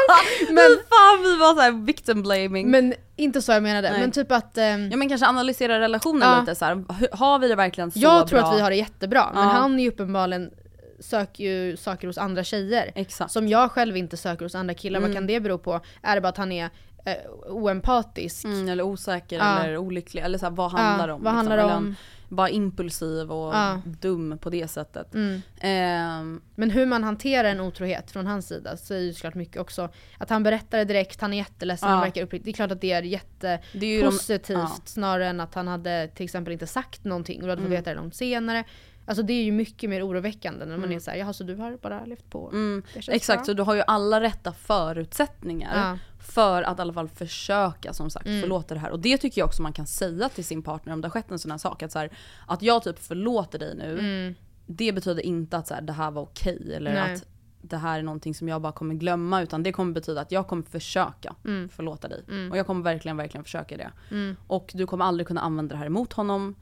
Men 0.48 0.56
fan 0.88 1.22
vi 1.22 1.36
var 1.36 1.54
såhär 1.54 1.72
victim 1.86 2.22
blaming. 2.22 2.70
Men 2.70 2.94
inte 3.16 3.42
så 3.42 3.52
jag 3.52 3.62
menade, 3.62 3.90
Nej. 3.90 4.00
men 4.00 4.10
typ 4.10 4.32
att 4.32 4.58
ehm, 4.58 4.90
Ja 4.90 4.96
men 4.96 5.08
kanske 5.08 5.26
analysera 5.26 5.80
relationen 5.80 6.28
Ja. 6.28 6.40
lite 6.40 6.54
så 6.54 6.64
här. 6.64 6.74
H- 6.88 7.06
har 7.12 7.38
vi 7.38 7.48
det 7.48 7.54
verkligen 7.54 7.90
så 7.90 7.98
Jag 7.98 8.28
tror 8.28 8.38
bra? 8.40 8.48
att 8.48 8.56
vi 8.56 8.60
har 8.60 8.70
det 8.70 8.76
jättebra, 8.76 9.30
men 9.34 9.42
Ja. 9.42 9.48
han 9.48 9.78
är 9.78 9.82
ju 9.82 9.88
uppenbarligen 9.88 10.50
söker 11.00 11.44
ju 11.44 11.76
saker 11.76 12.06
hos 12.06 12.18
andra 12.18 12.44
tjejer. 12.44 12.92
Exakt. 12.94 13.30
Som 13.32 13.48
jag 13.48 13.70
själv 13.70 13.96
inte 13.96 14.16
söker 14.16 14.44
hos 14.44 14.54
andra 14.54 14.74
killar. 14.74 15.00
Vad 15.00 15.10
Mm. 15.10 15.16
kan 15.16 15.26
det 15.26 15.40
bero 15.40 15.58
på? 15.58 15.80
Är 16.02 16.14
det 16.14 16.20
bara 16.20 16.28
att 16.28 16.36
han 16.36 16.52
är 16.52 16.64
eh, 17.04 17.12
oempatisk? 17.48 18.44
Mm, 18.44 18.68
eller 18.68 18.82
osäker 18.84 19.36
Ja. 19.38 19.58
eller 19.58 19.76
olycklig. 19.76 20.22
Eller 20.22 20.38
så 20.38 20.46
här, 20.46 20.50
vad 20.52 20.70
handlar 20.70 21.06
det 21.06 21.12
om? 21.12 21.22
vad 21.22 21.32
handlar 21.34 21.56
det 21.56 21.64
om? 21.64 21.96
Bara 22.28 22.48
impulsiv 22.48 23.32
och 23.32 23.54
Ja. 23.54 23.82
dum 23.84 24.38
på 24.38 24.50
det 24.50 24.68
sättet. 24.68 25.14
Mm. 25.14 25.40
Ehm, 25.60 26.40
Men 26.54 26.70
hur 26.70 26.86
man 26.86 27.04
hanterar 27.04 27.48
en 27.48 27.60
otrohet 27.60 28.10
från 28.10 28.26
hans 28.26 28.48
sida 28.48 28.76
säger 28.76 29.02
ju 29.06 29.12
såklart 29.12 29.34
mycket 29.34 29.56
också. 29.60 29.88
Att 30.18 30.30
han 30.30 30.42
berättar 30.42 30.78
det 30.78 30.84
direkt, 30.84 31.20
han 31.20 31.32
är 31.32 31.36
jätteledsen, 31.36 31.88
Ja. 31.88 31.94
han 31.94 32.02
verkar 32.04 32.22
uppriktig. 32.22 32.52
Det 32.52 32.54
är 32.54 32.56
klart 32.56 32.72
att 32.72 32.80
det 32.80 32.92
är 32.92 33.02
Det 33.02 33.08
är 33.08 33.18
de- 33.72 33.86
jättepositivt 34.02 34.56
ja. 34.58 34.76
snarare 34.84 35.26
än 35.28 35.40
att 35.40 35.54
han 35.54 35.68
hade 35.68 36.08
till 36.14 36.24
exempel 36.24 36.52
inte 36.52 36.66
sagt 36.66 37.04
någonting 37.04 37.36
och 37.40 37.46
du 37.46 37.50
hade 37.50 37.62
fått 37.62 37.66
Mm. 37.68 37.78
veta 37.80 37.90
det 37.90 37.96
långt 37.96 38.14
senare. 38.14 38.64
Alltså 39.06 39.22
det 39.22 39.32
är 39.32 39.44
ju 39.44 39.52
mycket 39.52 39.90
mer 39.90 40.06
oroväckande 40.08 40.64
när 40.66 40.76
man 40.76 40.84
Mm. 40.84 40.96
är 40.96 41.00
såhär, 41.00 41.18
jaha 41.18 41.32
så 41.32 41.44
du 41.44 41.54
har 41.56 41.76
bara 41.82 42.04
levt 42.04 42.30
på. 42.30 42.48
mm, 42.52 42.82
exakt, 43.08 43.38
bra. 43.40 43.44
så 43.44 43.52
du 43.52 43.62
har 43.62 43.74
ju 43.74 43.82
alla 43.86 44.20
rätta 44.20 44.52
förutsättningar 44.52 45.88
Ja. 45.90 45.98
för 46.24 46.62
att 46.62 46.78
i 46.78 46.82
alla 46.82 46.92
fall 46.92 47.08
försöka 47.08 47.92
som 47.92 48.10
sagt 48.10 48.26
Mm. 48.26 48.40
förlåta 48.40 48.74
det 48.74 48.80
här. 48.80 48.90
Och 48.90 49.00
det 49.00 49.18
tycker 49.18 49.40
jag 49.40 49.46
också 49.46 49.62
man 49.62 49.72
kan 49.72 49.86
säga 49.86 50.28
till 50.28 50.44
sin 50.44 50.62
partner 50.62 50.92
om 50.92 51.00
det 51.00 51.06
har 51.08 51.10
skett 51.10 51.30
en 51.30 51.38
sån 51.38 51.50
här 51.50 51.58
sak. 51.58 51.82
Att, 51.82 51.92
så 51.92 51.98
här, 51.98 52.10
att 52.46 52.62
jag 52.62 52.82
typ 52.82 52.98
förlåter 52.98 53.58
dig 53.58 53.74
nu, 53.76 53.98
Mm. 53.98 54.34
det 54.66 54.92
betyder 54.92 55.22
inte 55.26 55.56
att 55.56 55.66
så 55.66 55.74
här, 55.74 55.82
det 55.82 55.92
här 55.92 56.10
var 56.10 56.22
okej 56.22 56.72
eller 56.76 56.94
Nej. 56.94 57.14
att 57.14 57.24
det 57.62 57.76
här 57.76 57.98
är 57.98 58.02
någonting 58.02 58.34
som 58.34 58.48
jag 58.48 58.62
bara 58.62 58.72
kommer 58.72 58.94
glömma 58.94 59.42
utan 59.42 59.62
det 59.62 59.72
kommer 59.72 59.92
betyda 59.92 60.20
att 60.20 60.32
jag 60.32 60.46
kommer 60.48 60.62
försöka 60.62 61.34
Mm. 61.44 61.68
förlåta 61.68 62.08
dig. 62.08 62.24
Mm. 62.28 62.50
Och 62.52 62.58
jag 62.58 62.66
kommer 62.66 62.82
verkligen, 62.82 63.16
verkligen 63.16 63.44
försöka 63.44 63.76
det. 63.76 63.90
Mm. 64.10 64.36
Och 64.46 64.70
du 64.74 64.86
kommer 64.86 65.04
aldrig 65.04 65.26
kunna 65.26 65.40
använda 65.40 65.72
det 65.72 65.78
här 65.78 65.86
emot 65.86 66.12
honom. 66.12 66.54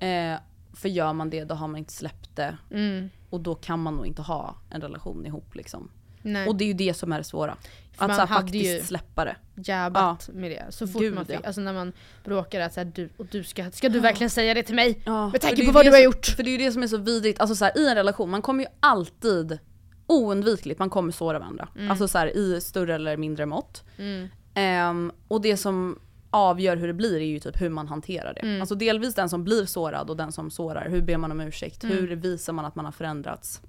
Eh, 0.00 0.38
för 0.78 0.88
gör 0.88 1.12
man 1.12 1.30
det 1.30 1.44
då 1.44 1.54
har 1.54 1.68
man 1.68 1.78
inte 1.78 1.92
släppt 1.92 2.36
det. 2.36 2.56
Mm. 2.70 3.10
Och 3.30 3.40
då 3.40 3.54
kan 3.54 3.82
man 3.82 3.96
nog 3.96 4.06
inte 4.06 4.22
ha 4.22 4.56
en 4.70 4.80
relation 4.80 5.26
ihop 5.26 5.54
liksom. 5.54 5.90
Nej. 6.22 6.48
Och 6.48 6.56
det 6.56 6.64
är 6.64 6.66
ju 6.66 6.72
det 6.72 6.94
som 6.94 7.12
är 7.12 7.18
det 7.18 7.24
svåra. 7.24 7.56
För 7.92 8.04
att 8.04 8.08
man 8.08 8.16
så 8.16 8.26
här, 8.26 8.40
faktiskt 8.40 8.86
släppa 8.86 9.24
det. 9.24 9.36
Jabbat 9.54 10.28
med 10.32 10.50
det. 10.50 10.66
Så 10.70 10.86
fort 10.86 11.02
Gud, 11.02 11.14
man 11.14 11.26
fick, 11.26 11.34
ja. 11.36 11.40
alltså 11.46 11.60
när 11.60 11.72
man 11.72 11.92
bråkar 12.24 12.60
att 12.60 12.72
så 12.74 12.80
här, 12.80 12.92
du, 12.94 13.08
och 13.16 13.26
du 13.26 13.44
ska, 13.44 13.70
ska 13.70 13.88
du 13.88 14.00
verkligen 14.00 14.30
säga 14.30 14.54
det 14.54 14.62
till 14.62 14.74
mig? 14.74 15.02
Ja, 15.04 15.28
Med 15.28 15.40
tanke 15.40 15.66
på 15.66 15.72
vad 15.72 15.84
du 15.84 15.90
har 15.90 15.96
som- 15.96 16.04
gjort. 16.04 16.26
För 16.26 16.42
det 16.42 16.50
är 16.50 16.58
ju 16.58 16.64
det 16.66 16.72
som 16.72 16.82
är 16.82 16.86
så 16.86 16.96
vidrigt, 16.96 17.40
alltså 17.40 17.56
så 17.56 17.64
här, 17.64 17.78
i 17.78 17.88
en 17.88 17.94
relation, 17.94 18.30
man 18.30 18.42
kommer 18.42 18.64
ju 18.64 18.70
alltid 18.80 19.58
oundvikligt, 20.06 20.78
man 20.78 20.90
kommer 20.90 21.12
såra 21.12 21.38
varandra. 21.38 21.68
Mm. 21.76 21.90
Alltså 21.90 22.08
så 22.08 22.18
här, 22.18 22.36
i 22.36 22.60
större 22.60 22.94
eller 22.94 23.16
mindre 23.16 23.46
mått. 23.46 23.84
Mm. 23.98 24.28
Ehm, 24.54 25.12
och 25.28 25.40
det 25.40 25.56
som 25.56 25.98
avgör 26.30 26.76
hur 26.76 26.86
det 26.86 26.92
blir 26.94 27.16
är 27.20 27.24
ju 27.26 27.38
typ 27.40 27.60
hur 27.60 27.68
man 27.68 27.88
hanterar 27.88 28.34
det. 28.34 28.40
Mm. 28.40 28.60
Alltså 28.60 28.74
delvis 28.74 29.14
den 29.14 29.28
som 29.28 29.44
blir 29.44 29.64
sårad 29.66 30.10
och 30.10 30.16
den 30.16 30.32
som 30.32 30.50
sårar. 30.50 30.88
Hur 30.90 31.02
ber 31.02 31.16
man 31.16 31.32
om 31.32 31.40
ursäkt? 31.40 31.84
Mm. 31.84 31.96
Hur 31.96 32.16
visar 32.16 32.52
man 32.52 32.64
att 32.64 32.74
man 32.74 32.84
har 32.84 32.92
förändrats? 32.92 33.60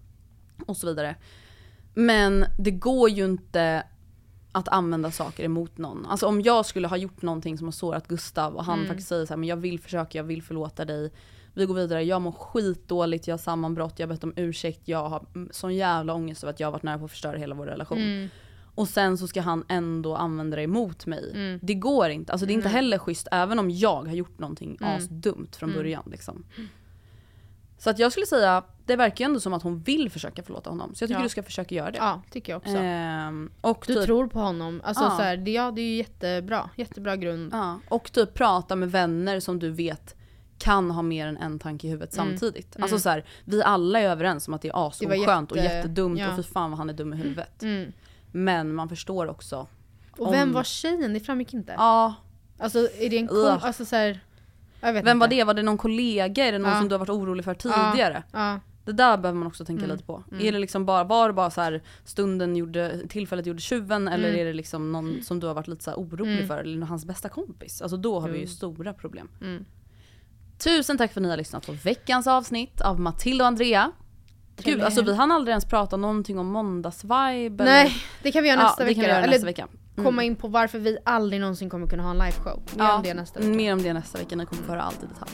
Och 0.68 0.78
så 0.78 0.88
vidare. 0.88 1.16
Men 1.94 2.46
det 2.60 2.72
går 2.72 3.10
ju 3.10 3.26
inte 3.26 3.84
att 4.52 4.68
använda 4.68 5.12
saker 5.12 5.44
emot 5.44 5.78
någon. 5.78 6.06
Alltså 6.06 6.28
om 6.28 6.42
jag 6.42 6.66
skulle 6.66 6.88
ha 6.88 6.98
gjort 6.98 7.22
någonting 7.22 7.58
som 7.58 7.68
har 7.68 7.72
sårat 7.72 8.08
Gustav 8.08 8.56
och 8.56 8.66
han 8.66 8.78
Mm. 8.80 8.88
faktiskt 8.88 9.10
säger 9.10 9.26
så 9.26 9.34
här, 9.34 9.38
men 9.38 9.50
jag 9.50 9.58
vill 9.58 9.80
försöka, 9.80 10.18
jag 10.18 10.24
vill 10.24 10.44
förlåta 10.44 10.86
dig. 10.86 11.12
Vi 11.54 11.66
går 11.66 11.76
vidare, 11.76 12.04
jag 12.04 12.22
mår 12.22 12.32
skitdåligt, 12.32 13.28
jag 13.28 13.34
har 13.34 13.38
sammanbrott, 13.38 14.00
jag 14.00 14.08
har 14.08 14.14
bett 14.14 14.24
om 14.24 14.34
ursäkt, 14.36 14.82
jag 14.86 15.10
har 15.10 15.26
sån 15.52 15.76
jävla 15.76 16.14
ångest 16.14 16.44
över 16.44 16.54
att 16.54 16.60
jag 16.60 16.68
har 16.68 16.72
varit 16.72 16.84
nära 16.84 16.98
på 17.00 17.06
att 17.06 17.12
förstöra 17.12 17.38
hela 17.38 17.56
vår 17.56 17.66
relation. 17.66 17.98
Mm. 17.98 18.30
Och 18.80 18.88
sen 18.88 19.18
så 19.18 19.28
ska 19.28 19.42
han 19.42 19.64
ändå 19.70 20.16
använda 20.16 20.56
det 20.58 20.64
emot 20.64 21.06
mig. 21.06 21.32
Mm. 21.34 21.60
Det 21.64 21.74
går 21.74 22.10
inte. 22.10 22.32
Alltså 22.32 22.46
det 22.46 22.52
är 22.52 22.56
inte 22.56 22.68
Nej. 22.68 22.74
heller 22.76 22.98
schysst 22.98 23.28
även 23.32 23.60
om 23.60 23.70
jag 23.72 24.08
har 24.08 24.14
gjort 24.14 24.40
någonting 24.40 24.78
Mm. 24.82 24.98
asdumt 24.98 25.56
från 25.56 25.70
Mm. 25.70 25.80
början. 25.80 26.04
Liksom. 26.12 26.46
Så 27.78 27.90
att 27.90 28.00
jag 28.00 28.12
skulle 28.12 28.26
säga, 28.26 28.64
det 28.86 28.96
verkar 28.96 29.26
ju 29.26 29.26
ändå 29.26 29.40
som 29.40 29.54
att 29.54 29.64
hon 29.64 29.80
vill 29.80 30.10
försöka 30.12 30.44
förlåta 30.44 30.70
honom. 30.70 30.96
Så 30.96 31.04
jag 31.04 31.08
tycker 31.10 31.20
Ja. 31.20 31.24
du 31.24 31.30
ska 31.30 31.44
försöka 31.44 31.76
göra 31.76 31.92
det. 31.92 31.98
Ja, 31.98 32.22
tycker 32.32 32.52
jag 32.54 32.58
också. 32.58 32.78
Ehm, 32.78 33.52
och 33.62 33.84
Du 33.88 33.94
typ, 33.96 34.06
tror 34.06 34.28
på 34.28 34.40
honom. 34.40 34.82
Alltså 34.84 35.04
Ja. 35.04 35.10
så 35.10 35.22
här, 35.24 35.38
det, 35.38 35.52
ja, 35.52 35.72
det 35.72 35.82
är 35.82 35.86
ju 35.90 35.96
jättebra. 35.96 36.70
Jättebra 36.76 37.16
grund. 37.16 37.50
ja, 37.54 37.80
och 37.90 38.12
typ 38.12 38.34
prata 38.34 38.76
med 38.76 38.92
vänner 38.92 39.40
som 39.40 39.60
du 39.60 39.70
vet 39.72 40.16
kan 40.58 40.92
ha 40.92 41.02
mer 41.02 41.28
än 41.28 41.38
en 41.38 41.60
tanke 41.60 41.88
i 41.88 41.90
huvudet 41.90 42.18
Mm. 42.18 42.28
samtidigt. 42.30 42.76
Mm. 42.76 42.84
Alltså 42.84 43.00
så 43.00 43.10
här, 43.10 43.26
vi 43.46 43.64
alla 43.64 44.00
är 44.00 44.10
överens 44.10 44.48
om 44.48 44.54
att 44.54 44.62
det 44.62 44.68
är 44.70 44.74
var 44.74 44.88
asoskönt 44.88 45.52
och 45.52 45.58
jätte- 45.58 45.76
jättedumt 45.76 46.20
ja. 46.20 46.30
och 46.30 46.36
för 46.36 46.44
fan 46.44 46.72
vad 46.72 46.78
han 46.78 46.90
är 46.90 46.94
dum 46.94 47.14
i 47.14 47.18
huvudet. 47.18 47.64
Mm. 47.64 47.92
Men 48.32 48.74
man 48.76 48.90
förstår 48.90 49.28
också. 49.28 49.68
Och 50.18 50.34
vem 50.34 50.48
om- 50.48 50.54
var 50.54 50.64
tjejen? 50.64 51.14
Det 51.14 51.20
framgick 51.20 51.54
inte. 51.54 51.74
Ja, 51.78 52.14
Alltså 52.62 52.80
är 52.80 53.10
det 53.10 53.18
en 53.18 53.28
kom- 53.28 53.38
Ugh. 53.38 53.66
alltså 53.66 53.86
så 53.86 53.96
här, 53.96 54.20
Jag 54.82 54.94
vet 54.94 55.06
Vem 55.06 55.20
var 55.20 55.26
inte. 55.28 55.36
det? 55.36 55.44
Var 55.44 55.54
det 55.54 55.64
någon 55.64 55.78
kollega? 55.78 56.46
Är 56.46 56.52
det 56.52 56.58
någon 56.60 56.72
Ja. 56.72 56.80
som 56.80 56.88
du 56.90 56.94
har 56.96 57.00
varit 57.00 57.10
orolig 57.10 57.46
för 57.46 57.54
tidigare? 57.54 58.24
Ja. 58.32 58.60
Det 58.86 58.92
där 58.92 59.18
behöver 59.18 59.40
man 59.40 59.48
också 59.48 59.66
tänka 59.66 59.84
Mm. 59.84 59.96
lite 59.96 60.06
på. 60.06 60.24
Är 60.40 60.52
det 60.52 60.60
liksom 60.60 60.86
bara, 60.86 61.04
var 61.04 61.28
det 61.28 61.34
bara 61.34 61.50
så 61.50 61.62
här 61.62 61.82
stunden 62.06 62.56
gjorde, 62.56 63.08
tillfället 63.10 63.46
gjorde 63.46 63.62
tjuven 63.62 64.08
eller 64.08 64.30
Mm. 64.30 64.42
är 64.42 64.46
det 64.46 64.54
liksom 64.54 64.92
någon 64.92 65.24
som 65.24 65.40
du 65.40 65.48
har 65.48 65.54
varit 65.54 65.68
lite 65.68 65.84
så 65.84 65.94
orolig 65.94 66.34
Mm. 66.36 66.48
för 66.48 66.58
eller 66.58 66.86
hans 66.86 67.06
bästa 67.06 67.30
kompis? 67.30 67.82
Alltså 67.82 67.98
då 67.98 68.20
har 68.20 68.28
vi 68.30 68.34
ju 68.38 68.44
Mm. 68.44 68.48
stora 68.56 68.94
problem. 68.94 69.30
Mm. 69.42 69.66
Tusen 70.58 70.98
tack 70.98 71.14
för 71.14 71.20
att 71.22 71.24
ni 71.24 71.30
har 71.30 71.38
lyssnat 71.38 71.66
på 71.66 71.72
veckans 71.72 72.28
avsnitt 72.28 72.82
av 72.82 73.00
Matilda 73.00 73.44
och 73.44 73.48
Andrea. 73.48 73.92
Gud, 74.64 74.82
alltså 74.82 75.02
vi 75.02 75.16
hann 75.16 75.32
aldrig 75.32 75.52
ens 75.52 75.66
prata 75.66 75.98
någonting 75.98 76.40
om 76.40 76.48
måndagsvibe 76.48 77.64
Nej, 77.64 77.82
eller... 77.82 78.04
det 78.24 78.32
kan 78.32 78.44
vi 78.44 78.50
göra 78.50 78.60
Ja, 78.60 78.66
nästa 78.66 78.84
det 78.84 78.90
vecka 78.90 79.02
göra 79.08 79.26
nästa 79.26 79.46
vecka. 79.46 79.68
komma 79.96 80.24
in 80.24 80.36
på 80.36 80.48
varför 80.48 80.80
vi 80.80 80.98
aldrig 81.06 81.42
någonsin 81.42 81.70
kommer 81.70 81.88
kunna 81.88 82.04
ha 82.04 82.12
en 82.12 82.18
liveshow. 82.18 82.62
Mer 82.78 82.96
om 82.96 83.04
det 83.04 83.14
nästa 83.14 83.40
vecka. 83.40 83.52
Mer 83.52 83.74
om 83.74 83.84
det 83.84 83.94
nästa 83.94 84.18
vecka, 84.18 84.36
ni 84.36 84.46
kommer 84.46 84.64
få 84.64 84.72
höra 84.72 84.82
allt 84.82 85.04
i 85.04 85.06
detalj. 85.06 85.32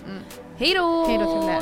Hej 0.57 0.73
då! 0.77 1.05
Mm. 1.05 1.09
Hej 1.09 1.17
då, 1.23 1.61